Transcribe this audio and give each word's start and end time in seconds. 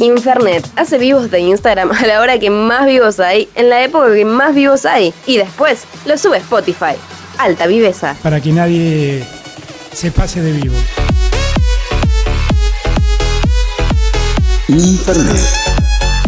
Infernet 0.00 0.66
hace 0.76 0.98
vivos 0.98 1.30
de 1.30 1.40
Instagram 1.40 1.90
a 1.92 2.06
la 2.06 2.20
hora 2.20 2.38
que 2.38 2.50
más 2.50 2.86
vivos 2.86 3.20
hay, 3.20 3.48
en 3.54 3.68
la 3.68 3.82
época 3.82 4.14
que 4.14 4.24
más 4.24 4.54
vivos 4.54 4.86
hay, 4.86 5.12
y 5.26 5.36
después 5.36 5.84
lo 6.06 6.16
sube 6.16 6.38
Spotify. 6.38 6.96
Alta 7.38 7.66
viveza. 7.66 8.16
Para 8.22 8.40
que 8.40 8.52
nadie 8.52 9.24
se 9.92 10.10
pase 10.10 10.40
de 10.42 10.52
vivo. 10.52 10.74
Internet. 14.68 15.40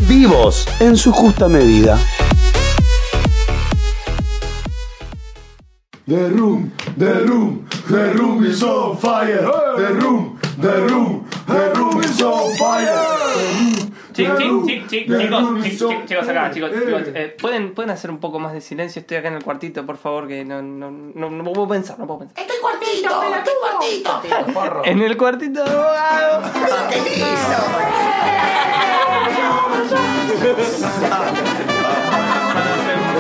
Vivos 0.08 0.66
en 0.80 0.96
su 0.96 1.12
justa 1.12 1.48
medida. 1.48 1.98
The 6.06 6.28
room, 6.28 6.72
the 6.98 7.14
room, 7.26 7.66
the 7.88 8.12
room 8.14 8.44
is 8.44 8.62
on 8.62 8.98
fire. 8.98 9.48
The 9.76 9.94
room, 9.94 10.38
the 10.60 10.80
room, 10.88 11.24
the 11.46 11.72
room 11.74 12.02
is 12.02 12.22
on 12.22 12.54
fire. 12.56 12.88
Chic, 14.14 14.28
chic, 14.36 14.64
chic, 14.66 14.88
chic, 14.88 15.06
chicos, 15.06 15.62
chic, 15.62 15.78
chic, 15.78 16.06
chicos 16.06 16.28
acá, 16.28 16.50
chicos, 16.50 16.70
chicos, 16.70 17.02
eh, 17.14 17.34
¿pueden, 17.40 17.72
¿pueden 17.74 17.90
hacer 17.90 18.10
un 18.10 18.18
poco 18.18 18.38
más 18.38 18.52
de 18.52 18.60
silencio? 18.60 19.00
Estoy 19.00 19.16
acá 19.16 19.28
en 19.28 19.34
el 19.34 19.42
cuartito, 19.42 19.86
por 19.86 19.96
favor, 19.96 20.28
que 20.28 20.44
no, 20.44 20.60
no, 20.60 20.90
no, 20.90 21.30
no 21.30 21.44
puedo 21.44 21.66
pensar, 21.68 21.98
no 21.98 22.06
puedo 22.06 22.18
pensar. 22.20 22.38
Estoy 22.38 22.58
cuartito, 22.60 23.22
estoy 23.22 23.54
cuartito. 24.52 24.82
En 24.90 25.00
el 25.00 25.16
cuartito 25.16 25.64
de 25.64 25.70
abogado. 25.70 26.42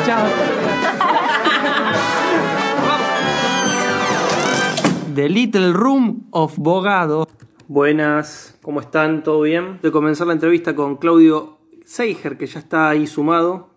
Chao. 0.06 0.26
The 5.14 5.28
Little 5.28 5.72
Room 5.72 6.26
of 6.32 6.56
Bogado. 6.58 7.26
Buenas, 7.68 8.58
¿cómo 8.62 8.80
están? 8.80 9.22
¿Todo 9.22 9.42
bien? 9.42 9.78
De 9.82 9.90
comenzar 9.92 10.26
la 10.26 10.32
entrevista 10.34 10.74
con 10.74 10.96
Claudio 10.96 11.58
Seiger, 11.84 12.36
que 12.36 12.46
ya 12.46 12.58
está 12.60 12.88
ahí 12.90 13.06
sumado. 13.06 13.70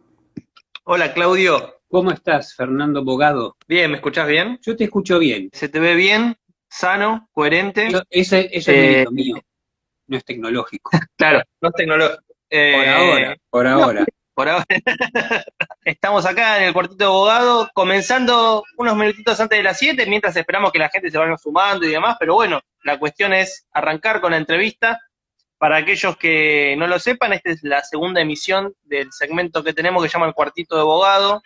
Hola, 0.84 1.14
Claudio. 1.14 1.76
¿Cómo 1.88 2.12
estás, 2.12 2.56
Fernando 2.56 3.04
Bogado? 3.04 3.56
Bien, 3.68 3.92
¿me 3.92 3.98
escuchás 3.98 4.28
bien? 4.28 4.60
Yo 4.62 4.76
te 4.76 4.86
escucho 4.86 5.20
bien. 5.20 5.50
¿Se 5.54 5.70
te 5.70 5.80
ve 5.80 5.96
bien? 5.96 6.36
¿Sano? 6.70 7.30
¿Coherente? 7.32 7.90
Yo- 7.90 8.02
ese 8.10 8.50
ese 8.52 8.72
Eh, 8.72 8.76
es 8.86 8.92
mérito 8.92 9.12
mío, 9.12 9.36
no 10.08 10.18
es 10.18 10.26
tecnológico. 10.26 10.92
Claro, 11.18 11.44
no 11.62 11.70
es 11.70 11.76
tecnológico. 11.76 12.24
Eh, 12.50 12.74
Por 12.76 12.88
ahora, 12.88 13.38
por 13.50 13.68
ahora. 13.68 14.06
Por 14.36 14.50
ahora. 14.50 14.66
Estamos 15.86 16.26
acá 16.26 16.58
en 16.58 16.66
el 16.66 16.74
cuartito 16.74 16.98
de 16.98 17.06
abogado, 17.06 17.70
comenzando 17.74 18.64
unos 18.78 18.96
minutitos 18.98 19.40
antes 19.40 19.58
de 19.58 19.64
las 19.64 19.78
7, 19.78 20.06
mientras 20.08 20.36
esperamos 20.36 20.74
que 20.74 20.80
la 20.80 20.90
gente 20.90 21.10
se 21.10 21.18
vaya 21.18 21.38
sumando 21.38 21.86
y 21.86 21.90
demás, 21.90 22.18
pero 22.20 22.34
bueno, 22.34 22.60
la 22.84 23.00
cuestión 23.00 23.32
es 23.32 23.66
arrancar 23.72 24.20
con 24.20 24.32
la 24.32 24.38
entrevista. 24.38 25.00
Para 25.58 25.78
aquellos 25.78 26.18
que 26.18 26.76
no 26.78 26.86
lo 26.86 27.00
sepan, 27.00 27.32
esta 27.32 27.50
es 27.50 27.64
la 27.64 27.82
segunda 27.82 28.20
emisión 28.20 28.76
del 28.84 29.08
segmento 29.14 29.64
que 29.64 29.74
tenemos 29.74 30.04
que 30.04 30.10
se 30.10 30.14
llama 30.14 30.28
el 30.28 30.34
cuartito 30.34 30.76
de 30.76 30.82
abogado. 30.82 31.42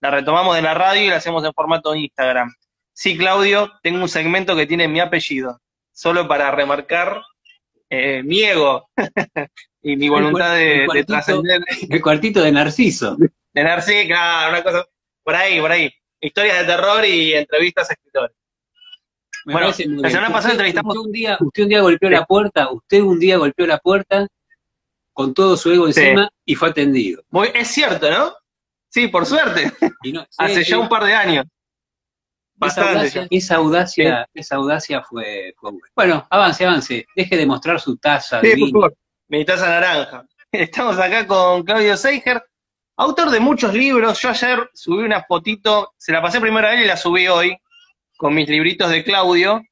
La 0.00 0.10
retomamos 0.10 0.56
de 0.56 0.62
la 0.62 0.72
radio 0.72 1.04
y 1.04 1.08
la 1.08 1.16
hacemos 1.16 1.44
en 1.44 1.52
formato 1.52 1.94
Instagram. 1.94 2.54
Sí, 2.94 3.18
Claudio, 3.18 3.70
tengo 3.82 4.00
un 4.00 4.08
segmento 4.08 4.56
que 4.56 4.66
tiene 4.66 4.88
mi 4.88 5.00
apellido, 5.00 5.60
solo 5.92 6.26
para 6.26 6.50
remarcar 6.50 7.20
eh, 7.90 8.22
mi 8.22 8.42
ego 8.42 8.88
y 9.82 9.96
mi 9.96 10.08
voluntad 10.08 10.54
de, 10.54 11.04
trascender. 11.06 11.62
El 11.88 12.00
cuartito 12.00 12.42
de 12.42 12.52
Narciso. 12.52 13.16
De 13.52 13.64
Narcí, 13.64 14.06
claro, 14.06 14.50
una 14.50 14.62
cosa 14.62 14.86
por 15.24 15.34
ahí, 15.34 15.60
por 15.60 15.72
ahí. 15.72 15.92
Historias 16.20 16.60
de 16.60 16.64
terror 16.66 17.04
y 17.04 17.34
entrevistas 17.34 17.90
a 17.90 17.94
escritores. 17.94 18.36
Me 19.46 19.54
Bueno, 19.54 19.68
la 19.68 20.10
semana 20.10 20.30
pasada 20.32 20.54
entrevistamos- 20.54 20.94
Usted 20.94 21.06
un, 21.06 21.12
día, 21.12 21.38
usted 21.40 21.62
un 21.64 21.68
día 21.68 21.80
golpeó 21.80 22.10
la 22.10 22.24
puerta, 22.26 22.70
usted 22.70 23.00
un 23.00 23.18
día 23.18 23.38
golpeó 23.38 23.66
la 23.66 23.78
puerta 23.78 24.28
con 25.12 25.34
todo 25.34 25.56
su 25.56 25.72
ego 25.72 25.90
Sí. 25.90 26.00
encima 26.00 26.30
y 26.44 26.54
fue 26.54 26.68
atendido. 26.68 27.22
Muy, 27.30 27.48
es 27.54 27.68
cierto, 27.68 28.10
¿no? 28.10 28.34
Sí, 28.88 29.08
por 29.08 29.26
suerte. 29.26 29.72
Hace 30.38 30.64
ya 30.64 30.78
un 30.78 30.88
par 30.88 31.04
de 31.04 31.14
años. 31.14 31.46
Esa 32.66 32.90
audacia, 32.90 33.26
esa 33.30 33.56
audacia, 33.56 34.28
esa 34.34 34.56
audacia 34.56 35.02
fue, 35.02 35.54
fue 35.58 35.70
buena. 35.70 35.86
Bueno, 35.94 36.26
avance, 36.30 36.64
avance. 36.66 37.06
Deje 37.14 37.36
de 37.36 37.46
mostrar 37.46 37.80
su 37.80 37.96
taza 37.96 38.40
Sí, 38.40 38.48
por 38.48 38.56
vino. 38.56 38.70
favor. 38.72 38.94
Mi 39.28 39.44
taza 39.44 39.68
naranja. 39.68 40.24
Estamos 40.52 40.98
acá 40.98 41.26
con 41.26 41.62
Claudio 41.62 41.96
Seiger, 41.96 42.42
autor 42.96 43.30
de 43.30 43.40
muchos 43.40 43.72
libros. 43.72 44.20
Yo 44.20 44.30
ayer 44.30 44.68
subí 44.74 45.04
una 45.04 45.22
fotito, 45.24 45.92
se 45.96 46.12
la 46.12 46.20
pasé 46.20 46.40
primero 46.40 46.66
a 46.66 46.74
él 46.74 46.80
y 46.82 46.86
la 46.86 46.96
subí 46.96 47.28
hoy, 47.28 47.56
con 48.16 48.34
mis 48.34 48.48
libritos 48.48 48.90
de 48.90 49.04
Claudio. 49.04 49.62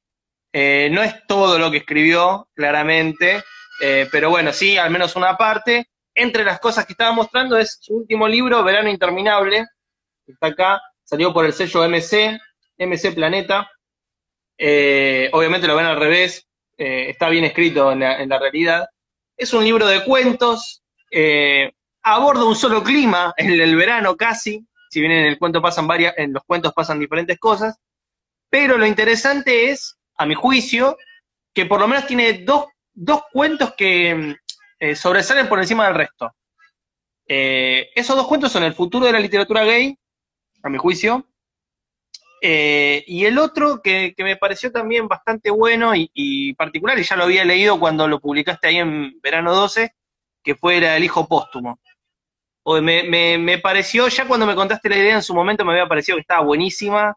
Eh, 0.52 0.88
no 0.92 1.02
es 1.02 1.14
todo 1.26 1.58
lo 1.58 1.70
que 1.70 1.78
escribió, 1.78 2.48
claramente, 2.54 3.42
eh, 3.82 4.08
pero 4.10 4.30
bueno, 4.30 4.52
sí, 4.52 4.78
al 4.78 4.90
menos 4.90 5.16
una 5.16 5.36
parte. 5.36 5.88
Entre 6.14 6.44
las 6.44 6.58
cosas 6.58 6.86
que 6.86 6.94
estaba 6.94 7.12
mostrando 7.12 7.56
es 7.56 7.78
su 7.80 7.94
último 7.94 8.26
libro, 8.26 8.64
Verano 8.64 8.88
Interminable, 8.88 9.66
que 10.24 10.32
está 10.32 10.48
acá, 10.48 10.80
salió 11.04 11.32
por 11.32 11.44
el 11.44 11.52
sello 11.52 11.84
MC, 11.84 12.38
MC 12.78 13.14
Planeta. 13.14 13.70
Eh, 14.56 15.30
obviamente 15.32 15.66
lo 15.66 15.76
ven 15.76 15.86
al 15.86 15.98
revés, 15.98 16.46
eh, 16.76 17.10
está 17.10 17.28
bien 17.28 17.44
escrito 17.44 17.92
en 17.92 18.00
la, 18.00 18.20
en 18.20 18.30
realidad. 18.30 18.88
Es 19.36 19.52
un 19.52 19.64
libro 19.64 19.86
de 19.86 20.04
cuentos, 20.04 20.82
eh, 21.10 21.72
aborda 22.02 22.44
un 22.44 22.56
solo 22.56 22.82
clima, 22.82 23.32
el 23.36 23.56
del 23.58 23.76
verano 23.76 24.16
casi, 24.16 24.66
si 24.90 25.00
bien 25.00 25.12
en 25.12 25.26
el 25.26 25.38
cuento 25.38 25.62
pasan 25.62 25.86
varias, 25.86 26.14
en 26.16 26.32
los 26.32 26.42
cuentos 26.44 26.72
pasan 26.72 26.98
diferentes 26.98 27.38
cosas, 27.38 27.76
pero 28.50 28.78
lo 28.78 28.86
interesante 28.86 29.70
es, 29.70 29.96
a 30.16 30.26
mi 30.26 30.34
juicio, 30.34 30.96
que 31.54 31.66
por 31.66 31.80
lo 31.80 31.86
menos 31.86 32.06
tiene 32.06 32.44
dos, 32.44 32.66
dos 32.92 33.22
cuentos 33.32 33.74
que 33.76 34.36
mm, 34.80 34.94
sobresalen 34.94 35.48
por 35.48 35.60
encima 35.60 35.86
del 35.86 35.94
resto. 35.94 36.34
Esos 37.30 38.16
dos 38.16 38.26
cuentos 38.26 38.50
son 38.50 38.64
el 38.64 38.72
futuro 38.72 39.04
de 39.04 39.12
la 39.12 39.20
literatura 39.20 39.62
gay, 39.62 39.96
a 40.62 40.70
mi 40.70 40.78
juicio, 40.78 41.28
eh, 42.40 43.04
y 43.06 43.24
el 43.24 43.38
otro 43.38 43.80
que, 43.82 44.14
me 44.18 44.36
pareció 44.36 44.70
también 44.70 45.08
bastante 45.08 45.50
bueno 45.50 45.92
y, 45.94 46.54
particular, 46.54 46.98
y 46.98 47.02
ya 47.02 47.16
lo 47.16 47.24
había 47.24 47.44
leído 47.44 47.78
cuando 47.78 48.06
lo 48.06 48.20
publicaste 48.20 48.68
ahí 48.68 48.76
en 48.76 49.20
verano 49.20 49.54
12, 49.54 49.92
que 50.42 50.54
fue 50.54 50.78
El 50.78 51.04
hijo 51.04 51.26
póstumo. 51.26 51.80
O 52.64 52.80
me, 52.80 53.02
me, 53.04 53.38
me 53.38 53.58
pareció, 53.58 54.08
ya 54.08 54.26
cuando 54.26 54.46
me 54.46 54.54
contaste 54.54 54.88
la 54.88 54.98
idea 54.98 55.14
en 55.14 55.22
su 55.22 55.34
momento 55.34 55.64
me 55.64 55.72
había 55.72 55.88
parecido 55.88 56.16
que 56.16 56.22
estaba 56.22 56.44
buenísima, 56.44 57.16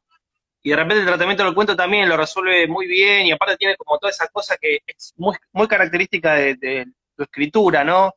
y 0.63 0.69
de 0.69 0.75
repente 0.75 0.99
el 1.01 1.07
tratamiento 1.07 1.43
del 1.43 1.55
cuento 1.55 1.75
también 1.75 2.07
lo 2.07 2.17
resuelve 2.17 2.67
muy 2.67 2.87
bien, 2.87 3.25
y 3.25 3.31
aparte 3.31 3.57
tiene 3.57 3.75
como 3.77 3.97
toda 3.99 4.11
esa 4.11 4.27
cosa 4.29 4.57
que 4.59 4.79
es 4.85 5.13
muy, 5.17 5.35
muy 5.51 5.67
característica 5.67 6.35
de, 6.35 6.55
de 6.55 6.85
tu 7.15 7.23
escritura, 7.23 7.83
¿no? 7.83 8.13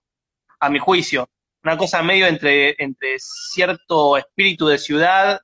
A 0.61 0.71
mi 0.71 0.79
juicio. 0.79 1.29
Una 1.65 1.79
cosa 1.79 2.03
medio 2.03 2.27
entre, 2.27 2.75
entre 2.79 3.17
cierto 3.19 4.19
espíritu 4.19 4.67
de 4.67 4.79
ciudad 4.79 5.41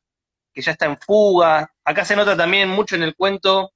que 0.60 0.66
ya 0.66 0.72
está 0.72 0.86
en 0.86 0.98
fuga. 0.98 1.72
Acá 1.84 2.04
se 2.04 2.16
nota 2.16 2.36
también 2.36 2.68
mucho 2.68 2.94
en 2.96 3.02
el 3.02 3.14
cuento, 3.16 3.72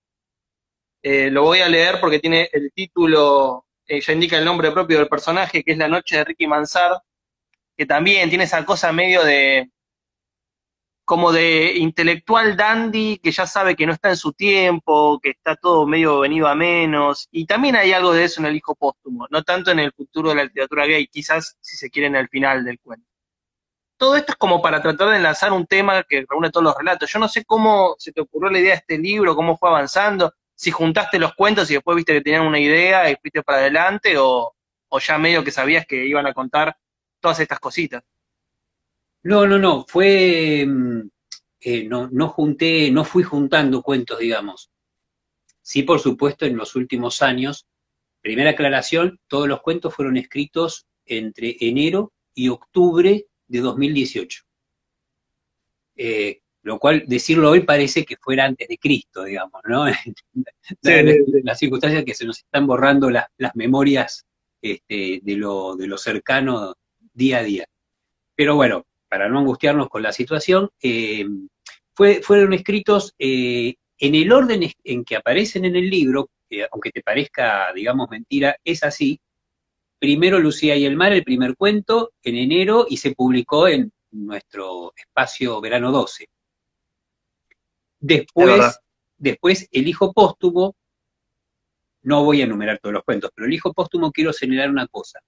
eh, 1.03 1.31
lo 1.31 1.43
voy 1.43 1.61
a 1.61 1.69
leer 1.69 1.99
porque 2.01 2.19
tiene 2.19 2.49
el 2.53 2.73
título, 2.73 3.67
eh, 3.87 4.01
ya 4.01 4.13
indica 4.13 4.39
el 4.39 4.45
nombre 4.45 4.71
propio 4.71 4.99
del 4.99 5.09
personaje, 5.09 5.63
que 5.63 5.73
es 5.73 5.79
La 5.79 5.89
noche 5.89 6.19
de 6.19 6.25
Ricky 6.25 6.47
Mansard, 6.47 6.99
que 7.77 7.87
también 7.87 8.29
tiene 8.29 8.45
esa 8.45 8.65
cosa 8.65 8.93
medio 8.93 9.25
de, 9.25 9.71
como 11.05 11.33
de 11.33 11.75
intelectual 11.77 12.57
dandy, 12.57 13.19
que 13.23 13.33
ya 13.33 13.47
sabe 13.47 13.77
que 13.77 13.87
no 13.87 13.93
está 13.93 14.11
en 14.11 14.17
su 14.17 14.33
tiempo, 14.33 15.19
que 15.23 15.31
está 15.31 15.57
todo 15.57 15.87
medio 15.87 16.21
venido 16.21 16.49
a 16.49 16.55
menos, 16.55 17.29
y 17.31 17.47
también 17.47 17.77
hay 17.77 17.93
algo 17.93 18.13
de 18.13 18.25
eso 18.25 18.41
en 18.41 18.47
el 18.47 18.57
hijo 18.57 18.75
póstumo, 18.75 19.27
no 19.31 19.43
tanto 19.43 19.71
en 19.71 19.81
el 19.81 19.93
futuro 19.93 20.31
de 20.31 20.37
la 20.37 20.45
literatura 20.45 20.87
gay, 20.87 21.07
quizás 21.09 21.57
si 21.61 21.77
se 21.77 21.91
quiere 21.91 22.09
en 22.09 22.17
el 22.17 22.29
final 22.29 22.65
del 22.65 22.81
cuento 22.81 23.14
todo 24.05 24.17
esto 24.17 24.33
es 24.33 24.37
como 24.37 24.61
para 24.61 24.83
tratar 24.83 25.09
de 25.09 25.17
enlazar 25.17 25.51
un 25.51 25.67
tema 25.67 26.03
que 26.03 26.27
reúne 26.29 26.51
todos 26.51 26.65
los 26.65 26.77
relatos. 26.77 27.11
Yo 27.11 27.19
no 27.19 27.27
sé 27.27 27.43
cómo 27.43 27.97
se 27.99 28.13
te 28.13 28.21
ocurrió 28.21 28.51
la 28.51 28.59
idea 28.59 28.73
de 28.73 28.81
este 28.81 28.99
libro, 28.99 29.35
cómo 29.35 29.57
fue 29.57 29.71
avanzando, 29.71 30.35
si 30.55 30.71
juntaste 30.71 31.19
los 31.19 31.33
cuentos 31.35 31.71
y 31.71 31.75
después 31.75 31.97
viste 31.97 32.13
que 32.13 32.21
tenían 32.21 32.47
una 32.47 32.61
idea 32.61 33.11
y 33.11 33.17
fuiste 33.17 33.43
para 33.43 33.61
adelante, 33.61 34.19
o, 34.19 34.55
o 34.91 34.99
ya 35.01 35.17
medio 35.17 35.43
que 35.43 35.51
sabías 35.51 35.87
que 35.87 36.05
iban 36.05 36.27
a 36.27 36.35
contar 36.35 36.77
todas 37.19 37.41
estas 37.41 37.59
cositas. 37.59 38.05
No, 39.23 39.47
no, 39.47 39.59
no, 39.59 39.87
fue, 39.89 40.67
mm, 40.69 41.09
eh, 41.61 41.85
no, 41.85 42.11
no 42.13 42.29
junté, 42.29 42.91
no 42.91 43.07
fui 43.07 43.23
juntando 43.23 43.81
cuentos, 43.81 44.19
digamos. 44.19 44.71
Sí, 45.63 45.83
por 45.83 45.99
supuesto, 45.99 46.45
en 46.45 46.59
los 46.59 46.77
últimos 46.77 47.23
años, 47.23 47.67
primera 48.21 48.51
aclaración, 48.51 49.19
todos 49.29 49.49
los 49.49 49.63
cuentos 49.63 49.95
fueron 49.95 50.19
escritos 50.19 50.85
entre 51.07 51.57
enero 51.59 52.13
y 52.35 52.51
octubre 52.51 53.25
de 53.55 53.61
2018. 53.61 54.43
Eh, 55.97 56.41
lo 56.63 56.79
cual, 56.79 57.05
decirlo 57.07 57.51
hoy 57.51 57.61
parece 57.61 58.05
que 58.05 58.17
fuera 58.17 58.47
antes 58.47 58.67
de 58.67 58.79
Cristo, 58.79 59.25
digamos, 59.25 59.61
¿no? 59.69 59.85
las, 60.83 61.59
circunstancias 61.59 62.05
que 62.05 62.15
se 62.15 62.25
nos 62.25 62.39
están 62.39 62.67
borrando 62.67 63.11
las, 63.11 63.27
las 63.37 63.55
memorias 63.55 64.25
este, 64.63 65.21
de, 65.23 65.37
lo, 65.37 65.77
de 65.77 65.87
lo 65.87 65.99
cercano 65.99 66.75
día 67.13 67.39
a 67.39 67.43
día. 67.43 67.67
Pero 68.35 68.57
bueno, 68.57 68.87
para 69.09 69.29
no 69.29 69.39
angustiarnos 69.39 69.89
con 69.89 70.03
la 70.03 70.13
situación, 70.13 70.71
eh, 70.83 71.27
fue, 71.95 72.23
fueron 72.23 72.53
escritos 72.55 73.15
eh, 73.19 73.75
en 73.99 74.15
el 74.15 74.33
orden 74.33 74.69
en 74.83 75.05
que 75.05 75.17
aparecen 75.17 75.67
en 75.67 75.77
el 75.77 75.89
libro, 75.89 76.31
eh, 76.51 76.67
aunque 76.73 76.91
te 76.91 77.03
parezca, 77.03 77.73
digamos, 77.75 78.09
mentira, 78.11 78.57
es 78.65 78.83
así, 78.83 79.21
primero 80.05 80.39
Lucía 80.39 80.77
y 80.77 80.85
el 80.85 80.97
mar, 80.97 81.15
el 81.15 81.25
primer 81.25 81.57
cuento, 81.57 82.13
en 82.23 82.37
enero, 82.37 82.85
y 82.87 82.99
se 82.99 83.15
publicó 83.15 83.69
en 83.69 83.91
nuestro 84.11 84.93
espacio 84.95 85.63
Verano 85.63 85.91
12. 85.93 86.25
Es 86.25 86.29
Después, 88.01 88.81
después 89.17 89.67
El 89.73 89.89
hijo 89.89 90.13
póstumo, 90.13 90.77
no 92.03 92.23
voy 92.23 92.43
a 92.43 92.45
enumerar 92.45 92.81
todos 92.81 92.93
los 92.93 93.03
cuentos, 93.03 93.31
pero 93.35 93.47
El 93.47 93.55
hijo 93.55 93.73
póstumo 93.73 94.13
quiero 94.13 94.35
señalar 94.35 94.69
una 94.69 94.87
cosa. 94.89 95.21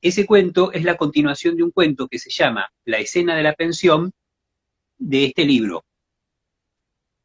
Ese 0.00 0.24
cuento 0.24 0.72
es 0.72 0.82
la 0.82 0.96
continuación 0.96 1.54
de 1.54 1.64
un 1.64 1.70
cuento 1.70 2.08
que 2.08 2.18
se 2.18 2.30
llama 2.30 2.70
La 2.86 2.96
escena 2.96 3.36
de 3.36 3.42
la 3.42 3.52
pensión 3.52 4.14
de 4.96 5.26
este 5.26 5.44
libro, 5.44 5.84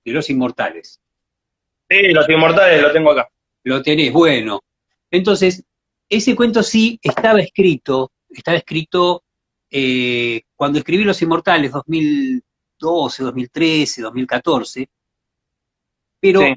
de 0.03 0.11
los 0.11 0.29
inmortales. 0.29 0.99
Sí, 1.89 2.11
los 2.11 2.27
inmortales 2.27 2.81
lo 2.81 2.91
tengo 2.91 3.11
acá. 3.11 3.29
Lo 3.63 3.81
tenés, 3.81 4.11
bueno. 4.11 4.59
Entonces, 5.09 5.63
ese 6.11 6.35
cuento 6.35 6.61
sí 6.61 6.99
estaba 7.01 7.39
escrito, 7.39 8.11
estaba 8.29 8.57
escrito 8.57 9.23
eh, 9.69 10.41
cuando 10.55 10.79
escribí 10.79 11.05
Los 11.05 11.21
Inmortales, 11.21 11.71
2012, 11.71 13.23
2013, 13.23 14.01
2014, 14.01 14.89
pero 16.19 16.41
Sí. 16.41 16.53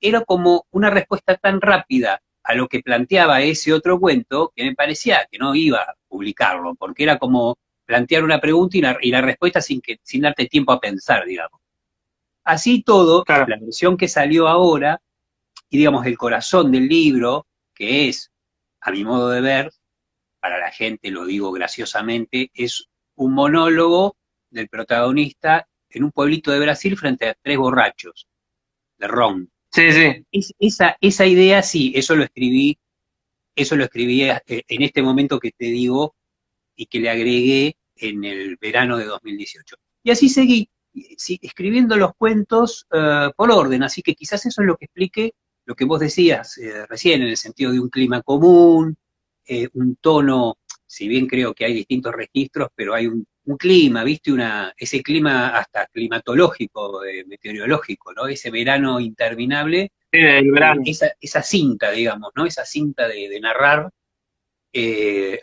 era 0.00 0.24
como 0.24 0.66
una 0.70 0.88
respuesta 0.90 1.36
tan 1.36 1.60
rápida 1.60 2.22
a 2.44 2.54
lo 2.54 2.68
que 2.68 2.80
planteaba 2.80 3.42
ese 3.42 3.72
otro 3.72 3.98
cuento 3.98 4.52
que 4.54 4.64
me 4.64 4.74
parecía 4.74 5.26
que 5.30 5.38
no 5.38 5.54
iba 5.54 5.78
a 5.78 5.94
publicarlo, 6.08 6.74
porque 6.76 7.02
era 7.02 7.18
como 7.18 7.56
plantear 7.84 8.22
una 8.24 8.40
pregunta 8.40 8.78
y 8.78 8.80
la, 8.80 8.96
y 9.00 9.10
la 9.10 9.20
respuesta 9.20 9.60
sin, 9.60 9.80
que, 9.80 9.98
sin 10.02 10.22
darte 10.22 10.46
tiempo 10.46 10.72
a 10.72 10.80
pensar, 10.80 11.24
digamos. 11.26 11.60
Así 12.44 12.82
todo, 12.82 13.24
Claro. 13.24 13.46
la 13.48 13.58
versión 13.58 13.96
que 13.96 14.08
salió 14.08 14.48
ahora, 14.48 15.00
y 15.68 15.78
digamos 15.78 16.06
el 16.06 16.16
corazón 16.16 16.70
del 16.72 16.88
libro, 16.88 17.46
que 17.74 18.08
es, 18.08 18.31
a 18.82 18.90
mi 18.90 19.04
modo 19.04 19.30
de 19.30 19.40
ver, 19.40 19.72
para 20.40 20.58
la 20.58 20.70
gente 20.70 21.10
lo 21.10 21.24
digo 21.24 21.52
graciosamente, 21.52 22.50
es 22.54 22.88
un 23.16 23.32
monólogo 23.34 24.16
del 24.50 24.68
protagonista 24.68 25.68
en 25.90 26.04
un 26.04 26.12
pueblito 26.12 26.50
de 26.50 26.60
Brasil 26.60 26.96
frente 26.96 27.28
a 27.28 27.34
tres 27.40 27.58
borrachos 27.58 28.26
de 28.98 29.08
ron. 29.08 29.50
Sí, 29.70 29.92
sí. 29.92 30.26
Es- 30.32 30.54
esa, 30.58 30.96
esa 31.00 31.26
idea 31.26 31.62
sí, 31.62 31.92
eso 31.94 32.14
lo 32.16 32.24
escribí, 32.24 32.78
eso 33.56 33.76
lo 33.76 33.84
escribí 33.84 34.22
eh, 34.24 34.40
en 34.46 34.82
este 34.82 35.02
momento 35.02 35.38
que 35.38 35.52
te 35.52 35.66
digo 35.66 36.14
y 36.76 36.86
que 36.86 37.00
le 37.00 37.10
agregué 37.10 37.76
en 37.96 38.24
el 38.24 38.56
verano 38.56 38.96
de 38.96 39.04
2018. 39.04 39.76
Y 40.02 40.10
así 40.10 40.28
seguí, 40.28 40.68
sí, 41.16 41.38
escribiendo 41.42 41.96
los 41.96 42.14
cuentos 42.16 42.86
eh, 42.92 43.30
por 43.36 43.50
orden, 43.50 43.82
así 43.82 44.02
que 44.02 44.14
quizás 44.14 44.44
eso 44.46 44.62
es 44.62 44.66
lo 44.66 44.76
que 44.76 44.86
explique 44.86 45.34
lo 45.64 45.74
que 45.74 45.84
vos 45.84 46.00
decías 46.00 46.58
eh, 46.58 46.86
recién, 46.86 47.22
en 47.22 47.28
el 47.28 47.36
sentido 47.36 47.72
de 47.72 47.80
un 47.80 47.88
clima 47.88 48.22
común, 48.22 48.96
eh, 49.46 49.68
un 49.74 49.96
tono, 49.96 50.56
si 50.86 51.08
bien 51.08 51.26
creo 51.26 51.54
que 51.54 51.64
hay 51.64 51.74
distintos 51.74 52.12
registros, 52.12 52.68
pero 52.74 52.94
hay 52.94 53.06
un, 53.06 53.24
un 53.44 53.56
clima, 53.56 54.04
¿viste? 54.04 54.32
Una, 54.32 54.72
ese 54.76 55.02
clima 55.02 55.48
hasta 55.56 55.86
climatológico, 55.86 57.04
eh, 57.04 57.24
meteorológico, 57.26 58.12
¿no? 58.12 58.26
Ese 58.26 58.50
verano 58.50 59.00
interminable, 59.00 59.90
Sí, 60.12 60.20
del 60.20 60.50
verano. 60.50 60.82
esa, 60.84 61.12
esa 61.20 61.42
cinta, 61.42 61.90
digamos, 61.90 62.32
¿no? 62.36 62.44
Esa 62.44 62.66
cinta 62.66 63.08
de, 63.08 63.28
de 63.28 63.40
narrar, 63.40 63.90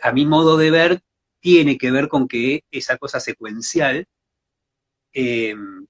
a 0.02 0.12
mi 0.12 0.26
modo 0.26 0.56
de 0.56 0.70
ver, 0.70 1.00
tiene 1.40 1.76
que 1.76 1.90
ver 1.90 2.08
con 2.08 2.28
que 2.28 2.62
esa 2.70 2.96
cosa 2.98 3.18
secuencial 3.20 4.06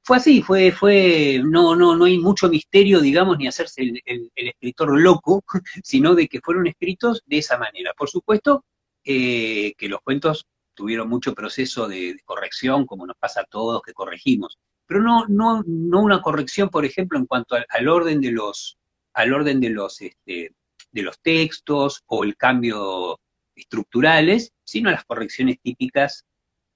fue 0.02 0.16
así, 0.16 0.42
fue, 0.42 0.72
fue, 0.72 1.40
no, 1.44 1.76
no, 1.76 1.96
no 1.96 2.04
hay 2.06 2.18
mucho 2.18 2.48
misterio, 2.48 3.00
digamos, 3.00 3.38
ni 3.38 3.46
hacerse 3.46 3.82
el, 3.82 4.00
el- 4.06 4.30
escritor 4.34 4.98
loco, 5.00 5.44
sino 5.84 6.14
de 6.14 6.28
que 6.28 6.40
fueron 6.40 6.66
escritos 6.66 7.22
de 7.26 7.38
esa 7.38 7.58
manera. 7.58 7.92
Por 7.96 8.08
supuesto 8.10 8.64
eh, 9.04 9.74
que 9.76 9.88
los 9.88 10.00
cuentos 10.02 10.46
tuvieron 10.74 11.08
mucho 11.08 11.34
proceso 11.34 11.88
de, 11.88 12.16
corrección, 12.24 12.86
como 12.86 13.06
nos 13.06 13.16
pasa 13.18 13.42
a 13.42 13.44
todos 13.44 13.82
que 13.82 13.92
corregimos, 13.92 14.58
pero 14.86 15.02
no, 15.02 15.26
no, 15.28 15.62
no 15.66 16.00
una 16.00 16.22
corrección, 16.22 16.68
por 16.70 16.84
ejemplo, 16.84 17.18
en 17.18 17.26
cuanto 17.26 17.56
al, 17.68 17.88
orden 17.88 18.20
de 18.20 18.32
los, 18.32 18.78
al 19.14 19.32
orden 19.34 19.60
de 19.60 19.70
los, 19.70 20.00
este, 20.00 20.54
de 20.92 21.02
los 21.02 21.20
textos 21.20 22.02
o 22.06 22.24
el 22.24 22.36
cambio 22.36 23.20
estructurales, 23.54 24.52
sino 24.64 24.90
las 24.90 25.04
correcciones 25.04 25.58
típicas 25.62 26.24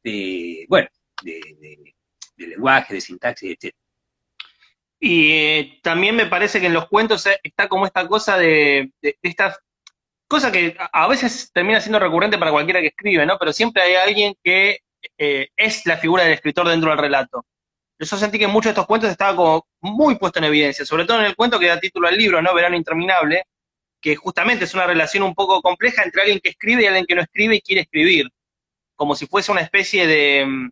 de, 0.03 0.67
bueno, 0.69 0.89
de, 1.23 1.41
de- 1.61 1.94
de 2.37 2.49
lenguaje, 2.49 2.95
de 2.95 3.01
sintaxis, 3.01 3.57
etc. 3.59 3.75
Y 5.01 5.33
eh, 5.33 5.81
también 5.83 6.17
me 6.17 6.27
parece 6.27 6.61
que 6.61 6.67
en 6.67 6.75
los 6.75 6.89
cuentos 6.89 7.27
está 7.43 7.69
como 7.69 7.87
esta 7.87 8.07
cosa 8.09 8.39
de, 8.39 8.91
de, 9.03 9.19
de 9.23 9.29
esta 9.29 9.57
cosa 10.29 10.51
que 10.51 10.77
a 10.79 11.09
veces 11.09 11.51
termina 11.53 11.81
siendo 11.81 11.99
recurrente 11.99 12.39
para 12.39 12.51
cualquiera 12.51 12.81
que 12.81 12.89
escribe, 12.89 13.27
¿no? 13.27 13.37
Pero 13.39 13.53
siempre 13.53 13.83
hay 13.83 13.95
alguien 13.95 14.35
que 14.43 14.79
eh, 15.19 15.49
es 15.57 15.87
la 15.87 15.97
figura 15.97 16.25
del 16.25 16.33
escritor 16.33 16.69
dentro 16.69 16.91
del 16.91 16.99
relato. 16.99 17.45
Yo 17.99 18.07
sentí 18.17 18.39
que 18.39 18.49
muchos 18.49 18.67
de 18.67 18.71
estos 18.71 18.87
cuentos 18.87 19.11
estaba 19.11 19.37
como 19.37 19.67
muy 19.81 20.17
puesto 20.17 20.39
en 20.41 20.47
evidencia, 20.47 20.85
sobre 20.85 21.05
todo 21.05 21.21
en 21.21 21.27
el 21.27 21.37
cuento 21.37 21.59
que 21.59 21.69
da 21.69 21.79
título 21.79 22.09
al 22.09 22.17
libro, 22.17 22.43
¿no? 22.43 22.55
Verano 22.55 22.77
Interminable, 22.77 23.45
que 24.01 24.17
justamente 24.17 24.65
es 24.65 24.75
una 24.75 24.87
relación 24.87 25.23
un 25.23 25.35
poco 25.35 25.63
compleja 25.63 26.03
entre 26.03 26.23
alguien 26.23 26.41
que 26.41 26.51
escribe 26.51 26.83
y 26.83 26.87
alguien 26.87 27.07
que 27.07 27.15
no 27.15 27.23
escribe 27.23 27.57
y 27.57 27.61
quiere 27.61 27.83
escribir, 27.83 28.29
como 28.97 29.15
si 29.15 29.27
fuese 29.27 29.53
una 29.53 29.61
especie 29.61 30.07
de, 30.07 30.45
mm, 30.47 30.71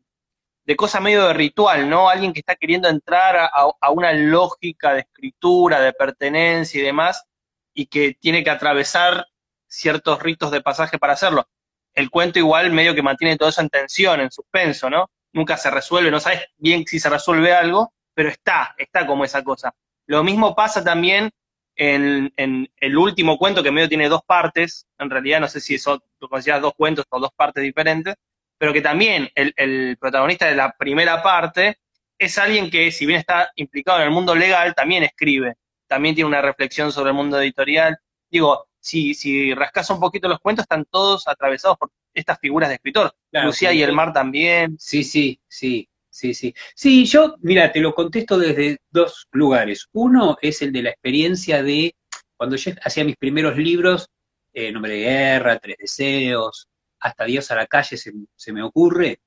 de 0.73 0.77
cosa 0.77 1.01
medio 1.01 1.27
de 1.27 1.35
ritual, 1.35 1.91
¿no? 1.91 2.09
Alguien 2.09 2.33
que 2.33 2.41
está 2.41 2.57
queriendo 2.57 2.89
entrar 2.89 3.51
a, 3.53 3.91
una 3.91 4.11
lógica 4.15 4.95
de 4.95 5.01
escritura, 5.01 5.81
de 5.83 5.93
pertenencia 5.93 6.81
y 6.81 6.85
demás, 6.85 7.27
y 7.75 7.87
que 7.87 8.15
tiene 8.19 8.43
que 8.43 8.49
atravesar 8.49 9.27
ciertos 9.67 10.23
ritos 10.23 10.51
de 10.51 10.63
pasaje 10.63 10.99
para 10.99 11.13
hacerlo. 11.13 11.47
El 11.93 12.09
cuento 12.09 12.39
igual 12.39 12.73
medio 12.73 12.95
que 12.95 13.03
mantiene 13.03 13.37
todo 13.37 13.51
eso 13.51 13.61
en 13.61 13.69
tensión, 13.69 14.21
en 14.21 14.31
suspenso, 14.31 14.89
¿no? 14.89 15.11
Nunca 15.35 15.59
se 15.59 15.71
resuelve, 15.71 16.11
no 16.11 16.21
sabes 16.21 16.47
bien 16.57 16.87
si 16.87 16.99
se 16.99 17.11
resuelve 17.11 17.53
algo, 17.53 17.93
pero 18.15 18.31
está, 18.31 18.75
está 18.79 19.07
como 19.07 19.27
esa 19.27 19.45
cosa. 19.45 19.75
Lo 20.07 20.25
mismo 20.25 20.55
pasa 20.55 20.83
también 20.83 21.31
en, 21.77 22.33
en 22.39 22.67
el 22.79 22.97
último 22.97 23.37
cuento, 23.37 23.63
que 23.63 23.71
medio 23.71 23.91
tiene 23.91 24.09
dos 24.09 24.23
partes, 24.27 24.87
en 24.99 25.11
realidad 25.11 25.41
no 25.41 25.49
sé 25.49 25.61
si 25.61 25.75
eso 25.75 26.03
lo 26.19 26.31
consideras 26.31 26.63
dos 26.63 26.73
cuentos 26.75 27.05
o 27.11 27.21
dos 27.21 27.33
partes 27.37 27.63
diferentes, 27.63 28.15
pero 28.63 28.73
que 28.73 28.81
también 28.81 29.29
el, 29.35 29.53
el 29.57 29.97
protagonista 29.99 30.47
de 30.47 30.55
la 30.55 30.71
primera 30.79 31.21
parte 31.21 31.81
es 32.17 32.39
alguien 32.39 32.71
que, 32.71 32.93
si 32.93 33.07
bien 33.07 33.19
está 33.19 33.51
implicado 33.57 33.99
en 33.99 34.05
el 34.05 34.13
mundo 34.13 34.37
legal, 34.37 34.73
también 34.73 35.03
escribe, 35.03 35.57
también 35.89 36.15
tiene 36.15 36.29
una 36.29 36.41
reflexión 36.41 36.93
sobre 36.93 37.11
el 37.11 37.17
mundo 37.17 37.41
editorial. 37.41 37.99
Digo, 38.31 38.69
si, 38.79 39.15
si 39.15 39.53
rascas 39.53 39.91
un 39.91 39.99
poquito 39.99 40.29
los 40.29 40.39
cuentos, 40.39 40.63
están 40.63 40.85
todos 40.85 41.27
atravesados 41.27 41.77
por 41.77 41.91
estas 42.15 42.39
figuras 42.39 42.69
de 42.69 42.77
escritor. 42.77 43.13
Claro, 43.33 43.49
Lucía 43.49 43.73
sí, 43.73 43.79
y 43.79 43.83
el 43.83 43.95
mar 43.95 44.13
también. 44.13 44.77
Sí, 44.79 45.03
sí, 45.03 45.41
sí, 45.49 45.89
sí, 46.09 46.33
sí. 46.33 46.55
Sí, 46.77 47.05
yo, 47.05 47.35
mira, 47.41 47.73
te 47.73 47.81
lo 47.81 47.93
contesto 47.93 48.39
desde 48.39 48.79
dos 48.93 49.27
lugares. 49.33 49.89
Uno 49.91 50.39
es 50.41 50.63
el 50.63 50.73
de 50.73 50.83
la 50.85 50.91
experiencia 50.91 51.65
de 51.65 51.97
cuando 52.37 52.55
yo 52.55 52.71
hacía 52.85 53.03
mis 53.03 53.17
primeros 53.17 53.57
libros, 53.57 54.07
eh, 54.53 54.71
Nombre 54.71 54.93
de 54.93 55.01
Guerra, 55.01 55.59
Tres 55.59 55.79
Deseos, 55.81 56.69
hasta 57.03 57.25
Dios 57.25 57.51
a 57.51 57.57
la 57.57 57.67
calle 57.67 57.97
se, 57.97 58.13
se 58.37 58.53
me 58.53 58.63
ocurre, 58.63 59.19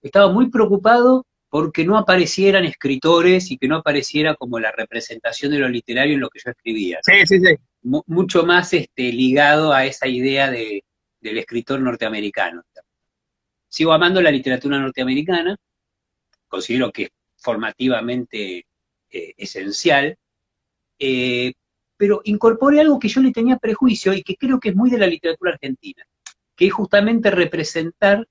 estaba 0.00 0.32
muy 0.32 0.48
preocupado 0.48 1.26
porque 1.48 1.84
no 1.84 1.96
aparecieran 1.98 2.64
escritores 2.64 3.50
y 3.50 3.58
que 3.58 3.68
no 3.68 3.76
apareciera 3.76 4.34
como 4.34 4.58
la 4.58 4.72
representación 4.72 5.52
de 5.52 5.58
lo 5.58 5.68
literario 5.68 6.14
en 6.14 6.20
lo 6.20 6.28
que 6.28 6.40
yo 6.44 6.50
escribía. 6.50 6.98
Sí, 7.02 7.26
sí, 7.26 7.40
sí. 7.40 7.54
Mu- 7.82 8.02
mucho 8.06 8.44
más 8.44 8.72
este, 8.72 9.12
ligado 9.12 9.72
a 9.72 9.84
esa 9.84 10.06
idea 10.06 10.50
de, 10.50 10.84
del 11.20 11.38
escritor 11.38 11.80
norteamericano. 11.80 12.62
Sigo 13.68 13.92
amando 13.92 14.20
la 14.22 14.30
literatura 14.30 14.78
norteamericana, 14.78 15.56
considero 16.48 16.92
que 16.92 17.02
es 17.04 17.10
formativamente 17.36 18.66
eh, 19.10 19.34
esencial, 19.36 20.16
eh, 20.98 21.52
pero 21.96 22.20
incorporé 22.24 22.80
algo 22.80 22.98
que 22.98 23.08
yo 23.08 23.20
le 23.20 23.32
tenía 23.32 23.56
prejuicio 23.56 24.12
y 24.12 24.22
que 24.22 24.36
creo 24.36 24.60
que 24.60 24.70
es 24.70 24.76
muy 24.76 24.90
de 24.90 24.98
la 24.98 25.06
literatura 25.06 25.52
argentina, 25.52 26.04
que 26.56 26.66
es 26.66 26.72
justamente 26.72 27.30
representar, 27.30 28.26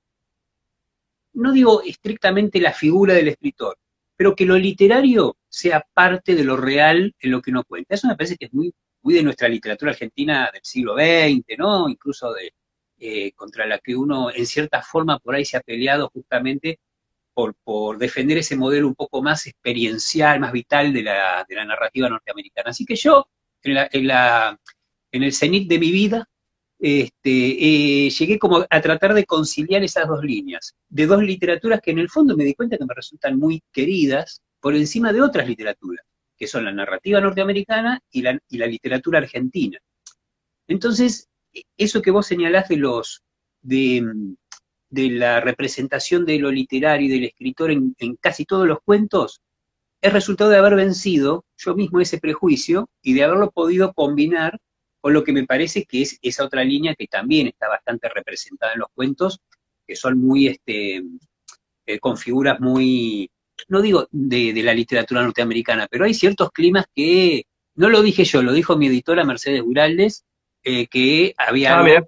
no 1.33 1.51
digo 1.51 1.81
estrictamente 1.83 2.59
la 2.59 2.73
figura 2.73 3.13
del 3.13 3.29
escritor, 3.29 3.77
pero 4.15 4.35
que 4.35 4.45
lo 4.45 4.57
literario 4.57 5.37
sea 5.47 5.85
parte 5.93 6.35
de 6.35 6.43
lo 6.43 6.57
real 6.57 7.13
en 7.19 7.31
lo 7.31 7.41
que 7.41 7.51
uno 7.51 7.63
cuenta. 7.63 7.95
Eso 7.95 8.07
me 8.07 8.15
parece 8.15 8.37
que 8.37 8.45
es 8.45 8.53
muy, 8.53 8.73
muy 9.01 9.13
de 9.13 9.23
nuestra 9.23 9.47
literatura 9.47 9.91
argentina 9.91 10.49
del 10.51 10.61
siglo 10.63 10.95
XX, 10.95 11.57
¿no? 11.57 11.89
Incluso 11.89 12.33
de, 12.33 12.53
eh, 12.97 13.33
contra 13.33 13.65
la 13.67 13.79
que 13.79 13.95
uno 13.95 14.31
en 14.31 14.45
cierta 14.45 14.81
forma 14.81 15.19
por 15.19 15.35
ahí 15.35 15.45
se 15.45 15.57
ha 15.57 15.61
peleado 15.61 16.09
justamente 16.13 16.79
por, 17.33 17.97
defender 17.97 18.37
ese 18.37 18.55
modelo 18.55 18.87
un 18.87 18.95
poco 18.95 19.21
más 19.21 19.45
experiencial, 19.47 20.39
más 20.39 20.53
vital 20.53 20.93
de 20.93 21.03
la, 21.03 21.45
narrativa 21.65 22.09
norteamericana. 22.09 22.69
Así 22.71 22.85
que 22.85 22.95
yo, 22.95 23.27
en 23.63 23.77
el 25.11 25.33
cenit 25.33 25.67
de 25.69 25.79
mi 25.79 25.91
vida, 25.91 26.29
este, 26.87 28.05
eh, 28.05 28.09
llegué 28.11 28.37
como 28.37 28.63
a 28.69 28.79
tratar 28.79 29.15
de 29.15 29.25
conciliar 29.25 29.83
esas 29.83 30.07
dos 30.07 30.23
líneas, 30.23 30.75
de 30.87 31.07
dos 31.07 31.23
literaturas 31.23 31.81
que 31.81 31.89
en 31.89 31.97
el 31.97 32.11
fondo 32.11 32.37
me 32.37 32.43
di 32.43 32.53
cuenta 32.53 32.77
que 32.77 32.85
me 32.85 32.93
resultan 32.93 33.39
muy 33.39 33.63
queridas 33.71 34.43
por 34.59 34.75
encima 34.75 35.11
de 35.11 35.19
otras 35.19 35.47
literaturas, 35.47 36.05
que 36.37 36.45
son 36.45 36.63
la 36.63 36.71
narrativa 36.71 37.19
norteamericana 37.19 37.99
y 38.11 38.21
la, 38.21 38.39
literatura 38.67 39.17
argentina. 39.17 39.79
Entonces, 40.67 41.27
eso 41.75 42.03
que 42.03 42.11
vos 42.11 42.27
señalás 42.27 42.69
de 42.69 42.77
los, 42.77 43.23
de, 43.63 44.35
la 44.91 45.39
representación 45.39 46.23
de 46.23 46.37
lo 46.37 46.51
literario 46.51 47.07
y 47.07 47.09
del 47.09 47.23
escritor 47.23 47.71
en 47.71 47.95
casi 48.21 48.45
todos 48.45 48.67
los 48.67 48.77
cuentos, 48.85 49.41
es 50.01 50.13
resultado 50.13 50.51
de 50.51 50.57
haber 50.57 50.75
vencido 50.75 51.45
yo 51.57 51.73
mismo 51.73 51.99
ese 51.99 52.19
prejuicio 52.19 52.87
y 53.01 53.15
de 53.15 53.23
haberlo 53.23 53.49
podido 53.49 53.91
combinar 53.93 54.59
con 55.05 55.13
lo 55.13 55.23
que 55.23 55.33
me 55.33 55.45
parece 55.45 55.85
que 55.85 56.01
es 56.01 56.17
esa 56.19 56.43
otra 56.45 56.63
línea 56.63 56.95
que 56.95 57.05
también 57.05 57.45
está 57.45 57.67
bastante 57.67 58.09
representada 58.09 58.73
en 58.73 58.79
los 58.79 58.87
cuentos, 58.91 59.39
que 59.85 59.95
son 59.95 60.19
muy, 60.19 60.47
este, 60.47 61.03
eh, 61.85 61.99
con 61.99 62.17
figuras 62.17 62.59
muy, 62.59 63.29
no 63.67 63.83
digo 63.83 64.07
de, 64.09 64.51
de 64.51 64.63
la 64.63 64.73
literatura 64.73 65.21
norteamericana, 65.21 65.87
pero 65.91 66.05
hay 66.05 66.15
ciertos 66.15 66.49
climas 66.49 66.87
que, 66.95 67.45
no 67.75 67.89
lo 67.89 68.01
dije 68.01 68.23
yo, 68.25 68.41
lo 68.41 68.51
dijo 68.51 68.77
mi 68.77 68.87
editora 68.87 69.23
Mercedes 69.23 69.61
Guraldes, 69.61 70.25
eh, 70.63 70.87
que 70.87 71.35
había 71.37 71.77
Ah. 71.77 72.07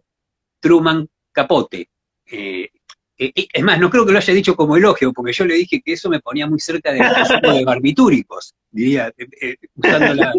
Truman 0.60 1.08
Capote. 1.32 1.92
Eh, 2.26 2.72
es 3.18 3.64
más, 3.64 3.80
no 3.80 3.90
creo 3.90 4.06
que 4.06 4.12
lo 4.12 4.20
haya 4.20 4.34
dicho 4.34 4.56
como 4.56 4.78
elogio, 4.78 5.12
porque 5.12 5.34
yo 5.34 5.46
le 5.46 5.56
dije 5.56 5.82
que 5.84 5.94
eso 5.94 6.10
me 6.10 6.20
ponía 6.20 6.46
muy 6.46 6.60
cerca 6.60 6.92
del 6.92 7.02
consumo 7.02 7.58
de 7.58 7.66
barbitúricos, 7.66 8.54
diría, 8.70 9.12
eh, 9.18 9.28
eh, 9.42 9.56
usando 9.76 10.14
la, 10.14 10.34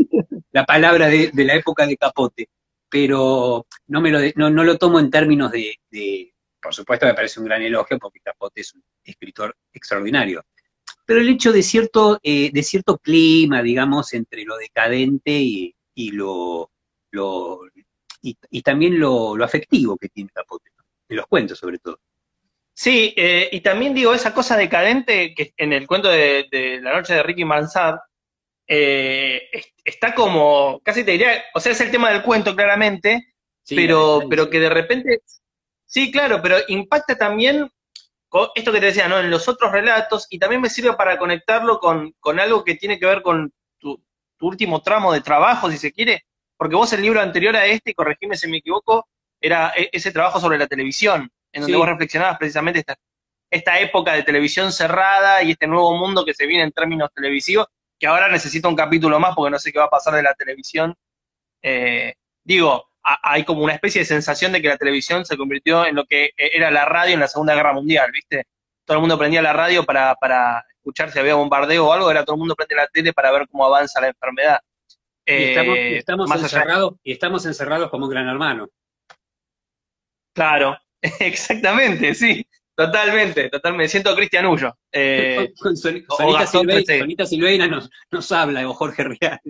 la 0.52 0.64
palabra 0.64 1.08
de, 1.08 1.30
la 1.34 1.54
época 1.54 1.86
de 1.86 1.96
Capote. 1.96 2.48
Pero 2.90 3.66
no, 3.88 4.00
me 4.00 4.10
lo, 4.10 4.18
no, 4.36 4.48
no 4.48 4.64
lo 4.64 4.78
tomo 4.78 4.98
en 4.98 5.10
términos 5.10 5.52
de, 5.52 6.32
por 6.60 6.74
supuesto 6.74 7.04
me 7.04 7.14
parece 7.14 7.40
un 7.40 7.46
gran 7.46 7.62
elogio, 7.62 7.98
porque 7.98 8.20
Capote 8.20 8.62
es 8.62 8.74
un 8.74 8.82
escritor 9.04 9.54
extraordinario. 9.72 10.44
Pero 11.04 11.20
el 11.20 11.28
hecho 11.28 11.52
de 11.52 11.62
cierto, 11.62 12.18
eh, 12.22 12.50
de 12.52 12.62
cierto 12.62 12.96
clima, 12.98 13.62
digamos, 13.62 14.14
entre 14.14 14.44
lo 14.44 14.56
decadente 14.56 15.32
y, 15.32 15.74
y 15.94 16.12
lo, 16.12 16.70
y, 18.22 18.62
también 18.62 18.98
lo, 18.98 19.36
lo 19.36 19.44
afectivo 19.44 19.96
que 19.96 20.08
tiene 20.08 20.30
Capote, 20.32 20.70
en 21.08 21.16
los 21.16 21.26
cuentos 21.26 21.58
sobre 21.58 21.78
todo. 21.78 22.00
Sí, 22.80 23.12
eh, 23.16 23.48
y 23.50 23.60
también 23.60 23.92
digo, 23.92 24.14
esa 24.14 24.32
cosa 24.32 24.56
decadente 24.56 25.34
que 25.34 25.52
en 25.56 25.72
el 25.72 25.84
cuento 25.88 26.06
de, 26.08 26.46
de 26.48 26.80
La 26.80 26.92
noche 26.92 27.12
de 27.12 27.24
Ricky 27.24 27.44
Mansard, 27.44 27.96
eh, 28.68 29.48
es- 29.50 29.72
está 29.84 30.14
como, 30.14 30.80
casi 30.84 31.02
te 31.02 31.10
diría, 31.10 31.42
o 31.54 31.58
sea, 31.58 31.72
es 31.72 31.80
el 31.80 31.90
tema 31.90 32.10
del 32.12 32.22
cuento 32.22 32.54
claramente, 32.54 33.34
Sí, 33.64 33.74
pero, 33.74 34.20
pero 34.30 34.48
que 34.48 34.60
de 34.60 34.70
repente, 34.70 35.22
sí, 35.86 36.12
claro, 36.12 36.40
pero 36.40 36.58
impacta 36.68 37.18
también 37.18 37.68
con 38.28 38.48
esto 38.54 38.70
que 38.70 38.78
te 38.78 38.86
decía, 38.86 39.08
¿no? 39.08 39.18
En 39.18 39.28
los 39.30 39.48
otros 39.48 39.72
relatos, 39.72 40.28
y 40.30 40.38
también 40.38 40.62
me 40.62 40.70
sirve 40.70 40.92
para 40.92 41.18
conectarlo 41.18 41.80
con, 41.80 42.12
con 42.20 42.38
algo 42.38 42.62
que 42.62 42.76
tiene 42.76 43.00
que 43.00 43.06
ver 43.06 43.22
con 43.22 43.52
tu, 43.78 44.00
tu 44.36 44.46
último 44.46 44.82
tramo 44.82 45.12
de 45.12 45.20
trabajo, 45.20 45.68
si 45.68 45.78
se 45.78 45.90
quiere, 45.92 46.26
porque 46.56 46.76
vos 46.76 46.92
el 46.92 47.02
libro 47.02 47.20
anterior 47.20 47.56
a 47.56 47.66
este, 47.66 47.90
y 47.90 47.94
corregime 47.94 48.36
si 48.36 48.46
me 48.48 48.58
equivoco, 48.58 49.08
era 49.40 49.72
e- 49.76 49.88
ese 49.92 50.12
trabajo 50.12 50.38
sobre 50.38 50.58
la 50.58 50.68
televisión, 50.68 51.28
en 51.52 51.62
donde 51.62 51.74
Sí. 51.74 51.78
vos 51.78 51.88
reflexionabas 51.88 52.38
precisamente 52.38 52.80
esta, 52.80 52.96
esta 53.50 53.78
época 53.80 54.12
de 54.12 54.22
televisión 54.22 54.72
cerrada 54.72 55.42
y 55.42 55.52
este 55.52 55.66
nuevo 55.66 55.96
mundo 55.96 56.24
que 56.24 56.34
se 56.34 56.46
viene 56.46 56.64
en 56.64 56.72
términos 56.72 57.10
televisivos, 57.14 57.66
que 57.98 58.06
ahora 58.06 58.28
necesita 58.28 58.68
un 58.68 58.76
capítulo 58.76 59.18
más 59.18 59.34
porque 59.34 59.50
no 59.50 59.58
sé 59.58 59.72
qué 59.72 59.78
va 59.78 59.86
a 59.86 59.90
pasar 59.90 60.14
de 60.14 60.22
la 60.22 60.34
televisión. 60.34 60.94
Eh, 61.62 62.14
digo, 62.44 62.90
a- 63.02 63.18
hay 63.32 63.44
como 63.44 63.62
una 63.64 63.72
especie 63.74 64.00
de 64.00 64.04
sensación 64.04 64.52
de 64.52 64.60
que 64.62 64.68
la 64.68 64.76
televisión 64.76 65.24
se 65.24 65.36
convirtió 65.36 65.86
en 65.86 65.94
lo 65.96 66.04
que 66.04 66.30
era 66.36 66.70
la 66.70 66.84
radio 66.84 67.14
en 67.14 67.20
la 67.20 67.28
Segunda 67.28 67.54
Guerra 67.54 67.72
Mundial, 67.72 68.10
¿viste? 68.12 68.44
Todo 68.84 68.96
el 68.98 69.00
mundo 69.00 69.18
prendía 69.18 69.42
la 69.42 69.52
radio 69.52 69.84
para, 69.84 70.14
para 70.14 70.64
escuchar 70.68 71.10
si 71.10 71.18
había 71.18 71.34
bombardeo 71.34 71.86
o 71.88 71.92
algo, 71.92 72.06
ahora 72.06 72.24
todo 72.24 72.36
el 72.36 72.40
mundo 72.40 72.54
prende 72.54 72.74
la 72.76 72.86
tele 72.86 73.12
para 73.12 73.30
ver 73.32 73.48
cómo 73.48 73.64
avanza 73.66 74.00
la 74.00 74.08
enfermedad. 74.08 74.60
Y 75.26 75.32
estamos, 75.44 75.76
y 75.76 75.80
Eh, 75.80 75.98
estamos 75.98 76.30
allá- 76.30 76.42
encerrados, 76.42 76.94
y 77.02 77.12
estamos 77.12 77.44
encerrados 77.46 77.90
como 77.90 78.04
un 78.06 78.10
gran 78.10 78.28
hermano. 78.28 78.68
Claro, 80.34 80.78
exactamente, 81.20 82.14
sí, 82.14 82.46
totalmente, 82.76 83.48
totalmente. 83.50 83.84
Me 83.84 83.88
siento 83.88 84.14
Cristian 84.16 84.46
Ullo. 84.46 84.76
Eh, 84.92 85.52
Con 85.60 85.76
Son- 85.76 86.04
o 86.08 86.16
Sonita, 86.16 86.46
Silveira, 86.46 86.82
Trecé. 86.84 86.98
Sonita 87.00 87.26
Silveira 87.26 87.66
nos, 87.66 87.90
nos 88.10 88.32
habla, 88.32 88.68
o 88.68 88.74
Jorge 88.74 89.04
Real. 89.04 89.40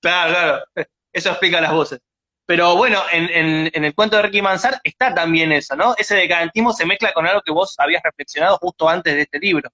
Claro, 0.00 0.30
claro. 0.32 0.64
Eso 1.12 1.30
explica 1.30 1.60
las 1.60 1.72
voces. 1.72 2.00
Pero 2.46 2.76
bueno, 2.76 3.00
en, 3.12 3.24
en- 3.30 3.70
en 3.72 3.84
el 3.84 3.94
cuento 3.94 4.16
de 4.16 4.22
Ricky 4.22 4.40
Mansart 4.42 4.78
está 4.84 5.12
también 5.14 5.52
eso, 5.52 5.74
¿no? 5.76 5.94
Ese 5.98 6.14
decadentismo 6.14 6.72
se 6.72 6.86
mezcla 6.86 7.12
con 7.12 7.26
algo 7.26 7.42
que 7.42 7.52
vos 7.52 7.74
habías 7.78 8.02
reflexionado 8.02 8.56
justo 8.58 8.88
antes 8.88 9.14
de 9.14 9.22
este 9.22 9.38
libro, 9.38 9.68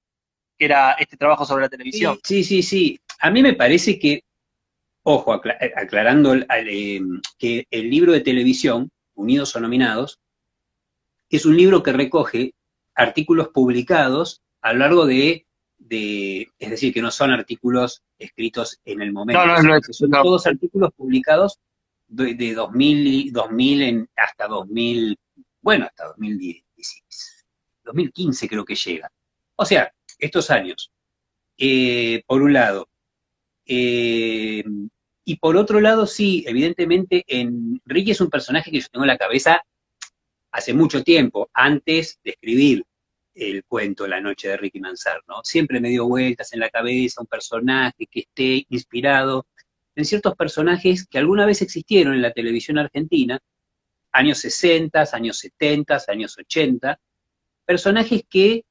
que 0.59 0.65
era 0.65 0.93
este 0.93 1.17
trabajo 1.17 1.45
sobre 1.45 1.65
la 1.65 1.69
televisión. 1.69 2.19
Sí, 2.25 2.43
sí, 2.43 2.63
sí. 2.63 2.99
A 3.21 3.31
mí 3.31 3.43
me 3.43 3.55
parece 3.55 3.99
que, 3.99 4.23
ojo, 5.05 5.33
acla- 5.35 5.59
aclarando 5.77 6.35
eh, 6.35 7.01
que 7.39 7.65
el 7.71 7.91
libro 7.91 8.13
de 8.13 8.21
televisión, 8.23 8.91
Unidos 9.15 9.55
o 9.57 9.61
Nominados, 9.61 10.19
es 11.31 11.47
un 11.47 11.57
libro 11.57 11.83
que 11.83 11.93
recoge 11.93 12.55
artículos 12.95 13.49
publicados 13.49 14.43
a 14.61 14.73
lo 14.73 14.81
largo 14.81 15.07
de, 15.07 15.47
de- 15.79 16.49
es 16.59 16.71
decir, 16.71 16.93
que 16.95 17.03
no 17.03 17.11
son 17.11 17.31
artículos 17.33 18.03
escritos 18.19 18.81
en 18.85 19.03
el 19.03 19.13
momento, 19.13 19.45
No, 19.45 19.63
no, 19.63 19.63
no, 19.75 19.81
son 19.91 20.11
todos 20.11 20.47
artículos 20.47 20.91
publicados 20.97 21.59
de, 22.07 22.35
de 22.35 22.55
2000, 22.55 23.07
y- 23.07 23.31
2000 23.31 23.83
en, 23.83 24.09
hasta 24.17 24.47
2000, 24.47 25.19
bueno, 25.61 25.87
hasta 25.87 26.07
2010, 26.09 26.63
2015 27.85 28.49
creo 28.49 28.65
que 28.65 28.75
llega. 28.75 29.11
O 29.57 29.65
sea, 29.65 29.93
estos 30.19 30.51
años. 30.51 30.91
Eh, 31.59 32.23
por 32.27 32.43
un 32.43 32.53
lado. 32.53 32.89
Eh, 33.67 34.65
y 35.25 35.37
por 35.37 35.57
otro 35.57 35.81
lado, 35.81 36.07
sí, 36.07 36.45
evidentemente, 36.47 37.25
en 37.27 37.81
Ricky 37.87 38.11
es 38.11 38.21
un 38.21 38.31
personaje 38.31 38.71
que 38.71 38.81
yo 38.81 38.87
tengo 38.93 39.05
en 39.05 39.09
la 39.09 39.19
cabeza 39.19 39.65
hace 40.51 40.75
mucho 40.75 41.03
tiempo, 41.03 41.49
antes 41.53 42.21
de 42.23 42.31
escribir 42.33 42.85
el 43.35 43.65
cuento 43.65 44.07
La 44.07 44.21
noche 44.21 44.49
de 44.49 44.57
Ricky 44.57 44.81
Mansart, 44.81 45.27
¿no? 45.27 45.43
Siempre 45.43 45.81
me 45.81 45.89
dio 45.89 46.07
vueltas 46.07 46.53
en 46.53 46.61
la 46.61 46.71
cabeza 46.71 47.21
un 47.21 47.27
personaje 47.27 48.07
que 48.07 48.21
esté 48.21 48.67
inspirado 48.69 49.47
en 49.97 50.05
ciertos 50.05 50.37
personajes 50.37 51.07
que 51.09 51.19
alguna 51.19 51.47
vez 51.47 51.63
existieron 51.63 52.15
en 52.15 52.23
la 52.23 52.33
televisión 52.33 52.79
argentina, 52.79 53.41
años 54.13 54.39
60, 54.39 55.05
años 55.13 55.39
70, 55.39 56.03
años 56.09 56.37
80, 56.39 57.01
personajes 57.65 58.23
que, 58.29 58.65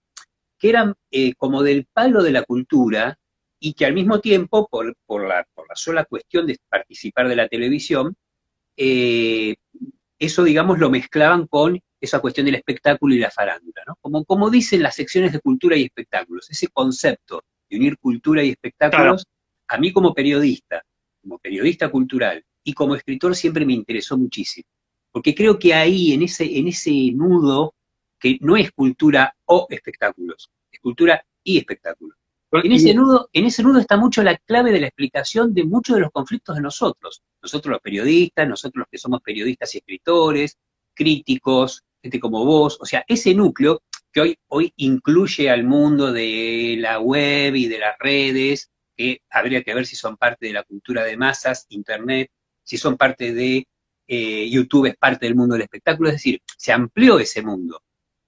que 0.57 0.69
eran 0.69 0.93
eh, 1.12 1.33
como 1.36 1.63
del 1.63 1.86
palo 1.91 2.24
de 2.24 2.31
la 2.31 2.43
cultura 2.43 3.17
y 3.65 3.75
que 3.75 3.86
al 3.86 3.93
mismo 3.93 4.20
tiempo, 4.20 4.67
por, 4.67 4.93
por, 5.05 5.25
la, 5.25 5.48
por 5.53 5.70
la 5.70 5.75
sola 5.77 6.03
cuestión 6.03 6.46
de 6.46 6.60
participar 6.67 7.29
de 7.29 7.38
la 7.38 7.48
televisión, 7.48 8.13
eh, 8.75 9.55
eso, 10.20 10.43
digamos, 10.43 10.79
lo 10.79 10.89
mezclaban 10.89 11.48
con 11.48 11.79
esa 12.01 12.20
cuestión 12.20 12.46
del 12.46 12.55
espectáculo 12.55 13.15
y 13.15 13.20
la 13.20 13.32
farándula, 13.32 13.84
¿no? 13.88 13.96
Como, 14.01 14.25
como 14.25 14.50
dicen 14.50 14.84
las 14.84 14.96
secciones 14.96 15.32
de 15.32 15.39
cultura 15.39 15.77
y 15.77 15.84
espectáculos, 15.84 16.51
ese 16.51 16.67
concepto 16.67 17.46
de 17.70 17.77
unir 17.77 17.98
cultura 18.00 18.43
y 18.43 18.50
espectáculos, 18.50 19.25
a 19.70 19.77
mí 19.77 19.93
como 19.93 20.13
periodista, 20.13 20.84
como 21.22 21.39
periodista 21.39 21.89
cultural 21.89 22.43
y 22.65 22.74
como 22.74 22.96
escritor 22.96 23.34
siempre 23.34 23.65
me 23.65 23.72
interesó 23.72 24.17
muchísimo, 24.17 24.67
porque 25.10 25.34
creo 25.34 25.58
que 25.58 25.74
ahí, 25.74 26.12
en 26.12 26.24
ese, 26.24 26.58
en 26.58 26.67
ese 26.67 26.91
nudo, 27.13 27.75
que 28.20 28.38
no 28.41 28.58
es 28.58 28.74
cultura 28.74 29.34
o 29.46 29.67
espectáculos, 29.70 30.51
es 30.70 30.82
cultura 30.82 31.25
y 31.46 31.60
espectáculos. 31.60 32.17
En 32.62 32.72
ese, 32.72 32.93
nudo, 32.93 33.29
en 33.33 33.45
ese 33.45 33.63
nudo 33.63 33.79
está 33.79 33.98
mucho 33.98 34.22
la 34.22 34.38
clave 34.38 34.72
de 34.72 34.79
la 34.79 34.88
explicación 34.88 35.55
de 35.55 35.63
muchos 35.63 35.95
de 35.95 36.01
los 36.01 36.12
conflictos 36.12 36.55
de 36.55 36.62
nosotros. 36.62 37.24
Nosotros 37.41 37.72
los 37.72 37.81
periodistas, 37.81 38.48
nosotros 38.48 38.81
los 38.81 38.88
que 38.91 39.00
somos 39.00 39.22
periodistas 39.22 39.74
y 39.74 39.79
escritores, 39.79 40.57
críticos, 40.93 41.83
gente 42.01 42.19
como 42.19 42.45
vos. 42.45 42.77
O 42.79 42.86
sea, 42.86 43.03
ese 43.07 43.33
núcleo 43.33 43.81
que 44.12 44.22
hoy, 44.22 44.38
hoy 44.50 44.72
incluye 44.75 45.50
al 45.50 45.63
mundo 45.63 46.12
de 46.12 46.75
la 46.77 47.00
web 47.00 47.55
y 47.55 47.67
de 47.67 47.79
las 47.79 47.98
redes, 47.98 48.69
que 48.95 49.22
habría 49.31 49.63
que 49.63 49.74
ver 49.74 49.88
si 49.88 49.95
son 49.95 50.17
parte 50.17 50.45
de 50.45 50.53
la 50.53 50.63
cultura 50.63 51.03
de 51.03 51.17
masas, 51.17 51.65
Internet, 51.69 52.29
si 52.63 52.77
son 52.77 52.98
parte 52.98 53.33
de 53.33 53.67
eh, 54.07 54.50
YouTube, 54.50 54.86
es 54.86 54.95
parte 54.98 55.25
del 55.25 55.36
mundo 55.36 55.53
del 55.53 55.63
espectáculo. 55.63 56.10
Es 56.10 56.15
decir, 56.15 56.39
se 56.55 56.72
amplió 56.72 57.17
ese 57.17 57.41
mundo. 57.41 57.81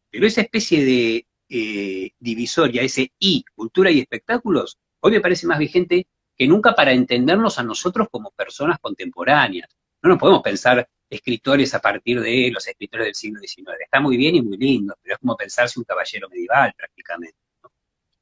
Pero 0.09 0.25
esa 0.25 0.41
especie 0.41 0.83
de 0.83 1.27
eh, 1.49 2.11
divisoria, 2.19 2.81
ese 2.81 3.11
I, 3.19 3.43
cultura 3.55 3.91
y 3.91 3.99
espectáculos, 3.99 4.77
hoy 5.01 5.11
me 5.11 5.21
parece 5.21 5.47
más 5.47 5.59
vigente 5.59 6.07
que 6.37 6.47
nunca 6.47 6.75
para 6.75 6.91
entendernos 6.91 7.59
a 7.59 7.63
nosotros 7.63 8.07
como 8.11 8.31
personas 8.31 8.77
contemporáneas. 8.79 9.69
No 10.01 10.09
nos 10.09 10.19
podemos 10.19 10.41
pensar 10.41 10.87
escritores 11.09 11.73
a 11.73 11.79
partir 11.79 12.19
de 12.19 12.49
los 12.51 12.67
escritores 12.67 13.05
del 13.07 13.15
siglo 13.15 13.39
XIX. 13.39 13.77
Está 13.83 13.99
muy 13.99 14.17
bien 14.17 14.35
y 14.35 14.41
muy 14.41 14.57
lindo, 14.57 14.95
pero 15.01 15.15
es 15.15 15.19
como 15.19 15.35
pensarse 15.37 15.79
un 15.79 15.85
caballero 15.85 16.27
medieval 16.29 16.73
prácticamente. 16.75 17.37
¿no? 17.63 17.71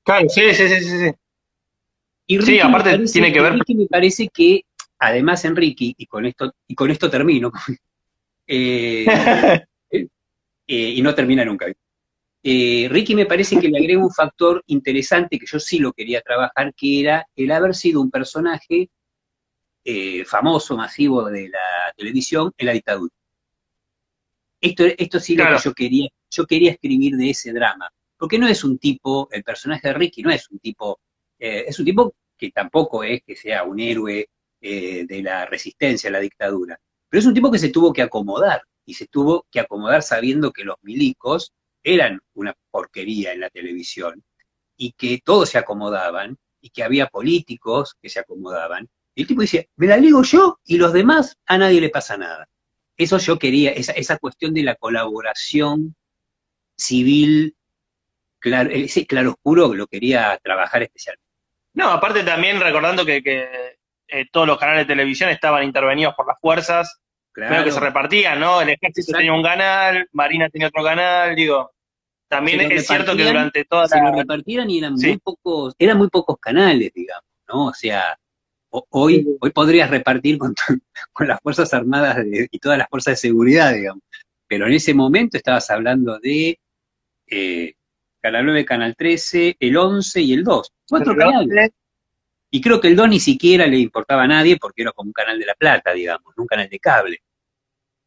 Claro, 0.04 0.30
sí, 0.30 0.54
sí, 0.54 0.68
sí, 0.68 0.82
sí. 0.82 1.12
Y 2.28 2.42
Sí, 2.42 2.60
aparte 2.60 2.92
parece, 2.92 3.14
tiene 3.14 3.34
que 3.34 3.42
ver- 3.42 3.54
Ricky 3.54 3.76
me 3.76 3.88
parece 3.88 4.30
que, 4.30 4.66
además 5.00 5.44
Enrique, 5.46 5.94
y 5.98 6.06
con 6.06 6.26
esto, 6.26 6.54
y 6.68 6.76
con 6.76 6.90
esto 6.92 7.10
termino, 7.10 7.52
eh, 8.48 9.06
eh, 9.92 10.08
y 10.68 11.02
no 11.02 11.14
termina 11.16 11.44
nunca. 11.46 11.68
Eh, 12.46 12.90
Ricky 12.90 13.16
me 13.16 13.26
parece 13.26 13.58
que 13.58 13.70
le 13.70 13.78
agrega 13.78 14.04
un 14.04 14.12
factor 14.12 14.62
interesante 14.68 15.40
que 15.40 15.46
yo 15.46 15.60
sí 15.60 15.80
lo 15.80 15.94
quería 15.94 16.20
trabajar, 16.22 16.74
que 16.76 17.00
era 17.00 17.26
el 17.38 17.50
haber 17.52 17.74
sido 17.74 18.02
un 18.02 18.12
personaje 18.12 18.90
eh, 19.86 20.26
famoso, 20.26 20.76
masivo 20.76 21.24
de 21.30 21.48
la 21.48 21.94
televisión 21.96 22.52
en 22.58 22.66
la 22.66 22.74
dictadura. 22.74 23.14
Esto, 24.60 24.84
esto 24.86 25.20
sí 25.22 25.38
lo 25.38 25.46
que 25.46 25.58
yo 25.64 25.74
quería, 25.74 26.10
yo 26.30 26.46
quería 26.46 26.72
escribir 26.72 27.16
de 27.16 27.30
ese 27.30 27.54
drama, 27.54 27.90
porque 28.18 28.38
no 28.38 28.48
es 28.48 28.64
un 28.66 28.78
tipo, 28.78 29.30
el 29.32 29.44
personaje 29.44 29.88
de 29.88 29.94
Ricky 29.94 30.22
no 30.22 30.32
es 30.32 30.50
un 30.50 30.60
tipo, 30.60 31.00
eh, 31.40 31.64
es 31.68 31.80
un 31.80 31.86
tipo 31.86 32.14
que 32.38 32.52
tampoco 32.52 33.06
es 33.06 33.24
que 33.24 33.38
sea 33.38 33.64
un 33.64 33.80
héroe 33.80 34.28
de 34.62 35.22
la 35.22 35.46
resistencia 35.46 36.10
a 36.10 36.14
la 36.14 36.22
dictadura, 36.22 36.80
pero 37.10 37.20
es 37.20 37.26
un 37.26 37.34
tipo 37.34 37.52
que 37.52 37.60
se 37.60 37.68
tuvo 37.68 37.92
que 37.92 38.02
acomodar, 38.02 38.62
y 38.86 38.94
se 38.94 39.08
tuvo 39.08 39.46
que 39.52 39.60
acomodar 39.60 40.04
sabiendo 40.04 40.52
que 40.52 40.64
los 40.64 40.78
milicos 40.82 41.52
eran 41.84 42.22
una 42.34 42.56
porquería 42.72 43.34
en 43.34 43.42
la 43.42 43.50
televisión, 43.50 44.24
y 44.78 44.94
que 44.94 45.22
todos 45.24 45.50
se 45.50 45.58
acomodaban, 45.58 46.38
y 46.62 46.70
que 46.70 46.84
había 46.84 47.08
políticos 47.08 47.96
que 48.02 48.10
se 48.10 48.20
acomodaban, 48.20 48.90
y 49.16 49.22
el 49.22 49.28
tipo 49.28 49.42
dice, 49.42 49.70
me 49.76 49.88
la 49.88 49.98
ligo 49.98 50.24
yo 50.24 50.60
y 50.66 50.78
los 50.78 50.94
demás 50.94 51.38
a 51.46 51.58
nadie 51.58 51.82
le 51.82 51.90
pasa 51.90 52.18
nada. 52.18 52.48
Eso 52.98 53.18
yo 53.18 53.38
quería, 53.38 53.72
esa, 53.72 53.92
esa 53.94 54.18
cuestión 54.18 54.54
de 54.54 54.64
la 54.64 54.76
colaboración 54.76 55.96
civil, 56.76 57.56
claro, 58.40 58.70
ese 58.72 59.06
claroscuro 59.06 59.74
lo 59.74 59.88
quería 59.88 60.40
trabajar 60.44 60.84
especialmente. 60.84 61.24
No, 61.74 61.90
aparte 61.90 62.24
también 62.24 62.60
recordando 62.60 63.06
que, 63.06 63.22
que, 63.24 63.78
eh, 64.08 64.26
todos 64.32 64.48
los 64.48 64.60
canales 64.60 64.88
de 64.88 64.94
televisión 64.94 65.30
estaban 65.30 65.64
intervenidos 65.64 66.14
por 66.16 66.28
las 66.28 66.40
fuerzas, 66.40 67.00
medio 67.36 67.64
que 67.64 67.72
se 67.72 67.80
repartían, 67.80 68.40
¿no? 68.40 68.62
El 68.62 68.70
ejército 68.70 69.02
Exacto. 69.02 69.18
tenía 69.18 69.34
un 69.34 69.44
canal, 69.44 70.08
Marina 70.12 70.50
tenía 70.50 70.68
otro 70.68 70.84
canal, 70.84 71.36
digo. 71.36 71.73
También 72.36 72.58
lo 72.70 72.76
es 72.76 72.88
cierto 72.88 73.12
que 73.12 73.24
repartían, 73.24 73.34
durante 73.34 73.66
toda 73.66 73.88
se 73.88 73.98
lo 74.00 74.06
la... 74.12 74.16
repartieran 74.18 74.70
y 74.70 74.78
eran 74.80 74.98
Sí. 74.98 75.08
muy 75.08 75.18
pocos, 75.20 75.76
eran 75.78 75.98
muy 75.98 76.10
pocos 76.10 76.38
canales, 76.40 76.92
digamos, 76.94 77.24
¿no? 77.48 77.68
O 77.68 77.74
sea, 77.74 78.18
hoy, 78.90 79.26
hoy 79.40 79.52
podrías 79.52 79.90
repartir 79.90 80.38
con, 81.14 81.28
las 81.28 81.40
Fuerzas 81.42 81.74
Armadas 81.74 82.18
de- 82.18 82.48
y 82.52 82.60
todas 82.60 82.78
las 82.78 82.88
fuerzas 82.90 83.14
de 83.14 83.28
seguridad, 83.30 83.74
digamos. 83.74 84.04
Pero 84.48 84.68
en 84.68 84.74
ese 84.74 84.94
momento 84.94 85.38
estabas 85.38 85.70
hablando 85.70 86.20
de 86.20 86.60
eh, 87.28 87.74
Canal 88.22 88.46
9, 88.46 88.66
Canal 88.66 88.96
13, 88.96 89.58
el 89.60 89.78
11 89.78 90.22
y 90.22 90.34
el 90.34 90.44
2. 90.44 90.72
Cuatro 90.90 91.16
canales. 91.16 91.72
Y 92.52 92.62
creo 92.62 92.80
que 92.80 92.88
el 92.88 92.96
2 92.96 93.10
ni 93.10 93.20
siquiera 93.20 93.66
le 93.66 93.80
importaba 93.80 94.24
a 94.24 94.28
nadie 94.28 94.58
porque 94.58 94.84
era 94.84 94.92
como 94.92 95.08
un 95.10 95.14
canal 95.14 95.40
de 95.40 95.46
La 95.46 95.56
Plata, 95.56 95.92
digamos, 95.92 96.34
no 96.38 96.44
un 96.44 96.48
canal 96.48 96.70
de 96.70 96.80
cable. 96.80 97.18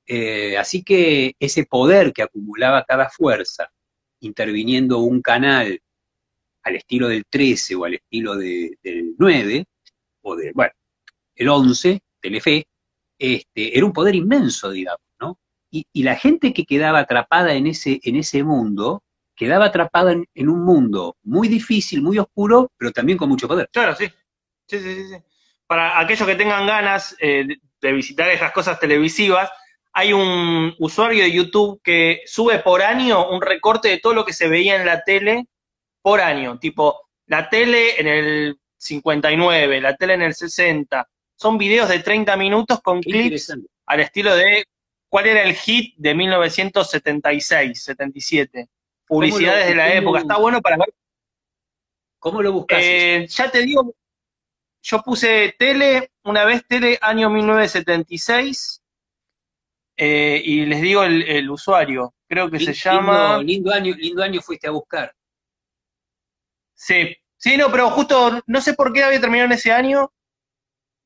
Eh, 0.07 0.57
así 0.57 0.85
que 0.85 1.35
ese 1.41 1.67
poder 1.67 2.13
que 2.13 2.23
acumulaba 2.23 2.85
cada 2.85 3.09
fuerza, 3.11 3.69
interviniendo 4.21 4.99
un 4.99 5.21
canal 5.23 5.79
al 6.63 6.77
estilo 6.77 7.09
del 7.09 7.25
13 7.29 7.75
o 7.77 7.85
al 7.85 7.95
estilo 7.95 8.37
de- 8.37 8.77
del 8.83 9.15
9, 9.19 9.65
o 10.23 10.37
de, 10.37 10.53
bueno, 10.53 10.73
el 11.35 11.49
11, 11.49 12.01
Telefe, 12.21 12.67
este, 13.19 13.77
era 13.77 13.87
un 13.87 13.93
poder 13.93 14.15
inmenso, 14.15 14.71
digamos, 14.71 15.01
¿no? 15.21 15.39
Y, 15.71 15.87
y 15.93 16.03
la 16.03 16.17
gente 16.17 16.53
que 16.53 16.65
quedaba 16.65 17.01
atrapada 17.01 17.55
en 17.55 17.67
ese, 17.69 18.01
en 18.03 18.17
ese 18.17 18.43
mundo, 18.43 19.03
quedaba 19.37 19.67
atrapada 19.67 20.13
en, 20.13 20.25
en 20.35 20.49
un 20.49 20.65
mundo 20.65 21.17
muy 21.23 21.49
difícil, 21.49 22.03
muy 22.03 22.19
oscuro, 22.19 22.71
pero 22.77 22.91
también 22.91 23.19
con 23.19 23.29
mucho 23.29 23.47
poder. 23.47 23.69
Claro, 23.73 23.95
sí. 23.95 24.07
Sí, 24.67 24.79
sí, 24.81 24.95
sí. 25.09 25.17
Para 25.67 26.01
aquellos 26.01 26.27
que 26.27 26.35
tengan 26.37 26.67
ganas 26.67 27.15
eh, 27.21 27.47
de 27.81 27.93
visitar 27.93 28.29
esas 28.31 28.53
cosas 28.53 28.81
televisivas, 28.81 29.51
hay 29.99 30.13
un 30.13 30.75
usuario 30.79 31.23
de 31.25 31.33
YouTube 31.33 31.81
que 31.83 32.21
sube 32.27 32.59
por 32.59 32.83
año 32.83 33.31
un 33.31 33.41
recorte 33.41 33.89
de 33.89 33.99
todo 33.99 34.13
lo 34.13 34.27
que 34.27 34.35
se 34.35 34.47
veía 34.47 34.77
en 34.77 34.85
la 34.85 35.01
tele 35.03 35.47
por 36.03 36.21
año. 36.21 36.59
Tipo, 36.59 37.09
la 37.27 37.49
tele 37.49 37.99
en 37.99 38.07
el 38.07 38.59
59, 38.77 39.81
la 39.81 39.97
tele 39.97 40.13
en 40.13 40.21
el 40.21 40.35
60. 40.35 41.09
Son 41.37 41.57
videos 41.57 41.89
de 41.89 42.01
30 42.01 42.37
minutos 42.37 42.83
con 42.83 43.01
Qué 43.01 43.11
clips 43.11 43.55
al 43.87 44.01
estilo 44.01 44.37
de 44.37 44.67
cuál 45.09 45.29
era 45.29 45.43
el 45.45 45.55
hit 45.55 45.95
de 45.97 46.15
1976, 46.15 47.83
77. 47.83 48.69
Publicidades 49.07 49.65
lo- 49.65 49.71
de 49.71 49.75
la 49.77 49.95
época. 49.95 50.19
Está 50.21 50.37
bueno 50.37 50.61
para 50.61 50.77
ver 50.77 50.93
¿Cómo 52.19 52.43
lo 52.43 52.53
buscas? 52.53 52.81
eh, 52.83 53.27
ya 53.31 53.51
te 53.51 53.63
digo, 53.63 53.95
yo 54.83 55.01
puse 55.03 55.55
tele, 55.59 56.11
una 56.25 56.45
vez 56.45 56.67
tele, 56.67 56.99
año 57.01 57.31
1976, 57.31 58.83
eh, 59.97 60.41
y 60.45 60.67
les 60.67 60.81
digo 60.81 61.03
el, 61.03 61.23
el 61.23 61.51
usuario, 61.51 62.15
creo 62.29 62.51
que 62.51 62.61
se 62.61 62.73
llama... 62.73 63.39
Lindo 63.43 63.73
año, 63.73 63.95
lindo 63.97 64.23
año 64.23 64.41
fuiste 64.41 64.69
a 64.69 64.73
buscar. 64.73 65.13
Sí, 66.75 67.17
sí, 67.37 67.57
no, 67.57 67.71
pero 67.71 67.91
justo, 67.91 68.43
no 68.47 68.61
sé 68.61 68.75
por 68.75 68.93
qué 68.93 69.05
había 69.05 69.21
terminado 69.21 69.47
en 69.47 69.53
ese 69.53 69.73
año. 69.73 70.13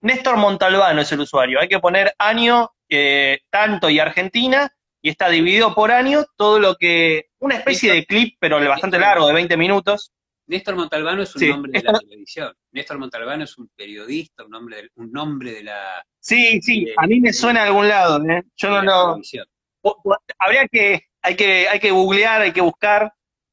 Néstor 0.02 0.36
Montalbano 0.36 1.02
es 1.02 1.12
el 1.12 1.20
usuario, 1.20 1.60
hay 1.60 1.68
que 1.68 1.78
poner 1.78 2.14
año, 2.18 2.70
eh, 2.88 3.40
tanto 3.50 3.88
y 3.90 4.00
Argentina, 4.00 4.72
y 5.02 5.10
está 5.10 5.28
dividido 5.28 5.74
por 5.74 5.92
año 5.92 6.24
todo 6.36 6.58
lo 6.58 6.76
que... 6.76 7.26
Una 7.38 7.56
especie 7.56 7.92
de 7.92 8.04
clip, 8.06 8.36
pero 8.40 8.58
bastante 8.68 8.98
largo, 8.98 9.26
de 9.26 9.34
20 9.34 9.56
minutos. 9.56 10.12
Néstor 10.50 10.74
Montalbano 10.74 11.22
es 11.22 11.34
un 11.36 11.40
Sí, 11.40 11.48
nombre 11.48 11.72
de 11.72 11.82
la 11.82 11.98
televisión. 12.00 12.52
Néstor 12.72 12.98
Montalbano 12.98 13.44
es 13.44 13.56
un 13.56 13.68
periodista, 13.76 14.44
un 14.44 14.50
nombre 14.50 14.82
de, 14.82 14.88
un 14.96 15.12
nombre 15.12 15.52
de 15.52 15.62
la, 15.62 16.04
Sí, 16.18 16.60
sí, 16.60 16.92
a 16.96 17.06
mí 17.06 17.20
me 17.20 17.32
suena 17.32 17.62
a 17.62 17.66
algún 17.66 17.88
lado, 17.88 18.20
¿eh? 18.28 18.42
Yo 18.56 18.68
no 18.70 18.82
lo... 18.82 19.06
televisión. 19.10 19.46
O- 19.82 19.96
o- 20.04 20.16
habría 20.38 20.66
que, 20.66 21.02
hay 21.22 21.36
que, 21.36 21.68
hay 21.68 21.78
que 21.78 21.92
googlear, 21.92 22.42
hay 22.42 22.52
que 22.52 22.60
buscar, 22.60 23.12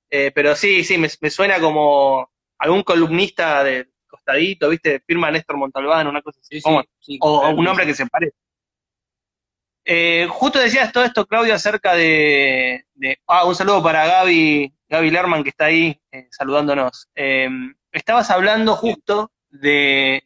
eh, 0.09 0.31
pero 0.33 0.55
sí, 0.55 0.83
sí, 0.83 0.97
me, 0.97 1.07
me 1.21 1.29
suena 1.29 1.59
como 1.59 2.29
algún 2.57 2.81
columnista 2.81 3.63
de 3.63 3.89
costadito, 4.07 4.69
¿viste? 4.69 4.99
Firma 5.05 5.29
Néstor 5.29 5.57
Montalbán, 5.57 6.07
una 6.07 6.23
cosa 6.23 6.39
así, 6.41 6.55
Sí, 6.55 6.57
sí, 6.57 6.63
como- 6.63 6.83
sí, 6.99 7.17
o, 7.21 7.29
o 7.37 7.39
claro, 7.41 7.57
un 7.57 7.63
nombre 7.63 7.85
que 7.85 7.93
se 7.93 8.07
parece. 8.07 8.35
Eh, 9.85 10.27
justo 10.29 10.59
decías 10.59 10.91
todo 10.91 11.05
esto, 11.05 11.25
Claudio, 11.25 11.53
acerca 11.53 11.93
de, 11.95 12.85
de- 12.95 13.19
ah, 13.27 13.45
un 13.45 13.55
saludo 13.55 13.81
para 13.81 14.05
Gaby, 14.05 14.73
Gaby 14.89 15.11
Lerman, 15.11 15.43
que 15.43 15.49
está 15.49 15.65
ahí 15.65 15.99
eh, 16.11 16.27
saludándonos. 16.31 17.09
Eh, 17.15 17.49
estabas 17.91 18.29
hablando 18.31 18.75
justo 18.75 19.31
de, 19.49 20.23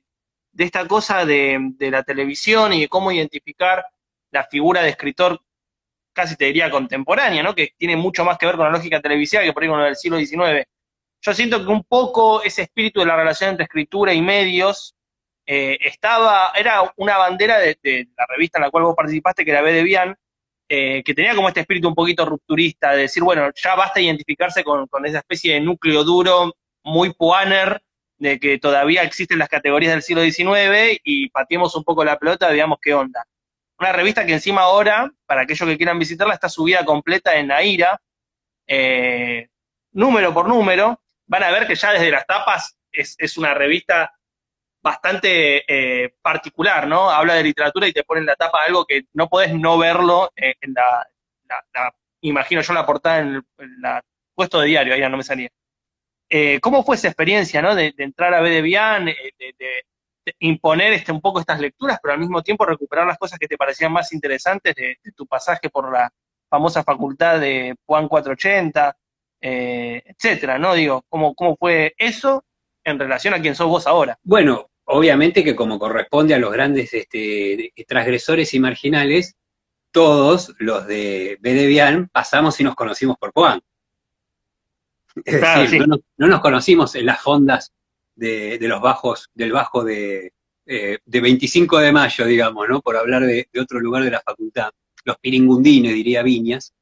esta 0.57 0.87
cosa 0.87 1.25
de, 1.25 1.73
la 1.79 2.03
televisión 2.03 2.73
y 2.73 2.81
de 2.81 2.87
cómo 2.87 3.11
identificar 3.11 3.85
la 4.31 4.43
figura 4.45 4.81
de 4.81 4.89
escritor 4.89 5.41
casi 6.13 6.35
te 6.35 6.45
diría 6.45 6.69
contemporánea, 6.69 7.41
¿no? 7.41 7.55
Que 7.55 7.73
tiene 7.77 7.95
mucho 7.95 8.25
más 8.25 8.37
que 8.37 8.45
ver 8.45 8.55
con 8.55 8.65
la 8.65 8.71
lógica 8.71 9.01
televisiva 9.01 9.43
que 9.43 9.53
por 9.53 9.63
ahí 9.63 9.69
con 9.69 9.79
la 9.79 9.85
del 9.85 9.95
siglo 9.95 10.17
XIX. 10.17 10.65
Yo 11.21 11.33
siento 11.33 11.63
que 11.63 11.71
un 11.71 11.83
poco 11.83 12.43
ese 12.43 12.63
espíritu 12.63 12.99
de 12.99 13.05
la 13.05 13.15
relación 13.15 13.51
entre 13.51 13.63
escritura 13.63 14.13
y 14.13 14.21
medios 14.21 14.95
eh, 15.45 15.77
estaba, 15.81 16.51
era 16.55 16.93
una 16.97 17.17
bandera 17.17 17.59
de, 17.59 17.77
la 18.17 18.25
revista 18.27 18.57
en 18.57 18.63
la 18.63 18.71
cual 18.71 18.83
vos 18.83 18.95
participaste, 18.95 19.45
que 19.45 19.51
era 19.51 19.61
B 19.61 19.71
de 19.71 19.83
Bian, 19.83 20.17
eh, 20.73 21.03
que 21.03 21.13
tenía 21.13 21.35
como 21.35 21.49
este 21.49 21.59
espíritu 21.59 21.89
un 21.89 21.95
poquito 21.95 22.23
rupturista, 22.23 22.91
de 22.91 23.01
decir, 23.01 23.21
bueno, 23.23 23.49
ya 23.53 23.75
basta 23.75 23.99
identificarse 23.99 24.63
con, 24.63 24.87
con 24.87 25.05
esa 25.05 25.17
especie 25.17 25.55
de 25.55 25.59
núcleo 25.59 26.05
duro, 26.05 26.55
muy 26.81 27.13
puaner, 27.13 27.81
de 28.17 28.39
que 28.39 28.57
todavía 28.57 29.03
existen 29.03 29.37
las 29.37 29.49
categorías 29.49 29.91
del 29.91 30.01
siglo 30.01 30.23
XIX 30.23 30.97
y 31.03 31.29
pateemos 31.29 31.75
un 31.75 31.83
poco 31.83 32.05
la 32.05 32.17
pelota, 32.17 32.47
veamos 32.47 32.77
qué 32.81 32.93
onda. 32.93 33.25
Una 33.79 33.91
revista 33.91 34.25
que 34.25 34.31
encima 34.31 34.61
ahora, 34.61 35.11
para 35.25 35.41
aquellos 35.41 35.67
que 35.67 35.75
quieran 35.75 35.99
visitarla, 35.99 36.35
está 36.35 36.47
subida 36.47 36.85
completa 36.85 37.35
en 37.35 37.51
Aira, 37.51 37.99
eh, 38.65 39.49
número 39.91 40.33
por 40.33 40.47
número. 40.47 41.01
Van 41.25 41.43
a 41.43 41.51
ver 41.51 41.67
que 41.67 41.75
ya 41.75 41.91
desde 41.91 42.11
las 42.11 42.25
tapas 42.25 42.77
es, 42.93 43.17
es 43.19 43.37
una 43.37 43.53
revista 43.53 44.13
bastante 44.81 45.63
eh, 45.67 46.13
particular, 46.21 46.87
¿no? 46.87 47.09
Habla 47.09 47.35
de 47.35 47.43
literatura 47.43 47.87
y 47.87 47.93
te 47.93 48.03
pone 48.03 48.21
en 48.21 48.27
la 48.27 48.35
tapa 48.35 48.63
algo 48.65 48.85
que 48.85 49.03
no 49.13 49.27
podés 49.29 49.53
no 49.53 49.77
verlo 49.77 50.31
eh, 50.35 50.55
en 50.61 50.73
la, 50.73 51.07
imagino 52.21 52.61
yo, 52.61 52.73
la 52.73 52.85
portada 52.85 53.19
en 53.19 53.27
el 53.35 53.43
la- 53.81 54.03
puesto 54.33 54.59
de 54.61 54.67
diario, 54.67 54.93
ahí 54.93 55.01
no 55.01 55.17
me 55.17 55.23
salía. 55.23 55.49
Eh, 56.29 56.59
¿Cómo 56.61 56.83
fue 56.83 56.95
esa 56.95 57.07
experiencia, 57.09 57.61
¿no? 57.61 57.75
De, 57.75 57.93
entrar 57.97 58.33
a 58.33 58.41
B 58.41 58.49
de 58.49 58.61
de, 58.61 59.15
de- 59.59 59.85
imponer 60.39 60.93
este, 60.93 61.11
un 61.11 61.19
poco 61.21 61.39
estas 61.39 61.59
lecturas, 61.59 61.99
pero 62.01 62.13
al 62.13 62.19
mismo 62.19 62.41
tiempo 62.43 62.65
recuperar 62.65 63.07
las 63.07 63.17
cosas 63.17 63.39
que 63.39 63.47
te 63.47 63.57
parecían 63.57 63.91
más 63.91 64.13
interesantes 64.13 64.75
de, 64.75 64.97
tu 65.15 65.25
pasaje 65.27 65.69
por 65.69 65.91
la 65.91 66.11
famosa 66.49 66.83
facultad 66.83 67.39
de 67.39 67.75
Juan 67.85 68.07
480, 68.07 68.95
eh, 69.41 70.03
etcétera, 70.05 70.57
¿no? 70.59 70.73
Digo, 70.75 71.03
¿cómo, 71.09 71.33
¿cómo 71.35 71.55
fue 71.57 71.93
eso 71.97 72.45
en 72.83 72.99
relación 72.99 73.33
a 73.33 73.41
quién 73.41 73.55
sos 73.55 73.67
vos 73.67 73.87
ahora? 73.87 74.17
Bueno, 74.23 74.69
obviamente 74.91 75.43
que 75.43 75.55
como 75.55 75.79
corresponde 75.79 76.33
a 76.33 76.39
los 76.39 76.51
grandes 76.51 76.93
este, 76.93 77.73
transgresores 77.87 78.53
y 78.53 78.59
marginales, 78.59 79.35
todos 79.91 80.53
los 80.59 80.87
de 80.87 81.37
Bedevian 81.41 82.09
pasamos 82.09 82.59
y 82.59 82.63
nos 82.63 82.75
conocimos 82.75 83.17
por 83.17 83.31
Juan. 83.33 83.61
Es 85.25 85.37
Claro, 85.39 85.61
decir, 85.61 85.69
sí. 85.69 85.79
no, 85.79 85.87
nos, 85.87 85.99
no 86.17 86.27
nos 86.27 86.39
conocimos 86.41 86.95
en 86.95 87.05
las 87.05 87.21
fondas 87.21 87.73
de, 88.15 88.57
de 88.57 88.67
los 88.67 88.81
bajos, 88.81 89.29
del 89.33 89.51
bajo 89.51 89.83
de, 89.83 90.33
eh, 90.65 90.99
de 91.03 91.21
25 91.21 91.79
de 91.79 91.91
mayo, 91.91 92.25
digamos, 92.25 92.69
¿no? 92.69 92.81
Por 92.81 92.95
hablar 92.95 93.23
de, 93.23 93.47
de 93.51 93.59
otro 93.59 93.79
lugar 93.79 94.03
de 94.03 94.11
la 94.11 94.21
facultad, 94.21 94.71
los 95.03 95.17
piringundines, 95.17 95.93
diría 95.93 96.23
Viñas, 96.23 96.73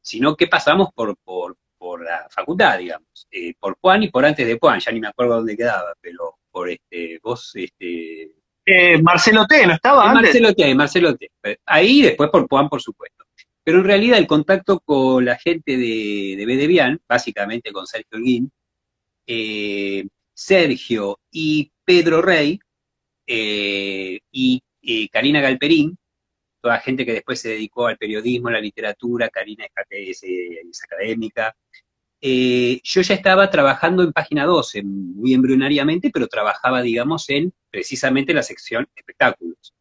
sino 0.00 0.36
que 0.36 0.46
pasamos 0.46 0.90
por, 0.94 1.16
por, 1.24 1.56
por 1.78 2.04
la 2.04 2.28
facultad, 2.30 2.78
digamos, 2.78 3.26
eh, 3.30 3.54
por 3.58 3.76
Juan 3.80 4.04
y 4.04 4.10
por 4.10 4.24
antes 4.24 4.46
de 4.46 4.58
Juan, 4.60 4.78
ya 4.78 4.92
ni 4.92 5.00
me 5.00 5.08
acuerdo 5.08 5.36
dónde 5.36 5.56
quedaba, 5.56 5.92
pero 6.00 6.36
por 6.56 6.70
este, 6.70 7.20
vos, 7.22 7.50
este, 7.52 8.32
eh, 8.64 9.02
Marcelo 9.02 9.46
T, 9.46 9.66
¿no 9.66 9.74
estaba 9.74 10.04
En 10.04 10.16
antes? 10.16 10.40
Marcelo 10.40 10.54
T, 10.54 10.74
Marcelo 10.74 11.14
T. 11.14 11.30
Ahí 11.66 12.00
después 12.00 12.30
por 12.30 12.48
Juan, 12.48 12.70
por 12.70 12.80
supuesto. 12.80 13.26
Pero 13.62 13.80
en 13.80 13.84
realidad 13.84 14.16
el 14.16 14.26
contacto 14.26 14.80
con 14.80 15.22
la 15.26 15.36
gente 15.36 15.76
de, 15.76 16.34
de 16.38 16.98
básicamente 17.06 17.72
con 17.72 17.86
Sergio 17.86 18.08
Holguín, 18.16 18.50
eh, 19.26 20.06
Sergio 20.32 21.20
y 21.30 21.70
Pedro 21.84 22.22
Rey, 22.22 22.58
eh, 23.26 24.18
y 24.32 24.62
eh, 24.80 25.10
Karina 25.10 25.42
Galperín, 25.42 25.98
toda 26.62 26.80
gente 26.80 27.04
que 27.04 27.12
después 27.12 27.38
se 27.38 27.50
dedicó 27.50 27.86
al 27.86 27.98
periodismo, 27.98 28.48
a 28.48 28.52
la 28.52 28.60
literatura, 28.62 29.28
Karina 29.28 29.66
es 29.90 30.22
académica. 30.90 31.54
Eh, 32.20 32.80
yo 32.82 33.02
ya 33.02 33.14
estaba 33.14 33.50
trabajando 33.50 34.02
en 34.02 34.12
Página 34.12 34.44
12, 34.44 34.82
muy 34.82 35.34
embrionariamente, 35.34 36.10
pero 36.10 36.26
trabajaba, 36.28 36.82
digamos, 36.82 37.28
en 37.28 37.52
precisamente 37.70 38.32
la 38.32 38.42
sección 38.42 38.86
espectáculos. 38.94 39.74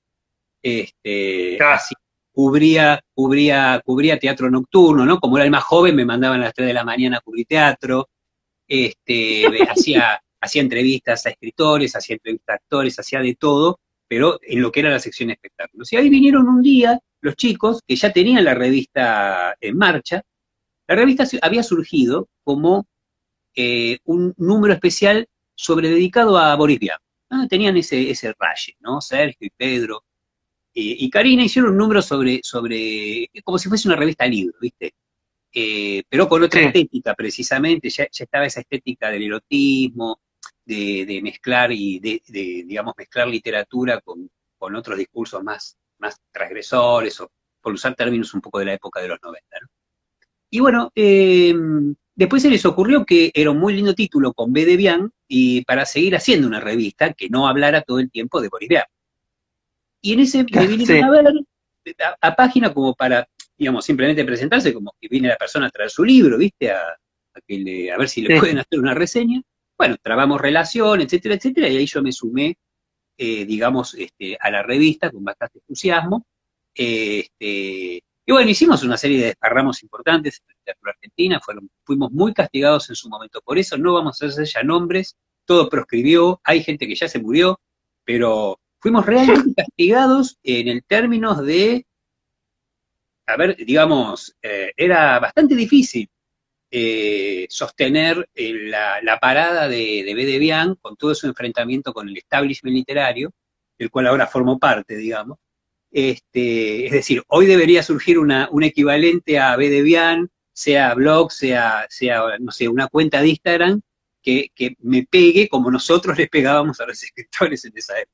Este, 0.62 1.56
Claro. 1.58 1.76
así, 1.76 1.96
cubría, 2.32 3.00
cubría, 3.14 3.82
cubría 3.86 4.20
teatro 4.20 4.50
nocturno, 4.50 5.06
¿no? 5.06 5.20
Como 5.20 5.38
era 5.38 5.46
el 5.46 5.52
más 5.52 5.64
joven, 5.64 5.96
me 5.96 6.06
mandaban 6.06 6.42
a 6.42 6.46
las 6.46 6.54
3 6.54 6.68
de 6.68 6.74
la 6.74 6.84
mañana 6.84 7.18
a 7.18 7.22
cubrir 7.22 7.46
teatro, 7.48 8.10
este, 8.68 9.46
hacía, 9.70 10.22
hacía 10.42 10.62
entrevistas 10.62 11.26
a 11.26 11.30
escritores, 11.30 11.96
hacía 11.96 12.16
entrevistas 12.16 12.54
a 12.54 12.58
actores, 12.58 13.00
hacía 13.00 13.22
de 13.22 13.36
todo, 13.36 13.80
pero 14.08 14.40
en 14.42 14.62
lo 14.62 14.72
que 14.72 14.82
era 14.82 14.90
la 14.90 15.00
sección 15.00 15.30
espectáculos. 15.30 15.92
Y 15.94 15.98
ahí 15.98 16.10
vinieron 16.10 16.48
un 16.48 16.62
día 16.62 17.00
los 17.22 17.36
chicos 17.36 17.82
que 17.88 17.96
ya 17.96 18.12
tenían 18.12 18.44
la 18.44 18.54
revista 18.54 19.56
en 19.60 19.78
marcha. 19.78 20.22
La 20.88 20.96
revista 20.96 21.26
había 21.42 21.64
surgido 21.64 22.30
como 22.44 22.88
eh, 23.56 24.00
un 24.06 24.34
número 24.38 24.74
especial 24.74 25.28
sobre 25.56 25.90
dedicado 25.90 26.38
a 26.38 26.56
Boris 26.56 26.80
Vian. 26.80 27.00
Ah, 27.30 27.48
tenían 27.50 27.76
ese, 27.78 28.10
ese 28.12 28.34
raye, 28.38 28.76
¿no? 28.80 29.02
Sergio 29.02 29.48
y 29.48 29.50
Pedro. 29.50 30.04
eh, 30.74 30.96
y 31.00 31.10
Karina 31.10 31.44
hicieron 31.44 31.72
un 31.72 31.78
número 31.78 32.02
sobre, 32.02 32.42
sobre, 32.44 33.30
como 33.44 33.58
si 33.58 33.70
fuese 33.70 33.88
una 33.88 33.96
revista 33.98 34.28
libro, 34.28 34.58
¿viste? 34.62 34.94
Eh, 35.54 36.04
pero 36.10 36.28
con 36.28 36.44
otra 36.44 36.60
Sí. 36.62 36.68
estética, 36.68 37.14
precisamente, 37.16 37.90
ya, 37.90 38.08
ya 38.12 38.24
estaba 38.26 38.46
esa 38.46 38.60
estética 38.60 39.10
del 39.10 39.24
erotismo, 39.24 40.20
de, 40.66 41.06
de 41.06 41.22
mezclar 41.22 41.72
y 41.72 42.00
de, 42.00 42.22
de, 42.28 42.64
digamos, 42.68 42.94
mezclar 42.98 43.28
literatura 43.30 44.02
con, 44.02 44.30
con 44.58 44.76
otros 44.76 44.98
discursos 44.98 45.42
más, 45.44 45.78
más 46.00 46.18
transgresores, 46.32 47.20
o 47.22 47.32
por 47.62 47.74
usar 47.74 47.96
términos 47.96 48.34
un 48.34 48.42
poco 48.42 48.60
de 48.60 48.66
la 48.66 48.74
época 48.74 49.02
de 49.02 49.08
los 49.08 49.20
90, 49.22 49.58
¿no? 49.62 49.68
Y 50.50 50.60
bueno, 50.60 50.92
eh, 50.96 51.54
después 52.16 52.42
se 52.42 52.50
les 52.50 52.66
ocurrió 52.66 53.06
que 53.06 53.32
era 53.34 53.52
un 53.52 53.60
muy 53.60 53.74
lindo 53.74 53.94
título 53.94 54.34
con 54.34 54.54
B 54.54 54.66
de 54.66 54.78
Bian 54.78 55.12
y 55.28 55.64
para 55.66 55.86
seguir 55.86 56.16
haciendo 56.16 56.48
una 56.48 56.60
revista 56.60 57.14
que 57.14 57.30
no 57.30 57.48
hablara 57.48 57.82
todo 57.82 58.00
el 58.00 58.10
tiempo 58.12 58.42
de 58.42 58.50
Boris 58.50 58.70
Vian. 58.70 58.84
Y 60.02 60.14
en 60.14 60.20
ese 60.22 60.38
me 60.40 60.46
vinieron 60.68 60.86
Sí. 60.98 61.02
a 61.02 61.10
ver 61.12 61.28
a, 62.00 62.28
a 62.28 62.36
página 62.36 62.74
como 62.74 62.94
para, 62.96 63.28
digamos, 63.58 63.86
simplemente 63.86 64.24
presentarse, 64.26 64.74
como 64.74 64.94
que 65.00 65.08
viene 65.08 65.28
la 65.28 65.38
persona 65.38 65.68
a 65.68 65.70
traer 65.70 65.90
su 65.90 66.04
libro, 66.04 66.38
¿viste? 66.38 66.72
A, 66.72 66.80
a 66.80 67.42
que 67.46 67.58
le- 67.58 67.92
a 67.92 67.98
ver 67.98 68.10
si 68.10 68.22
le 68.22 68.34
Sí. 68.36 68.40
pueden 68.40 68.60
hacer 68.60 68.80
una 68.80 68.94
reseña. 68.94 69.42
Bueno, 69.78 69.98
trabamos 70.02 70.40
relación, 70.40 71.02
etcétera, 71.02 71.36
etcétera, 71.36 71.68
y 71.68 71.78
ahí 71.78 71.86
yo 71.86 72.02
me 72.02 72.12
sumé, 72.12 72.56
eh, 73.18 73.46
digamos, 73.46 73.94
este, 73.96 74.38
a 74.40 74.50
la 74.52 74.64
revista 74.64 75.10
con 75.12 75.24
bastante 75.24 75.60
entusiasmo. 75.60 76.26
Eh, 76.78 77.28
este, 77.40 78.04
y 78.26 78.32
bueno, 78.32 78.50
hicimos 78.50 78.84
una 78.84 78.98
serie 78.98 79.20
de 79.20 79.26
desparramos 79.26 79.84
importantes 79.84 80.40
en 80.40 80.48
la 80.48 80.54
literatura 80.56 80.92
argentina, 80.94 81.40
fueron, 81.40 81.70
fuimos 81.84 82.12
muy 82.12 82.34
castigados 82.34 82.90
en 82.90 82.96
su 82.96 83.08
momento 83.08 83.42
por 83.42 83.58
eso, 83.58 83.78
no 83.78 83.94
vamos 83.94 84.22
a 84.22 84.26
hacer 84.26 84.46
ya 84.46 84.64
nombres, 84.64 85.16
todo 85.46 85.70
proscribió, 85.70 86.42
hay 86.44 86.64
gente 86.64 86.88
que 86.88 86.96
ya 86.96 87.08
se 87.08 87.20
murió, 87.20 87.60
pero 88.04 88.60
fuimos 88.80 89.06
realmente 89.06 89.54
castigados 89.56 90.40
en 90.44 90.68
el 90.70 90.84
términos 90.84 91.46
de, 91.46 91.86
a 93.28 93.38
ver, 93.38 93.56
digamos, 93.58 94.36
eh, 94.42 94.72
era 94.76 95.20
bastante 95.20 95.56
difícil 95.56 96.10
eh, 96.72 97.46
sostener 97.50 98.28
eh, 98.34 98.54
la, 98.54 99.02
la 99.02 99.20
parada 99.20 99.68
de, 99.70 100.04
de 100.04 100.14
B. 100.16 100.26
de 100.26 100.40
Bian 100.40 100.76
con 100.76 100.96
todo 100.98 101.14
su 101.14 101.28
enfrentamiento 101.28 101.94
con 101.94 102.10
el 102.10 102.18
establishment 102.18 102.76
literario, 102.76 103.32
del 103.78 103.92
cual 103.92 104.08
ahora 104.08 104.28
formo 104.28 104.58
parte, 104.58 104.98
digamos. 104.98 105.38
Este, 105.98 106.88
es 106.88 106.92
decir, 106.92 107.24
hoy 107.30 107.46
debería 107.46 107.82
surgir 107.82 108.20
una, 108.20 108.50
un 108.52 108.64
equivalente 108.64 109.40
a 109.40 109.56
B. 109.56 109.70
de 109.70 109.82
Bian, 109.82 110.30
sea 110.52 110.94
blog, 110.94 111.32
sea, 111.32 111.88
sea, 111.90 112.38
no 112.38 112.52
sé, 112.52 112.68
una 112.68 112.90
cuenta 112.90 113.22
de 113.22 113.30
Instagram, 113.30 113.80
que, 114.22 114.52
que 114.54 114.76
me 114.82 115.08
pegue 115.10 115.48
como 115.48 115.72
nosotros 115.72 116.18
les 116.18 116.28
pegábamos 116.28 116.82
a 116.82 116.86
los 116.86 117.02
escritores 117.04 117.64
en 117.64 117.72
esa 117.78 117.98
época. 117.98 118.14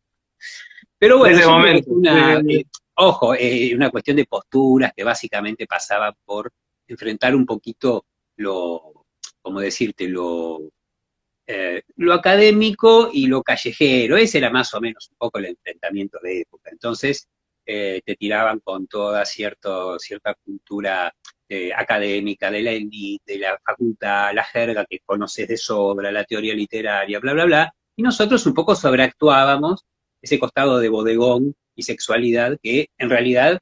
Pero 1.00 1.17
bueno, 1.17 1.39
Ese 1.39 1.48
momento. 1.48 1.89
una, 1.89 2.39
eh, 2.41 2.65
ojo, 2.94 3.34
eh, 3.34 3.72
una 3.74 3.89
cuestión 3.89 4.17
de 4.17 4.26
posturas 4.26 4.94
que 4.96 5.04
básicamente 5.04 5.65
pasaba 5.65 6.15
por 6.24 6.54
enfrentar 6.88 7.36
un 7.36 7.48
poquito 7.48 8.06
lo, 8.36 9.08
como 9.41 9.60
decirte, 9.60 10.08
lo, 10.08 10.60
eh, 11.48 11.82
lo 11.96 12.13
académico 12.13 13.10
y 13.12 13.26
lo 13.26 13.41
callejero. 13.41 14.17
Ese 14.17 14.38
era 14.38 14.52
más 14.52 14.72
o 14.76 14.80
menos 14.80 15.10
un 15.10 15.17
poco 15.17 15.39
el 15.39 15.46
enfrentamiento 15.46 16.20
de 16.22 16.41
época. 16.41 16.70
Entonces, 16.72 17.28
eh, 17.74 18.02
te 18.06 18.16
tiraban 18.18 18.60
con 18.60 18.86
toda 18.88 19.24
cierto, 19.26 19.98
cierta 19.98 20.34
cultura 20.44 21.14
eh, 21.48 21.72
académica 21.74 22.52
de 22.52 22.62
la 22.62 22.72
élite, 22.72 23.34
de 23.34 23.40
la 23.40 23.58
facultad, 23.64 24.34
la 24.34 24.44
jerga 24.44 24.86
que 24.86 25.00
conoces 25.06 25.48
de 25.48 25.56
sobra, 25.56 26.12
la 26.12 26.26
teoría 26.26 26.54
literaria, 26.54 27.20
bla, 27.20 27.32
bla, 27.32 27.46
bla. 27.46 27.74
Y 27.96 28.04
nosotros 28.04 28.46
un 28.46 28.54
poco 28.54 28.76
sobreactuábamos 28.76 29.86
ese 30.22 30.38
costado 30.38 30.80
de 30.80 30.90
bodegón 30.90 31.56
y 31.74 31.84
sexualidad 31.84 32.58
que 32.62 32.90
en 32.98 33.10
realidad 33.10 33.58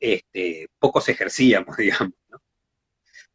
este, 0.00 0.66
pocos 0.80 1.08
ejercíamos, 1.08 1.76
digamos. 1.76 2.14
¿no? 2.30 2.38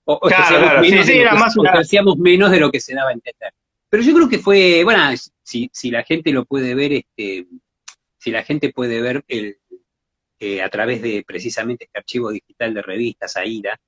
O, 0.03 0.13
o 0.15 0.19
Claro, 0.27 0.57
claro, 0.59 0.83
sí, 0.83 0.91
menos 0.91 1.05
sí, 1.05 1.13
lo 1.15 1.21
era 1.21 1.31
que- 1.31 1.37
más 1.39 1.57
o 1.57 1.65
ejercíamos 1.65 2.17
menos 2.17 2.51
de 2.51 2.59
lo 2.59 2.69
que 2.69 2.81
se 2.81 2.93
daba 2.93 3.11
a 3.11 3.13
entender. 3.13 3.53
Pero 3.89 4.03
yo 4.03 4.13
creo 4.13 4.27
que 4.27 4.39
fue, 4.39 4.83
bueno, 4.83 5.01
si, 5.41 5.69
si 5.71 5.89
la 5.89 6.03
gente 6.03 6.31
lo 6.31 6.43
puede 6.43 6.75
ver, 6.75 6.91
este, 6.91 7.47
si 8.17 8.31
la 8.31 8.41
gente 8.43 8.71
puede 8.73 9.01
ver 9.01 9.23
el, 9.27 9.59
eh, 10.47 10.61
a 10.61 10.69
través 10.69 11.01
de 11.01 11.23
precisamente 11.25 11.85
este 11.85 11.97
archivo 11.97 12.29
digital 12.29 12.71
de 12.71 12.83
revistas, 12.83 13.35
AIRA, 13.35 13.81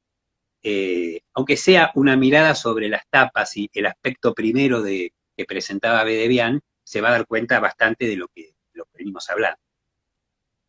eh, 0.63 1.21
aunque 1.33 1.55
sea 1.55 1.91
una 1.93 2.17
mirada 2.17 2.55
sobre 2.55 2.89
las 2.89 3.03
tapas 3.11 3.55
y 3.57 3.69
el 3.71 3.85
aspecto 3.85 4.33
primero 4.33 4.81
de, 4.81 5.13
que 5.35 5.45
presentaba 5.45 6.03
B. 6.03 6.15
Debian, 6.15 6.59
se 6.83 6.99
va 6.99 7.09
a 7.09 7.11
dar 7.11 7.27
cuenta 7.27 7.59
bastante 7.59 8.07
de 8.07 8.15
lo 8.15 8.27
que, 8.29 8.55
lo 8.73 8.85
que 8.85 8.97
venimos 8.97 9.29
hablando. 9.29 9.59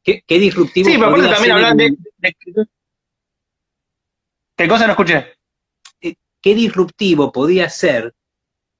¿Qué, 0.02 0.22
qué 0.26 0.38
disruptivo 0.38 0.90
Sí, 0.90 0.96
pero 0.98 1.08
aparte 1.08 1.28
también 1.30 1.52
hablan 1.52 1.76
de, 1.78 1.96
¿Qué 4.56 4.68
cosa 4.68 4.86
no 4.86 4.92
escuché? 4.92 5.38
qué 6.40 6.54
disruptivo 6.54 7.32
podía 7.32 7.70
ser 7.70 8.14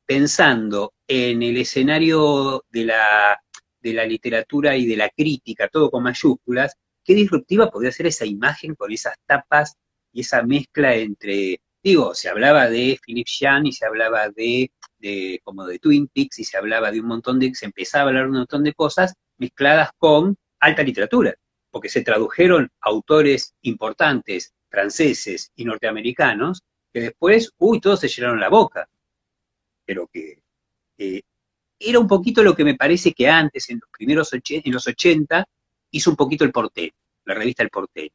pensando 0.04 0.92
en 1.06 1.42
el 1.42 1.56
escenario 1.56 2.66
de 2.68 2.84
la, 2.84 3.42
de 3.80 3.94
la 3.94 4.04
literatura 4.04 4.76
y 4.76 4.84
de 4.84 4.96
la 4.96 5.08
crítica, 5.08 5.68
todo 5.68 5.90
con 5.90 6.02
mayúsculas, 6.02 6.76
qué 7.08 7.14
disruptiva 7.14 7.70
podía 7.70 7.90
ser 7.90 8.06
esa 8.06 8.26
imagen 8.26 8.74
con 8.74 8.92
esas 8.92 9.14
tapas 9.24 9.78
y 10.12 10.20
esa 10.20 10.42
mezcla 10.42 10.94
entre, 10.94 11.58
digo, 11.82 12.14
se 12.14 12.28
hablaba 12.28 12.68
de 12.68 12.98
Philip 13.02 13.26
Jan 13.26 13.64
y 13.64 13.72
se 13.72 13.86
hablaba 13.86 14.28
de, 14.28 14.70
de 14.98 15.40
como 15.42 15.64
de 15.64 15.78
Twin 15.78 16.08
Peaks 16.08 16.40
y 16.40 16.44
se 16.44 16.58
hablaba 16.58 16.90
de 16.90 17.00
un 17.00 17.06
montón 17.06 17.38
de, 17.38 17.54
se 17.54 17.64
empezaba 17.64 18.04
a 18.04 18.08
hablar 18.08 18.24
de 18.24 18.30
un 18.32 18.36
montón 18.36 18.62
de 18.62 18.74
cosas 18.74 19.14
mezcladas 19.38 19.88
con 19.96 20.36
alta 20.60 20.82
literatura, 20.82 21.34
porque 21.70 21.88
se 21.88 22.02
tradujeron 22.02 22.68
autores 22.82 23.54
importantes, 23.62 24.52
franceses 24.68 25.50
y 25.56 25.64
norteamericanos, 25.64 26.60
que 26.92 27.00
después, 27.00 27.52
uy, 27.56 27.80
todos 27.80 28.00
se 28.00 28.08
llenaron 28.08 28.38
la 28.38 28.50
boca. 28.50 28.86
Pero 29.86 30.06
que 30.12 30.42
eh, 30.98 31.22
era 31.78 31.98
un 32.00 32.06
poquito 32.06 32.42
lo 32.42 32.54
que 32.54 32.64
me 32.64 32.74
parece 32.74 33.14
que 33.14 33.30
antes, 33.30 33.70
en 33.70 33.78
los 33.80 33.88
primeros 33.90 34.30
en 34.34 34.72
los 34.74 34.86
80, 34.86 35.46
hizo 35.90 36.10
un 36.10 36.16
poquito 36.16 36.44
el 36.44 36.52
porteño, 36.52 36.92
la 37.24 37.34
revista 37.34 37.62
El 37.62 37.70
Porteño, 37.70 38.10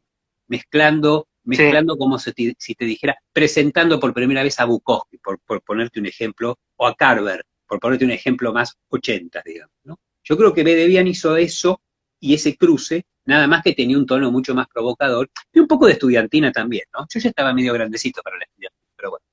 mezclando, 0.48 1.28
mezclando 1.44 1.98
como 1.98 2.20
si 2.20 2.32
te, 2.34 2.56
si 2.58 2.76
te 2.76 2.86
dijera, 2.86 3.18
presentando 3.32 4.00
por 4.00 4.14
primera 4.14 4.44
vez 4.44 4.60
a 4.60 4.66
Bukowski, 4.66 5.18
por, 5.20 5.40
por 5.40 5.62
ponerte 5.62 6.00
un 6.00 6.06
ejemplo, 6.06 6.58
o 6.76 6.88
a 6.88 6.96
Carver, 6.96 7.46
por 7.68 7.80
ponerte 7.80 8.06
un 8.06 8.12
ejemplo 8.12 8.52
más 8.54 8.78
80, 8.90 9.42
digamos. 9.46 9.76
¿no? 9.84 10.00
Yo 10.24 10.38
creo 10.38 10.54
que 10.54 10.64
B. 10.64 10.76
Debian 10.76 11.08
hizo 11.08 11.36
eso 11.38 11.82
y 12.20 12.34
ese 12.34 12.56
cruce, 12.56 13.06
nada 13.26 13.48
más 13.48 13.62
que 13.64 13.74
tenía 13.74 13.98
un 13.98 14.06
tono 14.06 14.32
mucho 14.32 14.56
más 14.56 14.68
provocador, 14.68 15.30
y 15.52 15.60
un 15.60 15.68
poco 15.68 15.86
de 15.86 15.94
estudiantina 15.94 16.52
también, 16.52 16.86
¿no? 16.94 17.06
Yo 17.14 17.20
ya 17.20 17.30
estaba 17.30 17.54
medio 17.54 17.74
grandecito 17.74 18.22
para 18.22 18.38
la 18.38 18.46
estudiantina, 18.46 18.86
pero 18.96 19.10
bueno, 19.12 19.26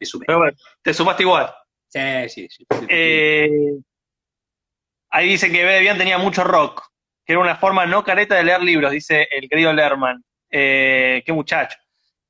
me 0.00 0.06
sumé. 0.06 0.26
Pero 0.26 0.38
bueno, 0.38 0.58
te 0.82 0.92
sumaste 0.92 1.22
igual. 1.22 1.54
Sí, 1.86 2.00
sí, 2.28 2.48
sí. 2.50 2.66
sí. 2.68 2.86
Eh, 2.88 3.78
ahí 5.10 5.28
dice 5.28 5.52
que 5.52 5.64
B. 5.64 5.70
Debian 5.70 5.98
tenía 5.98 6.18
mucho 6.18 6.42
rock, 6.42 6.91
que 7.24 7.32
era 7.32 7.40
una 7.40 7.56
forma 7.56 7.86
no 7.86 8.04
careta 8.04 8.34
de 8.34 8.44
leer 8.44 8.62
libros, 8.62 8.90
dice 8.92 9.28
el 9.30 9.48
querido 9.48 9.72
Lerman. 9.72 10.22
Eh, 10.50 11.22
qué 11.24 11.32
muchacho. 11.32 11.78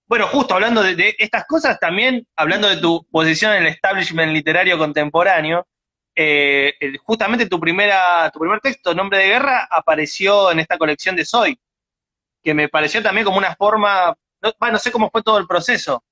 Bueno, 0.07 0.26
justo 0.28 0.55
hablando 0.55 0.83
de, 0.83 1.14
estas 1.18 1.46
cosas, 1.46 1.78
también 1.81 2.26
hablando 2.37 2.68
de 2.68 2.76
tu 2.76 3.07
posición 3.11 3.55
en 3.55 3.62
el 3.62 3.68
establishment 3.68 4.33
literario 4.33 4.76
contemporáneo, 4.78 5.66
eh, 6.14 6.74
justamente 7.02 7.46
tu, 7.46 7.59
primera, 7.59 8.31
tu 8.31 8.38
primer 8.38 8.61
texto, 8.61 8.94
Nombre 8.94 9.18
de 9.18 9.28
Guerra, 9.28 9.66
apareció 9.70 10.50
en 10.50 10.61
esta 10.61 10.76
colección 10.76 11.16
de 11.16 11.24
Soy, 11.24 11.59
que 12.42 12.55
me 12.55 12.68
pareció 12.68 13.02
también 13.02 13.24
como 13.24 13.38
una 13.38 13.57
forma, 13.57 14.14
no, 14.42 14.52
no 14.70 14.78
sé 14.78 14.92
cómo 14.92 15.11
fue 15.11 15.22
todo 15.22 15.38
el 15.38 15.46
proceso, 15.46 16.05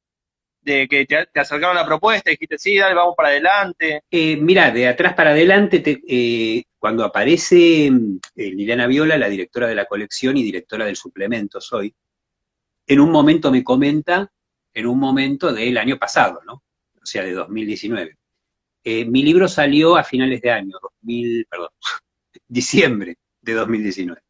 de 0.63 0.89
que 0.89 1.07
te, 1.07 1.27
te 1.27 1.41
acercaron 1.41 1.77
la 1.77 1.87
propuesta 1.87 2.31
dijiste, 2.31 2.59
sí, 2.59 2.79
dale, 2.79 2.95
vamos 2.95 3.15
para 3.17 3.31
adelante. 3.31 4.03
Eh, 4.11 4.37
mira, 4.37 4.71
de 4.71 4.89
atrás 4.89 5.15
para 5.15 5.31
adelante, 5.31 5.81
te- 5.81 6.01
eh, 6.09 6.65
cuando 6.81 7.05
aparece 7.05 7.91
mm, 7.91 8.19
eh, 8.37 8.51
Liliana 8.51 8.87
Viola, 8.89 9.19
la 9.19 9.29
directora 9.29 9.69
de 9.69 9.75
la 9.75 9.85
colección 9.85 10.37
y 10.39 10.43
directora 10.43 10.87
del 10.87 10.97
suplemento 10.97 11.61
Soy, 11.61 11.95
en 12.87 13.01
un 13.01 13.13
momento 13.13 13.53
me 13.53 13.63
comenta, 13.63 14.33
en 14.73 14.87
un 14.87 14.99
momento 14.99 15.53
del 15.53 15.77
año 15.77 15.99
pasado, 15.99 16.41
¿no? 16.45 16.55
O 17.01 17.07
sea, 17.07 17.23
de 17.23 17.33
2019. 17.33 18.17
Eh, 18.83 19.05
mi 19.05 19.23
libro 19.23 19.47
salió 19.47 19.97
a 19.97 20.03
finales 20.03 20.41
de 20.41 20.51
año, 20.51 20.79
2000, 20.83 21.47
perdón, 21.51 21.69
diciembre 22.49 23.19
de 23.43 23.53
2019. 23.53 24.23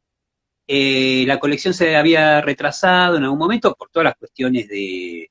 Eh, 0.66 1.24
la 1.26 1.38
colección 1.38 1.72
se 1.72 1.96
había 1.96 2.40
retrasado 2.40 3.16
en 3.16 3.24
algún 3.24 3.38
momento 3.38 3.74
por 3.76 3.90
todas 3.90 4.04
las 4.04 4.16
cuestiones 4.16 4.68
de, 4.68 5.30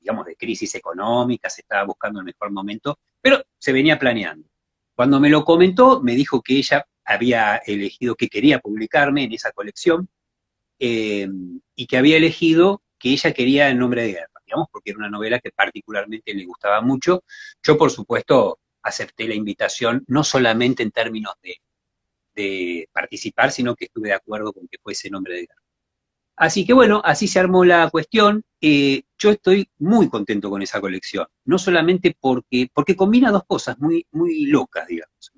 digamos, 0.00 0.24
de 0.24 0.36
crisis 0.36 0.74
económica, 0.74 1.50
se 1.50 1.60
estaba 1.60 1.84
buscando 1.84 2.20
el 2.20 2.26
mejor 2.26 2.50
momento, 2.50 2.98
pero 3.20 3.42
se 3.58 3.72
venía 3.72 3.98
planeando. 3.98 4.48
Cuando 4.98 5.20
me 5.20 5.30
lo 5.30 5.44
comentó, 5.44 6.02
me 6.02 6.16
dijo 6.16 6.42
que 6.42 6.56
ella 6.56 6.84
había 7.04 7.58
elegido 7.58 8.16
que 8.16 8.26
quería 8.26 8.58
publicarme 8.58 9.22
en 9.22 9.32
esa 9.32 9.52
colección 9.52 10.08
eh, 10.80 11.28
y 11.76 11.86
que 11.86 11.98
había 11.98 12.16
elegido 12.16 12.82
que 12.98 13.10
ella 13.10 13.32
quería 13.32 13.68
el 13.68 13.78
nombre 13.78 14.02
de 14.02 14.12
guerra, 14.14 14.42
digamos, 14.44 14.66
porque 14.72 14.90
era 14.90 14.98
una 14.98 15.08
novela 15.08 15.38
que 15.38 15.52
particularmente 15.52 16.34
le 16.34 16.44
gustaba 16.44 16.80
mucho. 16.80 17.22
Yo, 17.62 17.78
por 17.78 17.92
supuesto, 17.92 18.58
acepté 18.82 19.28
la 19.28 19.36
invitación, 19.36 20.02
no 20.08 20.24
solamente 20.24 20.82
en 20.82 20.90
términos 20.90 21.34
de, 21.44 21.58
de 22.34 22.88
participar, 22.92 23.52
sino 23.52 23.76
que 23.76 23.84
estuve 23.84 24.08
de 24.08 24.14
acuerdo 24.14 24.52
con 24.52 24.66
que 24.66 24.78
fuese 24.82 25.10
nombre 25.10 25.34
de 25.34 25.40
guerra. 25.42 25.67
Así 26.38 26.64
que 26.64 26.72
bueno, 26.72 27.02
así 27.04 27.26
se 27.26 27.40
armó 27.40 27.64
la 27.64 27.90
cuestión. 27.90 28.44
Eh, 28.60 29.02
yo 29.18 29.30
estoy 29.30 29.68
muy 29.78 30.08
contento 30.08 30.48
con 30.50 30.62
esa 30.62 30.80
colección, 30.80 31.26
no 31.44 31.58
solamente 31.58 32.16
porque, 32.18 32.68
porque 32.72 32.94
combina 32.94 33.32
dos 33.32 33.42
cosas 33.44 33.78
muy, 33.80 34.06
muy 34.12 34.46
locas, 34.46 34.86
digamos. 34.86 35.32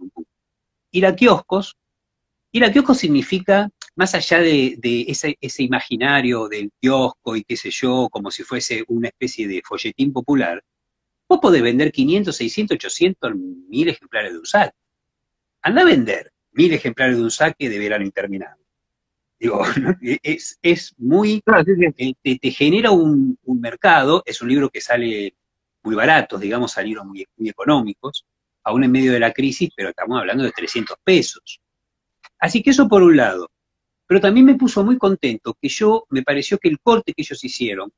Ir 0.92 1.06
a 1.06 1.16
kioscos, 1.16 1.76
ir 2.52 2.64
a 2.64 2.72
kioscos 2.72 2.98
significa, 2.98 3.70
más 3.96 4.14
allá 4.14 4.40
de, 4.40 4.78
ese, 5.08 5.38
ese 5.40 5.62
imaginario 5.62 6.48
del 6.48 6.70
kiosco 6.78 7.34
y 7.34 7.44
qué 7.44 7.56
sé 7.56 7.70
yo, 7.70 8.08
como 8.10 8.30
si 8.30 8.42
fuese 8.42 8.84
una 8.88 9.08
especie 9.08 9.48
de 9.48 9.62
folletín 9.64 10.12
popular, 10.12 10.62
vos 11.28 11.38
podés 11.40 11.62
vender 11.62 11.92
500, 11.92 12.36
600, 12.36 12.74
800, 12.74 13.32
mil 13.68 13.88
ejemplares 13.88 14.32
de 14.32 14.38
un 14.38 14.46
saque. 14.46 14.76
Anda 15.62 15.82
a 15.82 15.84
vender 15.86 16.30
mil 16.52 16.72
ejemplares 16.74 17.16
de 17.16 17.22
un 17.22 17.30
saque 17.30 17.70
de 17.70 17.78
verano 17.78 18.04
interminable. 18.04 18.60
Digo, 19.40 19.62
¿no? 19.81 19.96
es, 20.22 20.59
es 20.61 20.94
muy, 20.98 21.42
eh, 21.96 22.14
te, 22.22 22.38
te 22.38 22.50
genera 22.50 22.90
un, 22.90 23.38
un 23.42 23.61
mercado, 23.61 24.22
es 24.26 24.42
un 24.42 24.50
libro 24.50 24.68
que 24.68 24.83
sale 24.83 25.35
muy 25.83 25.94
barato, 25.94 26.38
digamos, 26.38 26.72
salieron 26.72 27.09
muy, 27.09 27.26
muy 27.37 27.48
económicos, 27.48 28.26
aún 28.64 28.85
en 28.85 28.92
medio 28.92 29.12
de 29.12 29.20
la 29.20 29.33
crisis, 29.33 29.70
pero 29.74 29.88
estamos 29.88 30.18
hablando 30.20 30.44
de 30.44 30.53
300 30.53 30.96
pesos. 31.03 31.61
Así 32.38 32.62
que 32.62 32.70
eso 32.70 32.87
por 32.87 33.03
un 33.03 33.16
lado. 33.16 33.50
Pero 34.07 34.20
también 34.20 34.44
me 34.44 34.57
puso 34.57 34.85
muy 34.85 34.98
contento 34.98 35.57
que 35.61 35.68
yo, 35.68 36.05
me 36.11 36.22
pareció 36.22 36.59
que 36.59 36.68
el 36.68 36.79
corte 36.81 37.14
que 37.14 37.22
ellos 37.22 37.42
hicieron, 37.42 37.90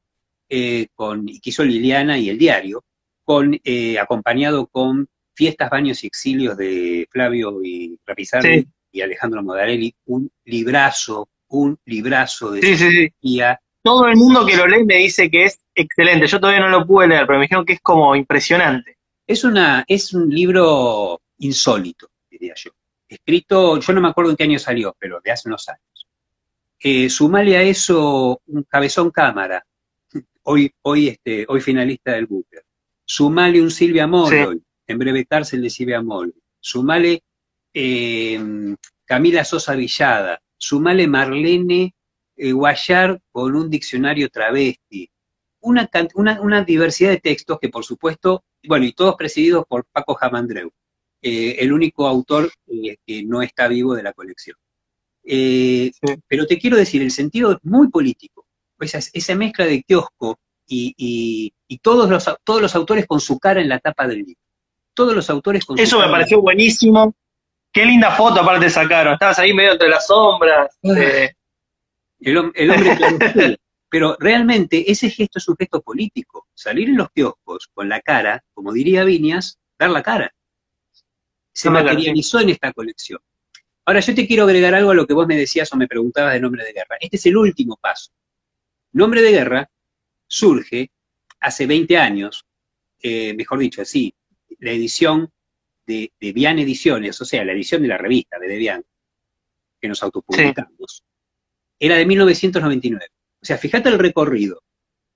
eh, 0.48 0.88
con, 0.94 1.28
y 1.28 1.40
que 1.40 1.50
hizo 1.50 1.64
Liliana 1.64 2.18
y 2.18 2.28
el 2.28 2.38
diario, 2.38 2.84
con, 3.24 3.58
eh, 3.64 3.98
acompañado 3.98 4.66
con 4.68 5.08
Fiestas, 5.34 5.70
Baños 5.70 6.04
y 6.04 6.06
Exilios 6.06 6.56
de 6.56 7.08
Flavio 7.10 7.64
y 7.64 7.98
Rapizardi 8.06 8.60
Sí. 8.60 8.68
Y 8.92 9.00
Alejandro 9.00 9.42
Modarelli, 9.42 9.94
un 10.06 10.30
librazo, 10.44 11.28
un 11.48 11.78
librazo 11.86 12.50
de 12.52 12.60
Sí, 12.60 12.66
sí, 12.68 12.76
sí. 12.76 12.84
sociología. 12.84 13.60
Todo 13.82 14.06
el 14.06 14.16
mundo 14.16 14.46
que 14.46 14.56
lo 14.56 14.66
lee 14.68 14.84
me 14.84 14.98
dice 14.98 15.28
que 15.30 15.46
es 15.46 15.58
excelente. 15.74 16.26
Yo 16.28 16.38
todavía 16.38 16.60
no 16.60 16.68
lo 16.68 16.86
pude 16.86 17.08
leer, 17.08 17.26
pero 17.26 17.38
me 17.38 17.46
dijeron 17.46 17.64
que 17.64 17.72
es 17.72 17.80
como 17.80 18.14
impresionante. 18.14 18.98
Es, 19.26 19.42
una, 19.44 19.84
es 19.88 20.12
un 20.14 20.28
libro 20.28 21.20
insólito, 21.38 22.08
diría 22.30 22.54
yo. 22.54 22.70
Escrito, 23.08 23.80
yo 23.80 23.92
no 23.92 24.00
me 24.00 24.08
acuerdo 24.08 24.30
en 24.30 24.36
qué 24.36 24.44
año 24.44 24.58
salió, 24.58 24.94
pero 24.98 25.20
de 25.22 25.32
hace 25.32 25.48
unos 25.48 25.68
años. 25.68 26.06
Eh, 26.78 27.08
sumale 27.10 27.56
a 27.56 27.62
eso 27.62 28.40
un 28.46 28.62
cabezón 28.64 29.10
cámara, 29.10 29.64
hoy, 30.44 30.72
hoy, 30.82 31.08
este, 31.08 31.44
hoy 31.48 31.60
finalista 31.60 32.12
del 32.12 32.26
Booker. 32.26 32.64
Sumale 33.04 33.60
un 33.60 33.70
Silvia 33.70 34.06
Molloy, 34.06 34.62
en 34.86 34.98
breve 34.98 35.26
cárcel 35.26 35.62
de 35.62 35.70
Silvia 35.70 36.00
Molloy. 36.02 36.34
Sumale 36.60 37.22
eh, 37.74 38.40
Camila 39.04 39.44
Sosa 39.44 39.74
Villada. 39.74 40.40
Sumale 40.56 41.06
Marlene 41.08 41.94
eh, 42.36 42.52
Guayar 42.52 43.20
con 43.32 43.54
un 43.56 43.68
diccionario 43.70 44.28
travesti. 44.28 45.08
Una, 45.60 45.86
can- 45.86 46.08
una, 46.14 46.40
una 46.40 46.62
diversidad 46.64 47.10
de 47.10 47.18
textos 47.20 47.58
que, 47.60 47.68
por 47.68 47.84
supuesto, 47.84 48.44
bueno, 48.66 48.84
y 48.84 48.92
todos 48.92 49.14
presididos 49.16 49.64
por 49.68 49.84
Paco 49.92 50.14
Jamandreu, 50.14 50.70
eh, 51.20 51.56
el 51.60 51.72
único 51.72 52.06
autor 52.06 52.50
eh, 52.68 52.96
que 53.06 53.24
no 53.24 53.42
está 53.42 53.68
vivo 53.68 53.94
de 53.94 54.02
la 54.02 54.12
colección. 54.12 54.56
Eh, 55.24 55.92
Pero 56.26 56.46
te 56.46 56.58
quiero 56.58 56.76
decir, 56.76 57.02
el 57.02 57.10
sentido 57.10 57.52
es 57.52 57.58
muy 57.62 57.88
político. 57.88 58.46
Esa, 58.80 58.98
esa 58.98 59.34
mezcla 59.36 59.64
de 59.64 59.82
kiosco 59.84 60.38
y, 60.66 60.94
y- 60.96 61.52
y 61.68 61.78
todos, 61.78 62.10
los, 62.10 62.24
todos 62.44 62.60
los 62.60 62.74
autores 62.74 63.06
con 63.06 63.20
su 63.20 63.38
cara 63.38 63.60
en 63.60 63.68
la 63.68 63.78
tapa 63.78 64.06
del 64.08 64.18
libro. 64.18 64.40
Todos 64.94 65.14
los 65.14 65.30
autores 65.30 65.64
con 65.64 65.76
su 65.76 65.82
Eso 65.82 65.96
me 65.98 66.02
cara- 66.04 66.12
pareció 66.12 66.40
buenísimo. 66.40 67.14
Qué 67.72 67.84
linda 67.86 68.10
foto 68.14 68.40
aparte 68.40 68.68
sacaron. 68.70 69.14
Estabas 69.14 69.38
ahí 69.38 69.52
medio 69.54 69.72
entre 69.72 69.88
las 69.88 70.06
sombras. 70.06 70.78
eh, 70.82 71.32
El, 72.20 72.36
hom- 72.36 72.52
el 72.54 72.70
hombre. 72.70 73.58
Pero 73.88 74.16
realmente 74.18 74.90
ese 74.90 75.10
gesto 75.10 75.38
es 75.38 75.48
un 75.48 75.56
gesto 75.56 75.80
político. 75.82 76.46
Salir 76.54 76.88
en 76.88 76.96
los 76.96 77.10
kioscos 77.10 77.68
con 77.74 77.88
la 77.88 78.00
cara, 78.00 78.42
como 78.54 78.72
diría 78.72 79.04
Viñas, 79.04 79.58
dar 79.78 79.90
la 79.90 80.02
cara. 80.02 80.32
Se 81.52 81.68
cara, 81.68 81.82
materializó 81.82 82.40
en 82.40 82.50
esta 82.50 82.72
colección. 82.72 83.20
Ahora 83.84 84.00
yo 84.00 84.14
te 84.14 84.26
quiero 84.26 84.44
agregar 84.44 84.74
algo 84.74 84.92
a 84.92 84.94
lo 84.94 85.06
que 85.06 85.12
vos 85.14 85.26
me 85.26 85.36
decías 85.36 85.70
o 85.72 85.76
me 85.76 85.88
preguntabas 85.88 86.32
de 86.34 86.40
Nombre 86.40 86.64
de 86.64 86.72
Guerra. 86.72 86.96
Este 87.00 87.16
es 87.16 87.26
el 87.26 87.36
último 87.36 87.76
paso. 87.80 88.12
Nombre 88.92 89.20
de 89.22 89.32
Guerra 89.32 89.68
surge 90.26 90.90
hace 91.40 91.66
20 91.66 91.96
años, 91.98 92.46
eh, 93.02 93.34
mejor 93.34 93.58
dicho, 93.58 93.82
así, 93.82 94.14
la 94.60 94.70
edición 94.70 95.30
de, 95.86 96.12
de 96.20 96.32
Bian 96.32 96.58
Ediciones, 96.58 97.20
o 97.20 97.24
sea, 97.24 97.44
la 97.44 97.52
edición 97.52 97.82
de 97.82 97.88
la 97.88 97.98
revista 97.98 98.38
de 98.38 98.48
Debian, 98.48 98.84
que 99.80 99.88
nos 99.88 100.02
autopublicamos, 100.02 101.04
era 101.78 101.96
de 101.96 102.06
1999. 102.06 103.06
O 103.42 103.44
sea, 103.44 103.58
fíjate 103.58 103.88
el 103.88 103.98
recorrido 103.98 104.62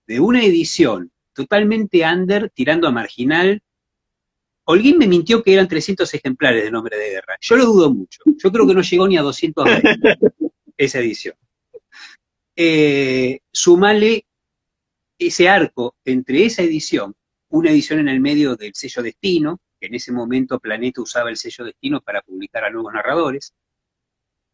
de 0.07 0.21
una 0.21 0.43
edición 0.45 1.13
totalmente 1.33 2.03
under, 2.05 2.51
tirando 2.51 2.89
a 2.89 2.93
marginal. 2.93 3.63
Holguín 4.65 4.99
me 4.99 5.07
mintió 5.07 5.43
que 5.43 5.53
eran 5.53 5.69
300 5.69 6.13
ejemplares 6.15 6.65
de 6.65 6.71
Nombre 6.71 6.97
de 6.97 7.11
Guerra. 7.11 7.37
Yo 7.41 7.57
lo 7.57 7.67
dudo 7.67 7.95
mucho. 7.95 8.23
Yo 8.25 8.51
creo 8.51 8.67
que 8.67 8.75
no 8.75 8.83
llegó 8.83 9.07
ni 9.07 9.17
a 9.17 9.23
220 9.23 10.19
esa 10.77 10.99
edición. 10.99 11.37
Eh, 12.57 13.41
sumale 13.53 14.27
ese 15.19 15.49
arco 15.49 15.95
entre 16.05 16.47
esa 16.47 16.63
edición, 16.63 17.15
una 17.51 17.71
edición 17.71 18.01
en 18.01 18.09
el 18.09 18.21
medio 18.21 18.57
del 18.57 18.75
sello 18.75 19.03
Destino, 19.03 19.61
en 19.87 19.95
ese 19.95 20.13
momento 20.13 20.59
Planeta 20.59 21.01
usaba 21.01 21.31
el 21.31 21.37
sello 21.37 21.65
Destino 21.65 22.01
para 22.01 22.23
publicar 22.23 22.65
a 22.65 22.71
nuevos 22.71 22.93
narradores. 22.93 23.55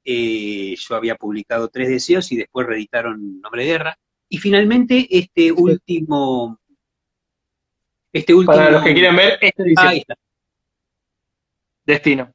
Eh, 0.05 0.75
yo 0.77 0.95
había 0.95 1.14
publicado 1.16 1.68
tres 1.68 1.88
deseos 1.88 2.31
y 2.33 2.37
después 2.37 2.66
reeditaron 2.66 3.40
Nombre 3.40 3.64
de 3.64 3.71
Guerra. 3.71 3.99
Y 4.29 4.38
finalmente 4.38 5.07
este 5.11 5.53
último... 5.53 6.59
Este 8.12 8.35
último... 8.35 8.57
Para 8.57 8.71
los 8.71 8.85
que 8.85 8.95
quieren 8.95 9.16
ver, 9.16 9.38
esta 9.40 9.62
edición. 9.62 9.87
Ahí 9.87 9.99
está. 9.99 10.14
Destino. 11.85 12.33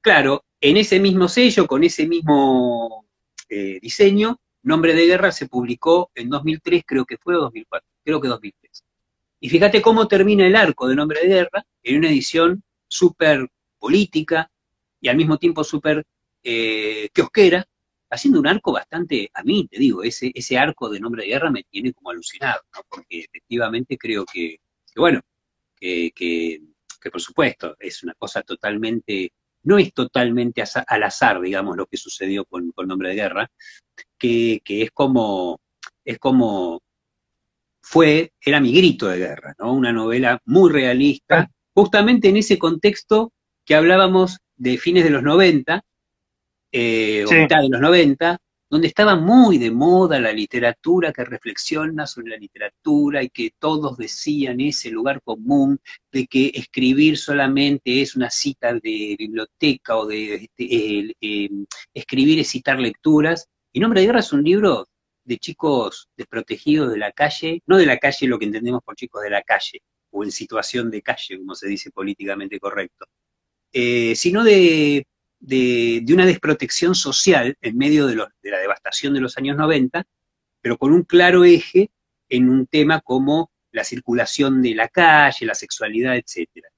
Claro, 0.00 0.44
en 0.60 0.76
ese 0.76 1.00
mismo 1.00 1.28
sello, 1.28 1.66
con 1.66 1.82
ese 1.82 2.06
mismo 2.06 3.06
eh, 3.48 3.78
diseño, 3.80 4.38
Nombre 4.62 4.94
de 4.94 5.06
Guerra 5.06 5.30
se 5.30 5.46
publicó 5.46 6.10
en 6.14 6.30
2003, 6.30 6.84
creo 6.86 7.04
que 7.04 7.18
fue, 7.18 7.36
o 7.36 7.40
2004, 7.40 7.88
creo 8.02 8.20
que 8.20 8.28
2003. 8.28 8.84
Y 9.44 9.50
fíjate 9.50 9.82
cómo 9.82 10.08
termina 10.08 10.46
el 10.46 10.56
arco 10.56 10.88
de 10.88 10.96
Nombre 10.96 11.20
de 11.20 11.28
Guerra, 11.28 11.66
en 11.82 11.98
una 11.98 12.08
edición 12.08 12.64
súper 12.88 13.46
política 13.78 14.50
y 15.02 15.08
al 15.08 15.18
mismo 15.18 15.36
tiempo 15.36 15.62
súper 15.62 16.02
eh, 16.42 17.10
kiosquera, 17.12 17.62
haciendo 18.08 18.40
un 18.40 18.46
arco 18.46 18.72
bastante, 18.72 19.30
a 19.34 19.42
mí 19.42 19.68
te 19.70 19.78
digo, 19.78 20.02
ese, 20.02 20.32
ese 20.34 20.56
arco 20.56 20.88
de 20.88 20.98
Nombre 20.98 21.24
de 21.24 21.28
Guerra 21.28 21.50
me 21.50 21.62
tiene 21.64 21.92
como 21.92 22.08
alucinado, 22.08 22.62
¿no? 22.74 22.80
porque 22.88 23.20
efectivamente 23.20 23.98
creo 23.98 24.24
que, 24.24 24.60
que 24.90 24.98
bueno, 24.98 25.20
que, 25.76 26.10
que, 26.14 26.62
por 27.12 27.20
supuesto 27.20 27.76
es 27.78 28.02
una 28.02 28.14
cosa 28.14 28.40
totalmente 28.40 29.30
no 29.64 29.76
es 29.76 29.92
totalmente 29.92 30.64
al 30.86 31.02
azar, 31.02 31.42
digamos, 31.42 31.76
lo 31.76 31.84
que 31.84 31.98
sucedió 31.98 32.46
con, 32.46 32.72
con 32.72 32.88
Nombre 32.88 33.10
de 33.10 33.16
Guerra, 33.16 33.50
que, 34.16 34.62
que 34.64 34.84
es 34.84 34.90
como, 34.90 35.60
es 36.02 36.18
como 36.18 36.80
fue, 37.84 38.32
era 38.40 38.60
mi 38.60 38.72
grito 38.72 39.08
de 39.08 39.18
guerra, 39.18 39.54
¿no? 39.58 39.74
Una 39.74 39.92
novela 39.92 40.40
muy 40.46 40.72
realista, 40.72 41.50
justamente 41.74 42.30
en 42.30 42.38
ese 42.38 42.58
contexto 42.58 43.32
que 43.64 43.74
hablábamos 43.74 44.38
de 44.56 44.78
fines 44.78 45.04
de 45.04 45.10
los 45.10 45.22
90, 45.22 45.84
eh, 46.72 47.24
o 47.28 47.32
mitad 47.32 47.60
de 47.60 47.68
los 47.68 47.80
90, 47.82 48.38
donde 48.70 48.88
estaba 48.88 49.16
muy 49.16 49.58
de 49.58 49.70
moda 49.70 50.18
la 50.18 50.32
literatura 50.32 51.12
que 51.12 51.26
reflexiona 51.26 52.06
sobre 52.06 52.30
la 52.30 52.36
literatura 52.38 53.22
y 53.22 53.28
que 53.28 53.52
todos 53.58 53.98
decían 53.98 54.60
ese 54.60 54.90
lugar 54.90 55.20
común 55.22 55.78
de 56.10 56.26
que 56.26 56.52
escribir 56.54 57.18
solamente 57.18 58.00
es 58.00 58.16
una 58.16 58.30
cita 58.30 58.72
de 58.72 59.14
biblioteca 59.18 59.98
o 59.98 60.06
de 60.06 60.36
este, 60.36 60.98
el, 60.98 61.16
eh, 61.20 61.50
escribir 61.92 62.40
es 62.40 62.48
citar 62.48 62.80
lecturas. 62.80 63.46
Y 63.74 63.80
Nombre 63.80 64.00
de 64.00 64.06
Guerra 64.06 64.20
es 64.20 64.32
un 64.32 64.42
libro 64.42 64.88
de 65.24 65.38
chicos 65.38 66.08
desprotegidos 66.16 66.90
de 66.92 66.98
la 66.98 67.12
calle, 67.12 67.62
no 67.66 67.76
de 67.78 67.86
la 67.86 67.98
calle 67.98 68.26
lo 68.28 68.38
que 68.38 68.44
entendemos 68.46 68.82
por 68.84 68.96
chicos 68.96 69.22
de 69.22 69.30
la 69.30 69.42
calle, 69.42 69.80
o 70.10 70.24
en 70.24 70.30
situación 70.32 70.90
de 70.90 71.02
calle, 71.02 71.38
como 71.38 71.54
se 71.54 71.68
dice 71.68 71.90
políticamente 71.90 72.58
correcto, 72.60 73.06
eh, 73.72 74.14
sino 74.16 74.44
de, 74.44 75.06
de- 75.40 76.04
una 76.12 76.26
desprotección 76.26 76.94
social 76.94 77.56
en 77.60 77.76
medio 77.76 78.06
de, 78.06 78.14
los- 78.16 78.28
de 78.42 78.50
la 78.50 78.58
devastación 78.58 79.14
de 79.14 79.20
los 79.20 79.36
años 79.38 79.56
90, 79.56 80.04
pero 80.60 80.78
con 80.78 80.92
un 80.92 81.02
claro 81.04 81.44
eje 81.44 81.90
en 82.28 82.48
un 82.48 82.66
tema 82.66 83.00
como 83.00 83.50
la 83.72 83.84
circulación 83.84 84.62
de 84.62 84.74
la 84.74 84.88
calle, 84.88 85.46
la 85.46 85.54
sexualidad, 85.54 86.16
etcétera. 86.16 86.68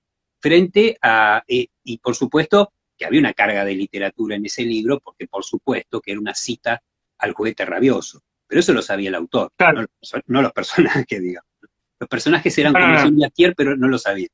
Frente 0.41 0.97
a, 1.03 1.43
eh, 1.47 1.67
y 1.85 1.99
por 1.99 2.15
supuesto 2.15 2.73
que 2.97 3.05
había 3.07 3.21
una 3.21 3.35
carga 3.35 3.65
de 3.65 3.75
literatura 3.75 4.37
en 4.37 4.47
ese 4.47 4.63
libro, 4.63 5.01
porque 5.01 5.27
por 5.29 5.45
supuesto 5.45 6.01
que 6.01 6.13
era 6.13 6.21
una 6.21 6.35
cita 6.35 6.83
al 7.19 7.33
juguete 7.33 7.65
rabioso. 7.67 8.23
Pero 8.49 8.61
eso 8.61 8.73
lo 8.73 8.83
sabía 8.83 9.09
el 9.09 9.15
autor, 9.17 9.51
Claro. 9.57 9.83
no, 9.83 9.87
los 10.01 10.13
no 10.27 10.43
los 10.43 10.53
personajes, 10.53 11.21
digamos. 11.23 11.51
Los 11.99 12.09
personajes 12.09 12.57
eran 12.59 12.73
no, 12.75 12.81
como. 12.81 12.95
Jean 12.95 13.17
Blaquier, 13.17 13.55
pero 13.57 13.77
no 13.77 13.89
lo 13.89 13.99
sabían. 13.99 14.29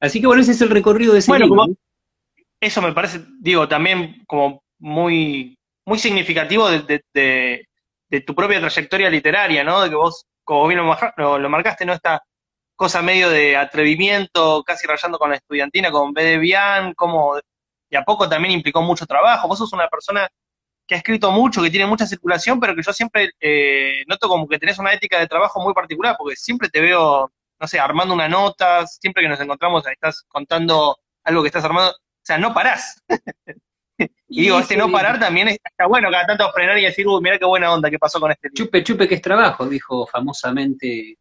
Así 0.00 0.20
que 0.20 0.26
bueno, 0.26 0.42
ese 0.42 0.52
es 0.52 0.60
el 0.60 0.70
recorrido 0.70 1.12
de 1.12 1.20
ese 1.20 1.30
Bueno, 1.30 1.46
libro. 1.46 1.62
como- 1.62 1.76
eso 2.60 2.82
me 2.82 2.92
parece, 2.92 3.20
digo, 3.40 3.68
también 3.68 4.24
como 4.26 4.62
muy, 4.78 5.58
muy 5.86 5.98
significativo 5.98 6.68
de, 6.68 6.80
de- 6.80 7.04
de- 7.14 7.68
de 8.08 8.20
tu 8.20 8.34
propia 8.34 8.60
trayectoria 8.60 9.10
literaria, 9.10 9.64
¿no? 9.64 9.82
De 9.82 9.90
que 9.90 9.96
vos, 9.96 10.24
como 10.44 10.66
bien 10.68 10.78
lo, 10.80 11.48
marcaste, 11.48 11.84
¿no? 11.84 11.92
Esta 11.92 12.22
cosa 12.76 13.02
medio 13.02 13.30
de 13.30 13.56
atrevimiento, 13.56 14.62
casi 14.64 14.86
rayando 14.86 15.18
con 15.18 15.30
la 15.30 15.36
estudiantina, 15.36 15.90
con 15.90 16.12
B 16.12 16.22
como 16.94 17.36
de 17.90 17.96
a 17.96 18.04
poco 18.04 18.28
también 18.28 18.52
implicó 18.54 18.82
mucho 18.82 19.06
trabajo. 19.06 19.48
Vos 19.48 19.58
sos 19.58 19.72
una 19.72 19.88
persona 19.88 20.28
que 20.86 20.94
ha 20.94 20.98
escrito 20.98 21.30
mucho, 21.32 21.62
que 21.62 21.70
tiene 21.70 21.86
mucha 21.86 22.06
circulación, 22.06 22.60
pero 22.60 22.74
que 22.74 22.82
yo 22.82 22.92
siempre 22.92 23.30
eh, 23.40 24.04
noto 24.06 24.28
como 24.28 24.46
que 24.46 24.58
tenés 24.58 24.78
una 24.78 24.92
ética 24.92 25.18
de 25.18 25.26
trabajo 25.26 25.60
muy 25.62 25.74
particular, 25.74 26.14
porque 26.18 26.36
siempre 26.36 26.68
te 26.68 26.80
veo, 26.80 27.32
no 27.60 27.66
sé, 27.66 27.78
armando 27.80 28.14
una 28.14 28.28
nota, 28.28 28.86
siempre 28.86 29.22
que 29.22 29.28
nos 29.28 29.40
encontramos 29.40 29.86
estás 29.86 30.22
contando 30.28 30.96
algo 31.24 31.42
que 31.42 31.48
estás 31.48 31.64
armando, 31.64 31.90
o 31.90 31.94
sea, 32.22 32.38
no 32.38 32.54
parás. 32.54 33.02
y 34.28 34.42
digo, 34.42 34.58
este 34.60 34.76
no 34.76 34.90
parar 34.92 35.18
también 35.18 35.48
es- 35.48 35.58
está 35.64 35.86
bueno, 35.86 36.10
cada 36.10 36.26
tanto 36.26 36.50
frenar 36.52 36.78
y 36.78 36.84
decir, 36.84 37.06
uy, 37.08 37.20
mira 37.22 37.38
qué 37.38 37.44
buena 37.46 37.72
onda 37.72 37.90
que 37.90 37.98
pasó 37.98 38.20
con 38.20 38.30
este. 38.30 38.50
Chupe, 38.54 38.84
chupe, 38.84 39.08
que 39.08 39.16
es 39.16 39.22
trabajo, 39.22 39.66
dijo 39.68 40.06
famosamente 40.06 41.16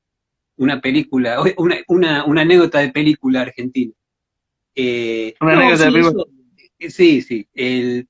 una 0.58 0.80
película, 0.80 1.40
una, 1.58 1.78
una, 1.88 2.26
una 2.26 2.42
anécdota 2.42 2.80
de 2.80 2.90
película 2.92 3.42
argentina. 3.42 3.94
Eh, 4.76 5.34
Una 5.40 5.54
anécdota 5.54 5.86
de 5.86 5.92
película. 5.92 6.24
eso- 6.24 6.32
eh, 6.78 6.90
sí, 6.90 7.22
sí. 7.22 7.48
el- 7.54 8.08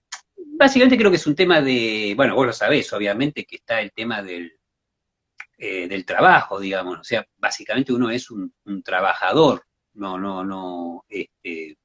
básicamente 0.57 0.97
creo 0.97 1.11
que 1.11 1.17
es 1.17 1.27
un 1.27 1.35
tema 1.35 1.61
de, 1.61 2.13
bueno, 2.15 2.35
vos 2.35 2.47
lo 2.47 2.53
sabés, 2.53 2.91
obviamente, 2.93 3.45
que 3.45 3.57
está 3.57 3.81
el 3.81 3.91
tema 3.91 4.21
del, 4.21 4.53
eh, 5.57 5.87
del 5.87 6.05
trabajo, 6.05 6.59
digamos. 6.59 6.99
O 6.99 7.03
sea, 7.03 7.25
básicamente 7.37 7.93
uno 7.93 8.09
es 8.09 8.29
un, 8.31 8.53
un 8.65 8.83
trabajador, 8.83 9.63
no, 9.93 10.17
no, 10.17 10.43
no, 10.43 11.05
este, 11.07 11.77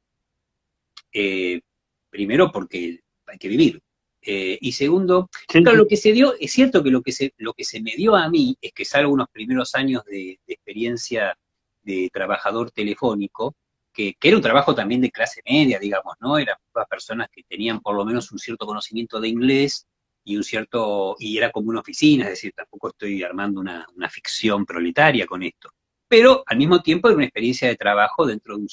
eh, 1.13 1.61
primero 2.09 2.51
porque 2.53 3.01
hay 3.27 3.39
que 3.39 3.49
vivir. 3.49 3.81
Eh, 4.23 4.59
y 4.61 4.73
segundo, 4.73 5.31
Claro, 5.49 5.79
lo 5.79 5.87
que 5.87 5.97
se 5.97 6.13
dio, 6.13 6.35
es 6.39 6.53
cierto 6.53 6.83
que 6.83 6.91
lo 6.91 7.01
que 7.01 7.13
se, 7.13 7.33
lo 7.39 7.55
que 7.55 7.65
se 7.65 7.81
me 7.81 7.93
dio 7.93 8.15
a 8.17 8.29
mí 8.29 8.57
es 8.61 8.73
que 8.73 8.85
salgo 8.85 9.13
unos 9.13 9.29
primeros 9.31 9.75
años 9.75 10.05
de, 10.05 10.39
de 10.47 10.53
experiencia 10.53 11.39
de 11.83 12.11
trabajador 12.13 12.71
telefónico, 12.71 13.55
que, 13.93 14.17
era 14.21 14.37
un 14.37 14.43
trabajo 14.43 14.75
también 14.75 15.01
de 15.01 15.11
clase 15.11 15.43
media, 15.45 15.79
digamos, 15.79 16.15
¿no? 16.21 16.39
Eran 16.39 16.57
personas 16.89 17.29
que 17.31 17.43
tenían 17.45 17.81
por 17.81 17.97
lo 17.97 18.05
menos 18.05 18.31
un 18.33 18.39
cierto 18.39 18.67
conocimiento 18.67 19.21
de 19.21 19.29
inglés 19.29 19.87
y 20.25 20.37
un 20.37 20.45
cierto, 20.45 21.17
y 21.19 21.39
era 21.39 21.51
como 21.51 21.71
una 21.71 21.81
oficina, 21.81 22.25
es 22.25 22.31
decir, 22.31 22.53
tampoco 22.55 22.89
estoy 22.89 23.23
armando 23.23 23.61
una, 23.61 23.87
una 23.95 24.09
ficción 24.09 24.67
proletaria 24.67 25.27
con 25.27 25.43
esto. 25.43 25.71
Pero 26.09 26.43
al 26.47 26.57
mismo 26.57 26.83
tiempo 26.83 27.09
era 27.09 27.17
una 27.17 27.27
experiencia 27.27 27.69
de 27.69 27.77
trabajo 27.77 28.27
dentro 28.27 28.57
de 28.57 28.65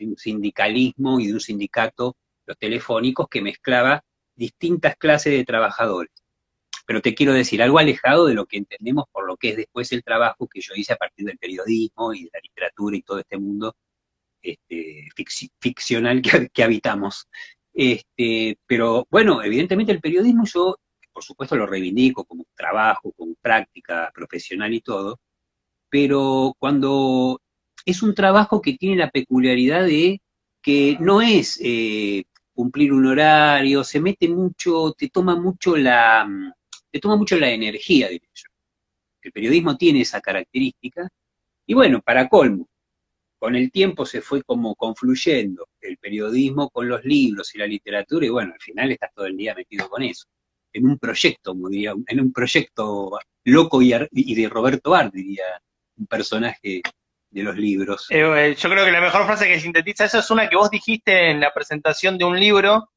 un 0.00 0.16
sindicalismo 0.16 1.20
y 1.20 1.28
de 1.28 1.34
un 1.34 1.40
sindicato, 1.40 2.16
los 2.46 2.58
telefónicos, 2.58 3.28
que 3.28 3.40
mezclaba 3.40 4.02
distintas 4.34 4.96
clases 4.96 5.32
de 5.34 5.44
trabajadores. 5.44 6.12
Pero 6.86 7.02
te 7.02 7.14
quiero 7.14 7.32
decir, 7.32 7.62
algo 7.62 7.78
alejado 7.78 8.26
de 8.26 8.34
lo 8.34 8.46
que 8.46 8.56
entendemos 8.56 9.04
por 9.12 9.26
lo 9.26 9.36
que 9.36 9.50
es 9.50 9.56
después 9.56 9.92
el 9.92 10.02
trabajo 10.02 10.48
que 10.48 10.60
yo 10.60 10.72
hice 10.74 10.94
a 10.94 10.96
partir 10.96 11.26
del 11.26 11.38
periodismo 11.38 12.14
y 12.14 12.24
de 12.24 12.30
la 12.32 12.40
literatura 12.42 12.96
y 12.96 13.02
todo 13.02 13.18
este 13.18 13.38
mundo 13.38 13.76
este, 14.42 15.08
ficci- 15.16 15.50
ficcional 15.60 16.22
que, 16.22 16.48
que 16.52 16.64
habitamos. 16.64 17.28
Este, 17.74 18.58
pero 18.66 19.06
bueno, 19.10 19.42
evidentemente 19.42 19.92
el 19.92 20.00
periodismo 20.00 20.44
yo, 20.46 20.76
por 21.12 21.22
supuesto, 21.24 21.56
lo 21.56 21.66
reivindico 21.66 22.24
como 22.24 22.44
trabajo, 22.56 23.12
como 23.12 23.34
práctica 23.40 24.10
profesional 24.14 24.72
y 24.74 24.80
todo, 24.80 25.20
pero 25.90 26.54
cuando 26.58 27.40
es 27.84 28.02
un 28.02 28.14
trabajo 28.14 28.60
que 28.60 28.74
tiene 28.74 28.96
la 28.96 29.10
peculiaridad 29.10 29.84
de 29.86 30.20
que 30.62 30.96
no 31.00 31.22
es 31.22 31.58
eh, 31.62 32.24
cumplir 32.54 32.92
un 32.92 33.06
horario, 33.06 33.84
se 33.84 34.00
mete 34.00 34.28
mucho, 34.28 34.92
te 34.92 35.08
toma 35.08 35.36
mucho 35.36 35.76
la, 35.76 36.26
mm, 36.28 36.52
te 36.90 37.00
toma 37.00 37.16
mucho 37.16 37.36
la 37.38 37.50
energía, 37.50 38.08
diría 38.08 38.28
yo. 38.34 38.50
El 39.22 39.32
periodismo 39.32 39.76
tiene 39.76 40.00
esa 40.02 40.20
característica, 40.20 41.08
y 41.66 41.74
bueno, 41.74 42.00
para 42.02 42.28
colmo, 42.28 42.68
con 43.38 43.54
el 43.54 43.70
tiempo 43.70 44.04
se 44.04 44.20
fue 44.20 44.42
como 44.42 44.74
confluyendo 44.74 45.68
el 45.80 45.96
periodismo 45.98 46.70
con 46.70 46.88
los 46.88 47.04
libros 47.04 47.54
y 47.54 47.58
la 47.58 47.66
literatura, 47.66 48.26
y 48.26 48.30
bueno, 48.30 48.52
al 48.52 48.60
final 48.60 48.90
estás 48.90 49.12
todo 49.14 49.26
el 49.26 49.36
día 49.36 49.54
metido 49.54 49.88
con 49.88 50.02
eso. 50.02 50.26
En 50.72 50.86
un 50.86 50.98
proyecto, 50.98 51.54
diría, 51.70 51.94
en 52.06 52.20
un 52.20 52.32
proyecto 52.32 53.18
loco 53.44 53.80
y, 53.80 53.94
y 54.12 54.34
de 54.34 54.48
Roberto 54.48 54.94
Art, 54.94 55.12
diría 55.14 55.44
un 55.96 56.06
personaje 56.06 56.82
de 57.30 57.42
los 57.42 57.56
libros. 57.56 58.06
Eh, 58.10 58.20
eh, 58.20 58.54
yo 58.54 58.70
creo 58.70 58.84
que 58.84 58.92
la 58.92 59.00
mejor 59.00 59.26
frase 59.26 59.46
que 59.46 59.60
sintetiza 59.60 60.04
eso 60.04 60.18
es 60.18 60.30
una 60.30 60.48
que 60.48 60.56
vos 60.56 60.70
dijiste 60.70 61.30
en 61.30 61.40
la 61.40 61.52
presentación 61.52 62.18
de 62.18 62.24
un 62.24 62.38
libro, 62.38 62.90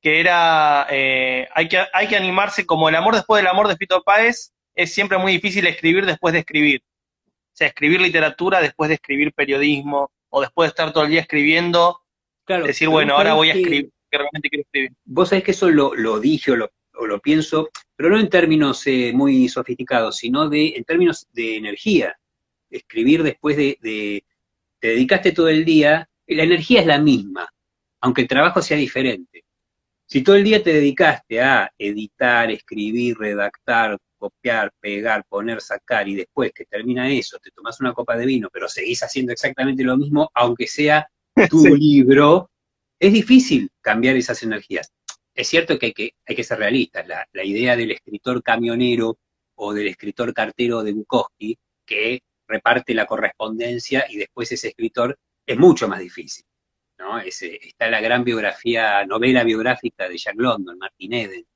que 0.00 0.20
era, 0.20 0.86
eh, 0.90 1.48
hay, 1.54 1.68
que, 1.68 1.82
hay 1.92 2.08
que 2.08 2.16
animarse 2.16 2.66
como 2.66 2.88
el 2.88 2.94
amor 2.94 3.14
después 3.14 3.42
del 3.42 3.50
amor 3.50 3.68
de 3.68 3.76
Fito 3.76 4.02
Páez, 4.02 4.52
es 4.74 4.94
siempre 4.94 5.18
muy 5.18 5.32
difícil 5.32 5.66
escribir 5.66 6.06
después 6.06 6.32
de 6.32 6.40
escribir. 6.40 6.82
O 7.52 7.56
sea, 7.60 7.66
escribir 7.68 8.00
literatura 8.00 8.60
después 8.60 8.88
de 8.88 8.94
escribir 8.94 9.32
periodismo, 9.32 10.10
o 10.30 10.40
después 10.40 10.66
de 10.66 10.70
estar 10.70 10.92
todo 10.92 11.04
el 11.04 11.10
día 11.10 11.20
escribiendo, 11.20 12.00
Claro, 12.44 12.66
decir, 12.66 12.88
bueno, 12.88 13.14
ahora 13.16 13.34
voy 13.34 13.50
a 13.50 13.54
escribir, 13.60 13.90
que 14.10 14.18
realmente 14.18 14.48
quiero 14.48 14.62
escribir. 14.62 14.92
Vos 15.04 15.28
sabés 15.28 15.44
que 15.44 15.50
eso 15.52 15.70
lo, 15.70 15.94
lo 15.94 16.18
dije 16.20 16.52
o 16.52 16.56
lo, 16.56 16.70
o 16.94 17.06
lo 17.06 17.20
pienso, 17.20 17.68
pero 17.96 18.10
no 18.10 18.18
en 18.18 18.28
términos 18.28 18.84
eh, 18.86 19.12
muy 19.14 19.48
sofisticados, 19.48 20.16
sino 20.16 20.48
de, 20.48 20.68
en 20.76 20.84
términos 20.84 21.28
de 21.32 21.56
energía. 21.56 22.16
Escribir 22.70 23.22
después 23.22 23.56
de, 23.56 23.78
de- 23.82 24.24
Te 24.78 24.88
dedicaste 24.88 25.32
todo 25.32 25.48
el 25.48 25.64
día, 25.64 26.08
la 26.26 26.42
energía 26.44 26.80
es 26.80 26.86
la 26.86 26.98
misma, 26.98 27.48
aunque 28.00 28.22
el 28.22 28.28
trabajo 28.28 28.62
sea 28.62 28.76
diferente. 28.76 29.44
Si 30.06 30.22
todo 30.22 30.36
el 30.36 30.44
día 30.44 30.62
te 30.62 30.72
dedicaste 30.72 31.40
a 31.40 31.70
editar, 31.78 32.50
escribir, 32.50 33.16
redactar, 33.18 33.96
copiar, 34.20 34.70
pegar, 34.78 35.24
poner, 35.28 35.60
sacar, 35.60 36.06
y 36.08 36.14
después 36.14 36.52
que 36.52 36.66
termina 36.66 37.10
eso, 37.10 37.38
te 37.40 37.50
tomas 37.50 37.80
una 37.80 37.92
copa 37.94 38.16
de 38.16 38.26
vino, 38.26 38.48
pero 38.52 38.68
seguís 38.68 39.02
haciendo 39.02 39.32
exactamente 39.32 39.82
lo 39.82 39.96
mismo, 39.96 40.30
aunque 40.34 40.68
sea 40.68 41.08
tu 41.48 41.58
Sí. 41.64 41.76
libro, 41.76 42.50
es 43.00 43.12
difícil 43.12 43.70
cambiar 43.80 44.14
esas 44.16 44.42
energías. 44.44 44.92
Es 45.34 45.48
cierto 45.48 45.78
que 45.78 45.86
hay 45.86 45.92
que, 45.92 46.10
hay 46.26 46.36
que 46.36 46.44
ser 46.44 46.58
realistas. 46.58 47.08
La, 47.08 47.26
la 47.32 47.44
idea 47.44 47.74
del 47.76 47.92
escritor 47.92 48.42
camionero 48.42 49.18
o 49.56 49.72
del 49.72 49.88
escritor 49.88 50.34
cartero 50.34 50.82
de 50.82 50.92
Bukowski, 50.92 51.56
que 51.86 52.20
reparte 52.46 52.92
la 52.94 53.06
correspondencia 53.06 54.04
y 54.08 54.18
después 54.18 54.52
ese 54.52 54.68
escritor, 54.68 55.16
es 55.46 55.56
mucho 55.58 55.88
más 55.88 56.00
difícil. 56.00 56.44
¿no? 56.98 57.18
Ese- 57.18 57.58
está 57.66 57.88
la 57.88 58.00
gran 58.00 58.22
biografía, 58.24 59.06
novela 59.06 59.42
biográfica 59.44 60.08
de 60.08 60.18
Jack 60.18 60.34
London, 60.36 60.76
Martin 60.78 61.14
Eden, 61.14 61.46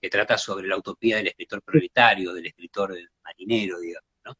que 0.00 0.10
trata 0.10 0.38
sobre 0.38 0.66
la 0.66 0.76
utopía 0.76 1.16
del 1.16 1.28
escritor 1.28 1.62
proletario, 1.62 2.32
del 2.32 2.46
escritor 2.46 2.96
marinero, 3.22 3.78
digamos, 3.78 4.10
¿no? 4.24 4.34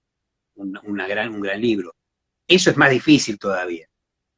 Gran, 1.06 1.34
un 1.34 1.40
gran 1.40 1.60
libro. 1.60 1.94
Eso 2.46 2.70
es 2.70 2.76
más 2.76 2.90
difícil 2.90 3.38
todavía. 3.38 3.86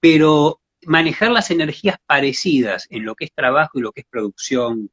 Pero 0.01 0.61
manejar 0.87 1.31
las 1.31 1.51
energías 1.51 1.97
parecidas 2.07 2.87
en 2.91 3.05
lo 3.05 3.15
que 3.15 3.27
es 3.27 3.33
trabajo 3.33 3.79
y 3.79 3.83
lo 3.83 3.93
que 3.93 4.01
es 4.01 4.07
producción 4.09 4.91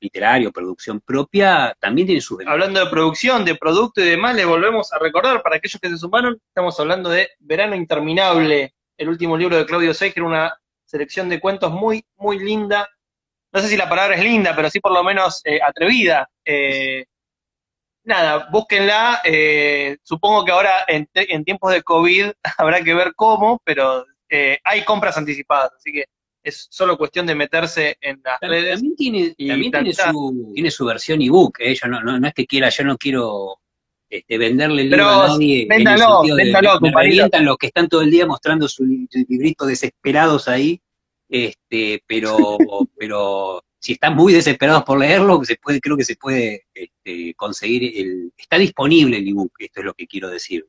literario, 0.00 0.52
producción 0.52 1.00
propia, 1.00 1.76
también 1.78 2.06
tiene 2.06 2.20
sus 2.20 2.38
ventajas. 2.38 2.54
Hablando 2.54 2.80
de 2.80 2.90
producción, 2.90 3.44
de 3.44 3.54
producto 3.54 4.00
y 4.00 4.04
demás, 4.04 4.34
le 4.34 4.46
volvemos 4.46 4.92
a 4.92 4.98
recordar 4.98 5.42
para 5.42 5.56
aquellos 5.56 5.80
que 5.80 5.90
se 5.90 5.98
sumaron, 5.98 6.40
estamos 6.48 6.78
hablando 6.80 7.10
de 7.10 7.28
Verano 7.38 7.74
Interminable, 7.74 8.74
el 8.96 9.08
último 9.08 9.36
libro 9.36 9.56
de 9.56 9.66
Claudio 9.66 9.92
Seiger, 9.92 10.22
una 10.22 10.54
selección 10.86 11.28
de 11.28 11.40
cuentos 11.40 11.72
muy, 11.72 12.04
muy 12.16 12.38
linda. 12.38 12.88
No 13.52 13.60
sé 13.60 13.68
si 13.68 13.76
la 13.76 13.88
palabra 13.88 14.14
es 14.16 14.22
linda, 14.22 14.54
pero 14.54 14.70
sí 14.70 14.80
por 14.80 14.92
lo 14.92 15.02
menos 15.02 15.40
eh, 15.44 15.60
atrevida. 15.62 16.28
Eh, 16.44 17.04
nada, 18.04 18.48
búsquenla. 18.50 19.20
eh, 19.24 19.96
supongo 20.02 20.44
que 20.44 20.52
ahora 20.52 20.84
en, 20.86 21.08
en 21.14 21.44
tiempos 21.44 21.72
de 21.72 21.82
COVID 21.82 22.30
habrá 22.58 22.82
que 22.82 22.94
ver 22.94 23.12
cómo, 23.14 23.60
pero 23.64 24.04
eh, 24.28 24.58
hay 24.64 24.84
compras 24.84 25.16
anticipadas, 25.18 25.72
así 25.76 25.92
que 25.92 26.04
es 26.42 26.68
solo 26.70 26.96
cuestión 26.96 27.26
de 27.26 27.34
meterse 27.34 27.98
en 28.00 28.20
las 28.24 28.40
También, 28.40 28.62
redes. 28.62 28.74
también 28.76 28.96
tiene, 28.96 29.34
también 29.48 29.72
tiene 29.72 29.92
su, 29.92 30.52
tiene 30.54 30.70
su 30.70 30.86
versión 30.86 31.20
ebook. 31.20 31.58
Yo 31.62 31.88
no, 31.88 32.00
no, 32.00 32.18
no 32.18 32.28
es 32.28 32.32
que 32.32 32.46
quiera, 32.46 32.70
yo 32.70 32.82
no 32.84 32.96
quiero 32.96 33.58
este, 34.08 34.38
venderle 34.38 34.82
el 34.82 34.88
libro 34.90 35.04
Pero 35.06 35.22
a 35.22 35.28
nadie. 35.28 35.56
en 35.64 35.72
el 35.72 35.76
véndalo, 35.78 36.14
sentido 36.16 36.36
de- 36.36 36.44
véndalo, 36.44 36.68
me- 36.68 36.74
me 36.74 36.78
compañero. 36.92 37.02
revientan 37.10 37.44
los 37.44 37.58
que 37.58 37.66
están 37.66 37.88
todo 37.88 38.00
el 38.00 38.10
día 38.10 38.24
mostrando 38.26 38.68
su, 38.68 38.84
su 39.10 39.18
librito 39.28 39.66
desesperados 39.66 40.48
ahí, 40.48 40.80
este, 41.30 42.02
pero, 42.06 42.34
pero 42.98 43.64
si 43.78 43.92
están 43.92 44.14
muy 44.14 44.32
desesperados 44.32 44.82
por 44.84 44.98
leerlo, 44.98 45.42
se 45.44 45.56
puede, 45.56 45.80
creo 45.80 45.96
que 45.96 46.04
se 46.04 46.16
puede 46.16 46.66
este, 46.74 47.34
conseguir 47.34 47.96
el, 47.96 48.32
está 48.36 48.58
disponible 48.58 49.18
el 49.18 49.28
ebook, 49.28 49.52
esto 49.58 49.80
es 49.80 49.86
lo 49.86 49.94
que 49.94 50.06
quiero 50.06 50.28
decir. 50.28 50.66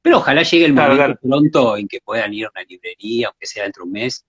Pero 0.00 0.18
ojalá 0.18 0.42
llegue 0.42 0.66
el 0.66 0.72
Claro, 0.72 0.94
momento 0.94 1.20
pronto 1.20 1.76
en 1.76 1.88
que 1.88 2.00
puedan 2.00 2.32
ir 2.32 2.46
a 2.46 2.50
una 2.50 2.62
librería, 2.62 3.26
aunque 3.26 3.46
sea 3.46 3.64
dentro 3.64 3.82
de 3.82 3.86
un 3.88 3.92
mes, 3.92 4.24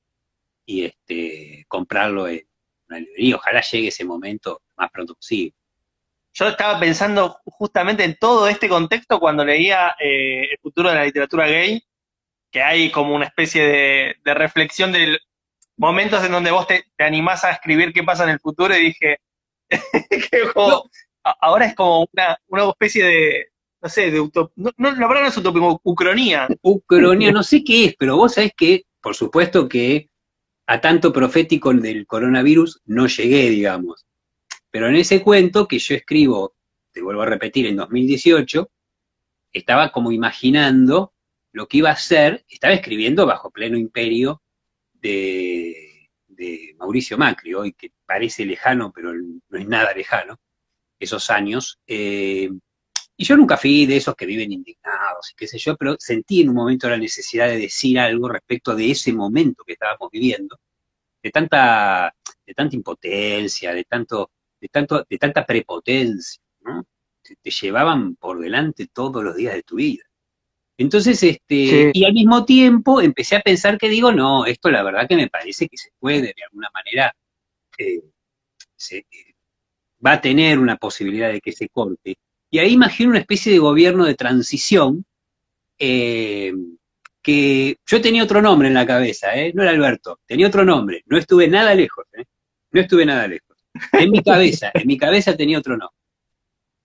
y 0.66 0.86
este, 0.86 1.66
comprarlo 1.68 2.28
en 2.28 2.46
una 2.90 3.00
librería. 3.00 3.36
Ojalá 3.36 3.62
llegue 3.62 3.90
ese 3.90 4.04
momento 4.04 4.64
más 4.76 4.90
pronto 4.92 5.14
posible. 5.14 5.54
Yo 6.34 6.48
estaba 6.48 6.80
pensando 6.80 7.40
justamente 7.46 8.04
en 8.04 8.16
todo 8.20 8.48
este 8.48 8.68
contexto 8.68 9.20
cuando 9.20 9.44
leía 9.44 9.96
eh, 10.00 10.50
El 10.52 10.58
futuro 10.60 10.90
de 10.90 10.96
la 10.96 11.06
literatura 11.06 11.48
gay, 11.48 11.82
que 12.52 12.62
hay 12.62 12.92
como 12.92 13.16
una 13.16 13.26
especie 13.26 13.64
de, 13.64 14.16
de 14.24 14.34
reflexión 14.34 14.92
de 14.92 15.18
momentos 15.78 16.24
en 16.24 16.32
donde 16.32 16.52
vos 16.52 16.68
te, 16.68 16.86
te 16.96 17.04
animás 17.04 17.44
a 17.44 17.52
escribir 17.52 17.94
qué 17.94 18.04
pasa 18.04 18.24
en 18.24 18.32
el 18.32 18.40
futuro 18.40 18.76
y 18.76 18.86
dije, 18.86 19.18
como- 20.54 20.90
ahora 21.42 21.66
es 21.66 21.76
como 21.76 22.08
una, 22.14 22.38
una 22.48 22.70
especie 22.70 23.04
de, 23.04 23.46
no 23.82 23.90
sé, 23.90 24.12
de 24.12 24.20
utop, 24.22 24.52
no, 24.56 24.72
no, 24.78 24.92
la 24.92 24.98
palabra 25.08 25.22
no 25.24 25.28
es 25.28 25.38
utopía, 25.38 25.62
ucronía. 25.84 26.48
Ucronía, 26.62 27.32
no 27.32 27.44
sé 27.44 27.64
qué 27.64 27.86
es, 27.86 27.96
pero 27.98 28.16
vos 28.16 28.34
sabés 28.34 28.54
que, 28.56 28.84
por 29.02 29.16
supuesto 29.16 29.68
que 29.68 30.10
a 30.68 30.82
tanto 30.82 31.14
profético 31.14 31.74
del 31.74 32.06
coronavirus 32.08 32.82
no 32.86 33.08
llegué, 33.08 33.50
digamos. 33.50 34.06
Pero 34.72 34.88
en 34.90 34.96
ese 34.96 35.22
cuento 35.22 35.68
que 35.68 35.80
yo 35.80 35.96
escribo, 35.96 36.56
te 36.92 37.02
vuelvo 37.02 37.22
a 37.22 37.26
repetir, 37.26 37.68
en 37.68 37.78
2018, 37.78 38.70
estaba 39.54 39.92
como 39.92 40.12
imaginando 40.12 41.14
lo 41.58 41.68
que 41.68 41.78
iba 41.78 41.90
a 41.90 41.96
ser, 41.96 42.46
estaba 42.48 42.76
escribiendo 42.76 43.26
bajo 43.26 43.50
pleno 43.50 43.78
imperio 43.78 44.44
de, 44.94 46.08
de 46.28 46.76
Mauricio 46.78 47.18
Macri, 47.18 47.56
hoy 47.56 47.74
que 47.74 47.92
parece 48.06 48.46
lejano, 48.46 48.92
pero 48.94 49.12
no 49.14 49.58
es 49.58 49.68
nada 49.68 49.92
lejano, 49.92 50.40
esos 51.00 51.32
años. 51.32 51.80
eh, 51.88 52.50
y 53.20 53.26
yo 53.26 53.36
nunca 53.36 53.58
fui 53.58 53.88
de 53.88 53.98
esos 53.98 54.16
que 54.16 54.28
viven 54.28 54.52
indignados 54.52 55.32
y 55.32 55.36
qué 55.36 55.48
sé 55.48 55.58
yo, 55.58 55.76
pero 55.76 55.96
sentí 55.98 56.42
en 56.42 56.50
un 56.50 56.56
momento 56.56 56.88
la 56.88 56.98
necesidad 56.98 57.48
de 57.48 57.58
decir 57.58 57.98
algo 57.98 58.30
respecto 58.30 58.76
de 58.76 58.92
ese 58.92 59.12
momento 59.12 59.64
que 59.66 59.74
estábamos 59.74 60.12
viviendo, 60.12 60.60
de 61.24 61.32
tanta, 61.32 62.14
de 62.46 62.54
tanta 62.54 62.76
impotencia, 62.76 63.74
de 63.74 63.84
tanto, 63.86 64.30
de 64.62 64.68
tanto, 64.68 65.04
de 65.10 65.18
tanta 65.18 65.44
prepotencia, 65.44 66.40
¿no? 66.62 66.86
Te 67.42 67.50
llevaban 67.50 68.16
por 68.16 68.40
delante 68.40 68.88
todos 68.94 69.24
los 69.24 69.36
días 69.36 69.56
de 69.56 69.64
tu 69.64 69.78
vida. 69.78 70.07
Entonces, 70.78 71.22
este, 71.24 71.40
Sí. 71.48 71.92
y 71.94 72.06
al 72.06 72.14
mismo 72.14 72.46
tiempo 72.46 73.02
empecé 73.02 73.36
a 73.38 73.42
pensar 73.42 73.78
que 73.78 73.90
digo, 73.90 74.12
no, 74.12 74.46
esto 74.46 74.70
la 74.70 74.84
verdad 74.84 75.08
que 75.08 75.16
me 75.16 75.28
parece 75.30 75.68
que 75.68 75.78
se 75.78 75.90
puede 76.00 76.22
de 76.36 76.44
alguna 76.48 76.70
manera, 76.74 77.16
eh, 77.80 78.02
se- 78.76 78.98
eh, 79.00 79.34
va 80.06 80.14
a 80.14 80.22
tener 80.22 80.60
una 80.60 80.76
posibilidad 80.78 81.32
de 81.32 81.42
que 81.42 81.52
se 81.52 81.70
corte. 81.70 82.18
Y 82.52 82.60
ahí 82.60 82.74
imagino 82.74 83.10
una 83.10 83.20
especie 83.20 83.52
de 83.52 83.60
gobierno 83.60 84.06
de 84.06 84.16
transición, 84.16 85.04
eh, 85.80 86.54
que 87.22 87.78
yo 87.86 88.00
tenía 88.02 88.24
otro 88.24 88.42
nombre 88.42 88.68
en 88.68 88.74
la 88.76 88.86
cabeza, 88.86 89.36
¿eh? 89.36 89.52
no 89.54 89.64
era 89.64 89.72
Alberto, 89.72 90.20
tenía 90.26 90.48
otro 90.48 90.64
nombre, 90.64 91.04
no 91.08 91.18
estuve 91.18 91.48
nada 91.48 91.74
lejos, 91.76 92.06
¿eh? 92.14 92.24
no 92.72 92.82
estuve 92.82 93.06
nada 93.06 93.28
lejos. 93.28 93.58
En 93.94 94.12
mi 94.12 94.22
cabeza, 94.24 94.72
en 94.74 94.88
mi 94.88 94.98
cabeza 94.98 95.36
tenía 95.36 95.60
otro 95.60 95.76
nombre. 95.76 95.98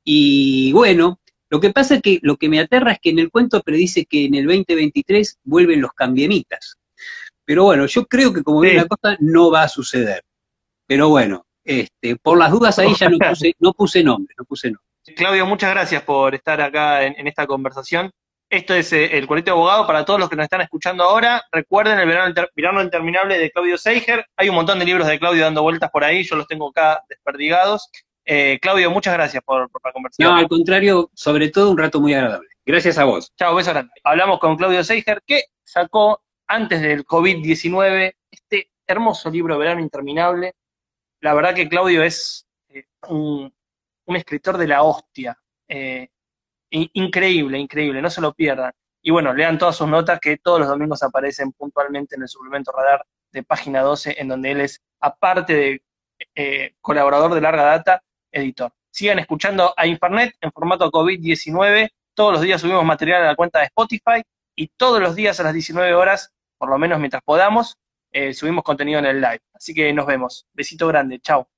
Y 0.04 0.72
bueno, 0.72 1.20
lo 1.52 1.60
que 1.60 1.70
pasa 1.70 1.96
es 1.96 2.00
que 2.02 2.18
lo 2.22 2.36
que 2.38 2.48
me 2.48 2.58
aterra 2.60 2.92
es 2.92 2.98
que 3.00 3.10
en 3.10 3.18
el 3.18 3.30
cuento 3.30 3.60
predice 3.62 4.06
que 4.06 4.24
en 4.24 4.34
el 4.34 4.46
2023 4.46 5.38
vuelven 5.44 5.82
los 5.82 5.92
cambiemitas. 5.92 6.76
Pero 7.44 7.64
bueno, 7.64 7.84
yo 7.86 8.06
creo 8.06 8.32
que 8.32 8.42
como 8.42 8.62
Sí. 8.62 8.68
viene 8.68 8.82
la 8.82 8.88
cosa 8.88 9.16
no 9.20 9.50
va 9.50 9.64
a 9.64 9.68
suceder. 9.68 10.22
Pero 10.86 11.10
bueno, 11.10 11.44
este, 11.62 12.16
por 12.16 12.38
las 12.38 12.50
dudas 12.50 12.78
ahí 12.78 12.94
ya 12.98 13.10
no 13.10 13.18
puse, 13.18 13.54
no 13.60 13.72
puse 13.74 14.02
nombre, 14.02 14.34
no 14.38 14.44
puse 14.44 14.68
nombre. 14.68 14.82
Claudio, 15.14 15.44
muchas 15.44 15.70
gracias 15.70 16.02
por 16.04 16.34
estar 16.34 16.60
acá 16.62 17.04
en, 17.04 17.14
en 17.18 17.26
esta 17.26 17.46
conversación. 17.46 18.10
Esto 18.48 18.74
es 18.74 18.92
eh, 18.92 19.16
el 19.16 19.26
de 19.26 19.50
Abogado 19.50 19.86
para 19.86 20.04
todos 20.04 20.20
los 20.20 20.28
que 20.30 20.36
nos 20.36 20.44
están 20.44 20.60
escuchando 20.60 21.04
ahora. 21.04 21.42
Recuerden 21.50 21.98
el 21.98 22.06
verano, 22.06 22.28
Inter- 22.28 22.50
verano 22.54 22.82
interminable 22.82 23.38
de 23.38 23.50
Claudio 23.50 23.76
Seiger. 23.78 24.26
Hay 24.36 24.48
un 24.48 24.54
montón 24.54 24.78
de 24.78 24.84
libros 24.84 25.06
de 25.06 25.18
Claudio 25.18 25.42
dando 25.44 25.62
vueltas 25.62 25.90
por 25.90 26.04
ahí, 26.04 26.22
yo 26.22 26.36
los 26.36 26.46
tengo 26.46 26.68
acá 26.68 27.02
desperdigados. 27.08 27.90
Eh, 28.24 28.58
Claudio, 28.60 28.90
muchas 28.90 29.14
gracias 29.14 29.42
por, 29.44 29.70
por 29.70 29.80
la 29.84 29.92
conversación. 29.92 30.30
No, 30.32 30.36
al 30.38 30.48
contrario, 30.48 31.10
sobre 31.14 31.48
todo 31.50 31.70
un 31.70 31.78
rato 31.78 32.00
muy 32.00 32.14
agradable. 32.14 32.48
Gracias 32.64 32.98
a 32.98 33.04
vos. 33.04 33.32
Chao, 33.36 33.54
beso 33.54 33.70
grande. 33.72 33.92
Hablamos 34.04 34.38
con 34.38 34.56
Claudio 34.56 34.84
Seiger, 34.84 35.20
que 35.26 35.44
sacó 35.64 36.22
antes 36.46 36.80
del 36.80 37.04
COVID-19 37.04 38.14
este 38.30 38.70
hermoso 38.86 39.30
libro 39.30 39.58
Verano 39.58 39.80
Interminable. 39.80 40.54
La 41.20 41.34
verdad 41.34 41.54
que 41.54 41.68
Claudio 41.68 42.02
es 42.04 42.46
eh, 42.68 42.84
un, 43.08 43.52
un 44.06 44.16
escritor 44.16 44.56
de 44.58 44.68
la 44.68 44.82
hostia. 44.82 45.36
Eh, 45.68 46.08
in- 46.70 46.90
increíble, 46.92 47.58
increíble, 47.58 48.00
no 48.02 48.10
se 48.10 48.20
lo 48.20 48.32
pierdan. 48.34 48.72
Y 49.02 49.10
bueno, 49.10 49.32
lean 49.34 49.58
todas 49.58 49.76
sus 49.76 49.88
notas 49.88 50.20
que 50.20 50.36
todos 50.36 50.60
los 50.60 50.68
domingos 50.68 51.02
aparecen 51.02 51.50
puntualmente 51.52 52.14
en 52.14 52.22
el 52.22 52.28
suplemento 52.28 52.70
radar 52.70 53.04
de 53.32 53.42
página 53.42 53.80
12, 53.82 54.14
en 54.20 54.28
donde 54.28 54.52
él 54.52 54.60
es, 54.60 54.80
aparte 55.00 55.54
de 55.54 55.82
eh, 56.36 56.74
colaborador 56.80 57.34
de 57.34 57.40
larga 57.40 57.64
data, 57.64 58.02
editor. 58.32 58.72
Sigan 58.90 59.18
escuchando 59.18 59.72
a 59.76 59.86
Infernet 59.86 60.34
en 60.40 60.52
formato 60.52 60.90
COVID-19. 60.90 61.90
Todos 62.14 62.32
los 62.32 62.42
días 62.42 62.60
subimos 62.60 62.84
material 62.84 63.22
a 63.22 63.26
la 63.28 63.36
cuenta 63.36 63.60
de 63.60 63.66
Spotify 63.66 64.22
y 64.54 64.68
todos 64.76 65.00
los 65.00 65.14
días 65.14 65.38
a 65.40 65.44
las 65.44 65.54
19 65.54 65.94
horas, 65.94 66.32
por 66.58 66.68
lo 66.68 66.78
menos 66.78 66.98
mientras 66.98 67.22
podamos, 67.22 67.76
eh, 68.12 68.34
subimos 68.34 68.64
contenido 68.64 68.98
en 68.98 69.06
el 69.06 69.20
live. 69.20 69.40
Así 69.54 69.72
que 69.72 69.92
nos 69.92 70.06
vemos. 70.06 70.46
Besito 70.52 70.86
grande. 70.88 71.20
Chao. 71.20 71.48